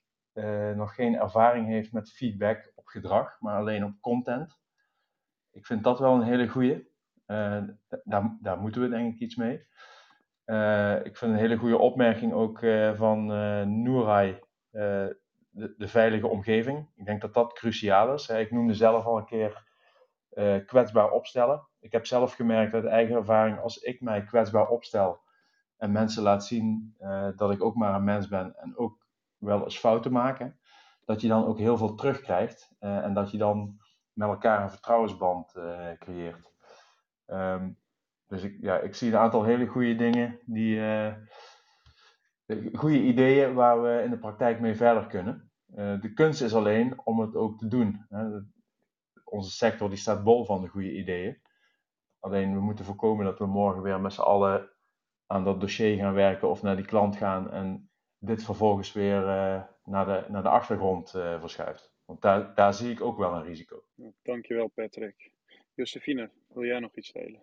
nog 0.74 0.95
geen 0.95 1.14
ervaring 1.14 1.66
heeft 1.66 1.93
met 1.93 2.12
feedback 2.12 2.72
op 2.74 2.87
gedrag, 2.87 3.41
maar 3.41 3.57
alleen 3.57 3.85
op 3.85 4.01
content. 4.01 4.59
Ik 5.51 5.66
vind 5.66 5.85
dat 5.85 5.99
wel 5.99 6.14
een 6.14 6.22
hele 6.22 6.49
goeie. 6.49 6.74
Uh, 7.26 7.62
daar, 8.05 8.37
daar 8.41 8.59
moeten 8.59 8.81
we 8.81 8.89
denk 8.89 9.14
ik 9.14 9.20
iets 9.20 9.37
mee. 9.37 9.66
Uh, 10.49 11.05
ik 11.05 11.16
vind 11.16 11.32
een 11.32 11.38
hele 11.38 11.57
goede 11.57 11.78
opmerking 11.78 12.32
ook 12.32 12.61
uh, 12.61 12.94
van 12.94 13.32
uh, 13.32 13.62
Noerai, 13.62 14.38
de, 14.70 15.74
de, 15.76 15.88
veilige 15.88 16.26
omgeving. 16.26 16.90
Ik 16.94 17.05
denk 17.05 17.20
dat 17.20 17.34
dat 17.34 17.53
cruciaal 17.53 18.14
is. 18.14 18.28
Ik 18.28 18.51
noemde 18.51 18.74
zelf 18.74 19.05
al 19.05 19.18
een 19.18 19.24
keer 19.24 19.66
kwetsbaar 20.66 21.11
opstellen. 21.11 21.68
Ik 21.80 21.92
heb 21.92 22.07
zelf 22.07 22.34
gemerkt 22.34 22.74
uit 22.74 22.84
eigen 22.84 23.16
ervaring, 23.16 23.61
als 23.61 23.76
ik 23.76 24.01
mij 24.01 24.24
kwetsbaar 24.24 24.68
opstel 24.68 25.20
en 25.76 25.92
mensen 25.92 26.22
laat 26.22 26.44
zien 26.44 26.94
dat 27.36 27.51
ik 27.51 27.62
ook 27.62 27.74
maar 27.74 27.94
een 27.94 28.05
mens 28.05 28.28
ben 28.28 28.57
en 28.57 28.76
ook 28.76 29.07
wel 29.38 29.64
eens 29.64 29.78
fouten 29.78 30.12
maken, 30.12 30.59
dat 31.05 31.20
je 31.20 31.28
dan 31.28 31.46
ook 31.46 31.59
heel 31.59 31.76
veel 31.76 31.94
terugkrijgt 31.94 32.74
en 32.78 33.14
dat 33.14 33.30
je 33.30 33.38
dan 33.38 33.80
met 34.12 34.28
elkaar 34.28 34.62
een 34.62 34.70
vertrouwensband 34.70 35.53
creëert. 35.99 36.53
Um, 37.26 37.78
dus 38.29 38.43
ik, 38.43 38.57
ja, 38.61 38.79
ik 38.79 38.95
zie 38.95 39.11
een 39.11 39.18
aantal 39.18 39.45
hele 39.45 39.66
goede 39.66 39.95
dingen, 39.95 40.39
die, 40.45 40.76
uh, 40.76 41.14
goede 42.72 43.03
ideeën 43.03 43.55
waar 43.55 43.83
we 43.83 44.03
in 44.03 44.11
de 44.11 44.18
praktijk 44.18 44.61
mee 44.61 44.74
verder 44.74 45.07
kunnen. 45.07 45.51
Uh, 45.74 46.01
de 46.01 46.12
kunst 46.12 46.43
is 46.43 46.55
alleen 46.55 47.01
om 47.05 47.20
het 47.20 47.35
ook 47.35 47.59
te 47.59 47.68
doen. 47.68 48.07
Hè. 48.09 48.41
Onze 49.24 49.51
sector 49.51 49.89
die 49.89 49.99
staat 49.99 50.24
bol 50.24 50.45
van 50.45 50.62
de 50.62 50.68
goede 50.68 50.93
ideeën. 50.93 51.43
Alleen 52.18 52.55
we 52.55 52.61
moeten 52.61 52.85
voorkomen 52.85 53.24
dat 53.24 53.39
we 53.39 53.47
morgen 53.47 53.83
weer 53.83 54.01
met 54.01 54.12
z'n 54.12 54.20
allen 54.20 54.70
aan 55.26 55.45
dat 55.45 55.61
dossier 55.61 55.97
gaan 55.97 56.14
werken 56.14 56.49
of 56.49 56.62
naar 56.62 56.76
die 56.76 56.85
klant 56.85 57.16
gaan 57.16 57.51
en 57.51 57.91
dit 58.18 58.45
vervolgens 58.45 58.93
weer 58.93 59.20
naar, 59.85 60.07
de, 60.07 60.24
naar 60.29 60.43
de 60.43 60.49
achtergrond 60.49 61.11
verschuift. 61.11 61.93
Want 62.05 62.22
daar, 62.22 62.55
daar 62.55 62.74
zie 62.74 62.91
ik 62.91 63.01
ook 63.01 63.18
wel 63.18 63.35
een 63.35 63.45
risico. 63.45 63.85
Dankjewel 64.22 64.68
Patrick. 64.68 65.33
Josephine, 65.74 66.31
wil 66.49 66.64
jij 66.64 66.79
nog 66.79 66.97
iets 66.97 67.12
delen? 67.12 67.43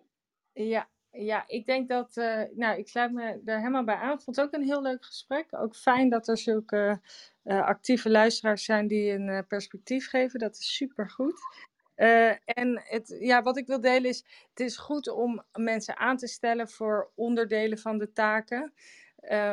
Ja, 0.58 0.88
ja, 1.10 1.44
ik 1.46 1.66
denk 1.66 1.88
dat, 1.88 2.16
uh, 2.16 2.42
nou, 2.54 2.78
ik 2.78 2.88
sluit 2.88 3.12
me 3.12 3.40
er 3.44 3.58
helemaal 3.58 3.84
bij 3.84 3.94
aan. 3.94 4.14
Ik 4.14 4.20
vond 4.20 4.36
het 4.36 4.46
ook 4.46 4.52
een 4.52 4.66
heel 4.66 4.82
leuk 4.82 5.04
gesprek. 5.04 5.46
Ook 5.50 5.76
fijn 5.76 6.08
dat 6.08 6.28
er 6.28 6.38
zulke 6.38 7.00
uh, 7.44 7.62
actieve 7.64 8.10
luisteraars 8.10 8.64
zijn 8.64 8.86
die 8.86 9.12
een 9.12 9.28
uh, 9.28 9.38
perspectief 9.48 10.08
geven. 10.08 10.38
Dat 10.38 10.56
is 10.56 10.76
super 10.76 11.10
goed. 11.10 11.40
en 12.44 12.82
het, 12.84 13.16
ja, 13.20 13.42
wat 13.42 13.56
ik 13.56 13.66
wil 13.66 13.80
delen 13.80 14.10
is, 14.10 14.24
het 14.50 14.60
is 14.60 14.76
goed 14.76 15.08
om 15.10 15.42
mensen 15.52 15.96
aan 15.96 16.16
te 16.16 16.26
stellen 16.26 16.68
voor 16.68 17.10
onderdelen 17.14 17.78
van 17.78 17.98
de 17.98 18.12
taken. 18.12 18.72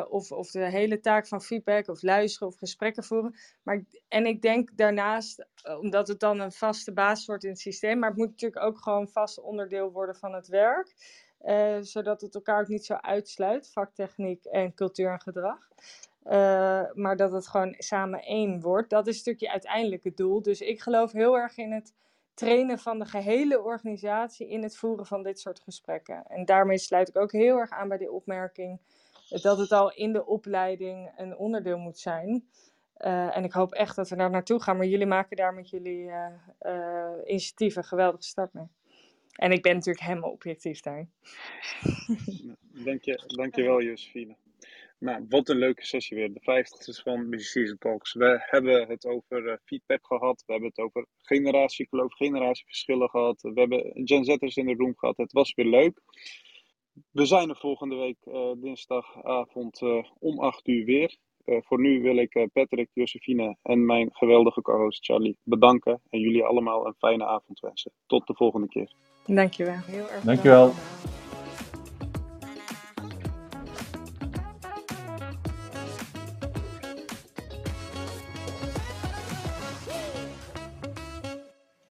Of, 0.09 0.31
of 0.31 0.51
de 0.51 0.69
hele 0.69 0.99
taak 0.99 1.27
van 1.27 1.41
feedback 1.41 1.87
of 1.87 2.01
luisteren 2.01 2.47
of 2.47 2.55
gesprekken 2.55 3.03
voeren. 3.03 3.35
Maar, 3.63 3.83
en 4.07 4.25
ik 4.25 4.41
denk 4.41 4.77
daarnaast, 4.77 5.45
omdat 5.79 6.07
het 6.07 6.19
dan 6.19 6.39
een 6.39 6.51
vaste 6.51 6.93
basis 6.93 7.25
wordt 7.25 7.43
in 7.43 7.49
het 7.49 7.59
systeem, 7.59 7.99
maar 7.99 8.09
het 8.09 8.17
moet 8.17 8.29
natuurlijk 8.29 8.65
ook 8.65 8.77
gewoon 8.77 9.07
vast 9.07 9.41
onderdeel 9.41 9.91
worden 9.91 10.15
van 10.15 10.33
het 10.33 10.47
werk. 10.47 10.93
Uh, 11.45 11.77
zodat 11.79 12.21
het 12.21 12.35
elkaar 12.35 12.61
ook 12.61 12.67
niet 12.67 12.85
zo 12.85 12.93
uitsluit, 12.93 13.71
vaktechniek 13.71 14.45
en 14.45 14.73
cultuur 14.73 15.11
en 15.11 15.21
gedrag. 15.21 15.59
Maar 16.93 17.15
dat 17.15 17.31
het 17.31 17.47
gewoon 17.47 17.75
samen 17.77 18.21
één 18.21 18.61
wordt. 18.61 18.89
Dat 18.89 19.07
is 19.07 19.15
natuurlijk 19.15 19.43
je 19.43 19.51
uiteindelijke 19.51 20.13
doel. 20.13 20.41
Dus 20.41 20.61
ik 20.61 20.81
geloof 20.81 21.11
heel 21.11 21.37
erg 21.37 21.57
in 21.57 21.71
het 21.71 21.93
trainen 22.33 22.79
van 22.79 22.99
de 22.99 23.05
gehele 23.05 23.61
organisatie 23.61 24.49
in 24.49 24.63
het 24.63 24.77
voeren 24.77 25.05
van 25.05 25.23
dit 25.23 25.39
soort 25.39 25.59
gesprekken. 25.59 26.23
En 26.27 26.45
daarmee 26.45 26.77
sluit 26.77 27.09
ik 27.09 27.17
ook 27.17 27.31
heel 27.31 27.57
erg 27.57 27.69
aan 27.69 27.87
bij 27.87 27.97
die 27.97 28.11
opmerking 28.11 28.79
dat 29.41 29.57
het 29.57 29.71
al 29.71 29.93
in 29.93 30.13
de 30.13 30.25
opleiding 30.25 31.11
een 31.15 31.37
onderdeel 31.37 31.77
moet 31.77 31.99
zijn. 31.99 32.47
Uh, 32.97 33.37
en 33.37 33.43
ik 33.43 33.51
hoop 33.51 33.71
echt 33.73 33.95
dat 33.95 34.09
we 34.09 34.15
daar 34.15 34.29
naartoe 34.29 34.61
gaan. 34.61 34.77
Maar 34.77 34.85
jullie 34.85 35.05
maken 35.05 35.37
daar 35.37 35.53
met 35.53 35.69
jullie 35.69 36.11
initiatieven 37.25 37.81
een 37.81 37.87
geweldige 37.87 38.23
start 38.23 38.53
mee. 38.53 38.67
En 39.33 39.51
ik 39.51 39.61
ben 39.61 39.73
natuurlijk 39.73 40.05
helemaal 40.05 40.31
objectief 40.31 40.79
daar. 40.79 41.07
Dank 42.85 43.03
je, 43.03 43.23
dankjewel, 43.25 43.81
Josephine. 43.81 44.35
Nou, 45.03 45.25
wat 45.29 45.49
een 45.49 45.57
leuke 45.57 45.85
sessie 45.85 46.17
weer. 46.17 46.33
De 46.33 46.39
vijftigste 46.39 47.01
van 47.01 47.29
Busy 47.29 47.45
Season 47.45 47.77
Talks. 47.77 48.13
We 48.13 48.43
hebben 48.45 48.87
het 48.87 49.05
over 49.05 49.59
feedback 49.65 50.05
gehad. 50.05 50.43
We 50.45 50.51
hebben 50.51 50.69
het 50.69 50.79
over 50.79 51.05
generatiekloof, 51.21 52.13
generatieverschillen 52.13 53.09
gehad. 53.09 53.41
We 53.41 53.59
hebben 53.59 53.91
Gen 53.93 54.23
Z'ers 54.23 54.55
in 54.55 54.65
de 54.65 54.73
room 54.73 54.97
gehad. 54.97 55.17
Het 55.17 55.31
was 55.31 55.53
weer 55.53 55.65
leuk. 55.65 56.01
We 57.11 57.25
zijn 57.25 57.49
er 57.49 57.55
volgende 57.55 57.95
week 57.95 58.17
uh, 58.25 58.51
dinsdagavond 58.57 59.81
uh, 59.81 60.03
om 60.19 60.39
8 60.39 60.67
uur 60.67 60.85
weer. 60.85 61.17
voor 61.45 61.81
nu 61.81 62.01
wil 62.01 62.17
ik 62.17 62.47
Patrick, 62.53 62.89
Josephine 62.93 63.57
en 63.61 63.85
mijn 63.85 64.09
geweldige 64.13 64.61
co-host 64.61 65.05
Charlie 65.05 65.37
bedanken. 65.43 66.01
En 66.09 66.19
jullie 66.19 66.43
allemaal 66.43 66.85
een 66.85 66.95
fijne 66.97 67.25
avond 67.25 67.59
wensen. 67.59 67.91
Tot 68.05 68.27
de 68.27 68.35
volgende 68.35 68.67
keer. 68.67 68.91
Dankjewel. 69.25 69.79
Heel 69.85 70.09
erg 70.09 70.23
Dankjewel. 70.23 70.67
Bedankt. 70.67 71.02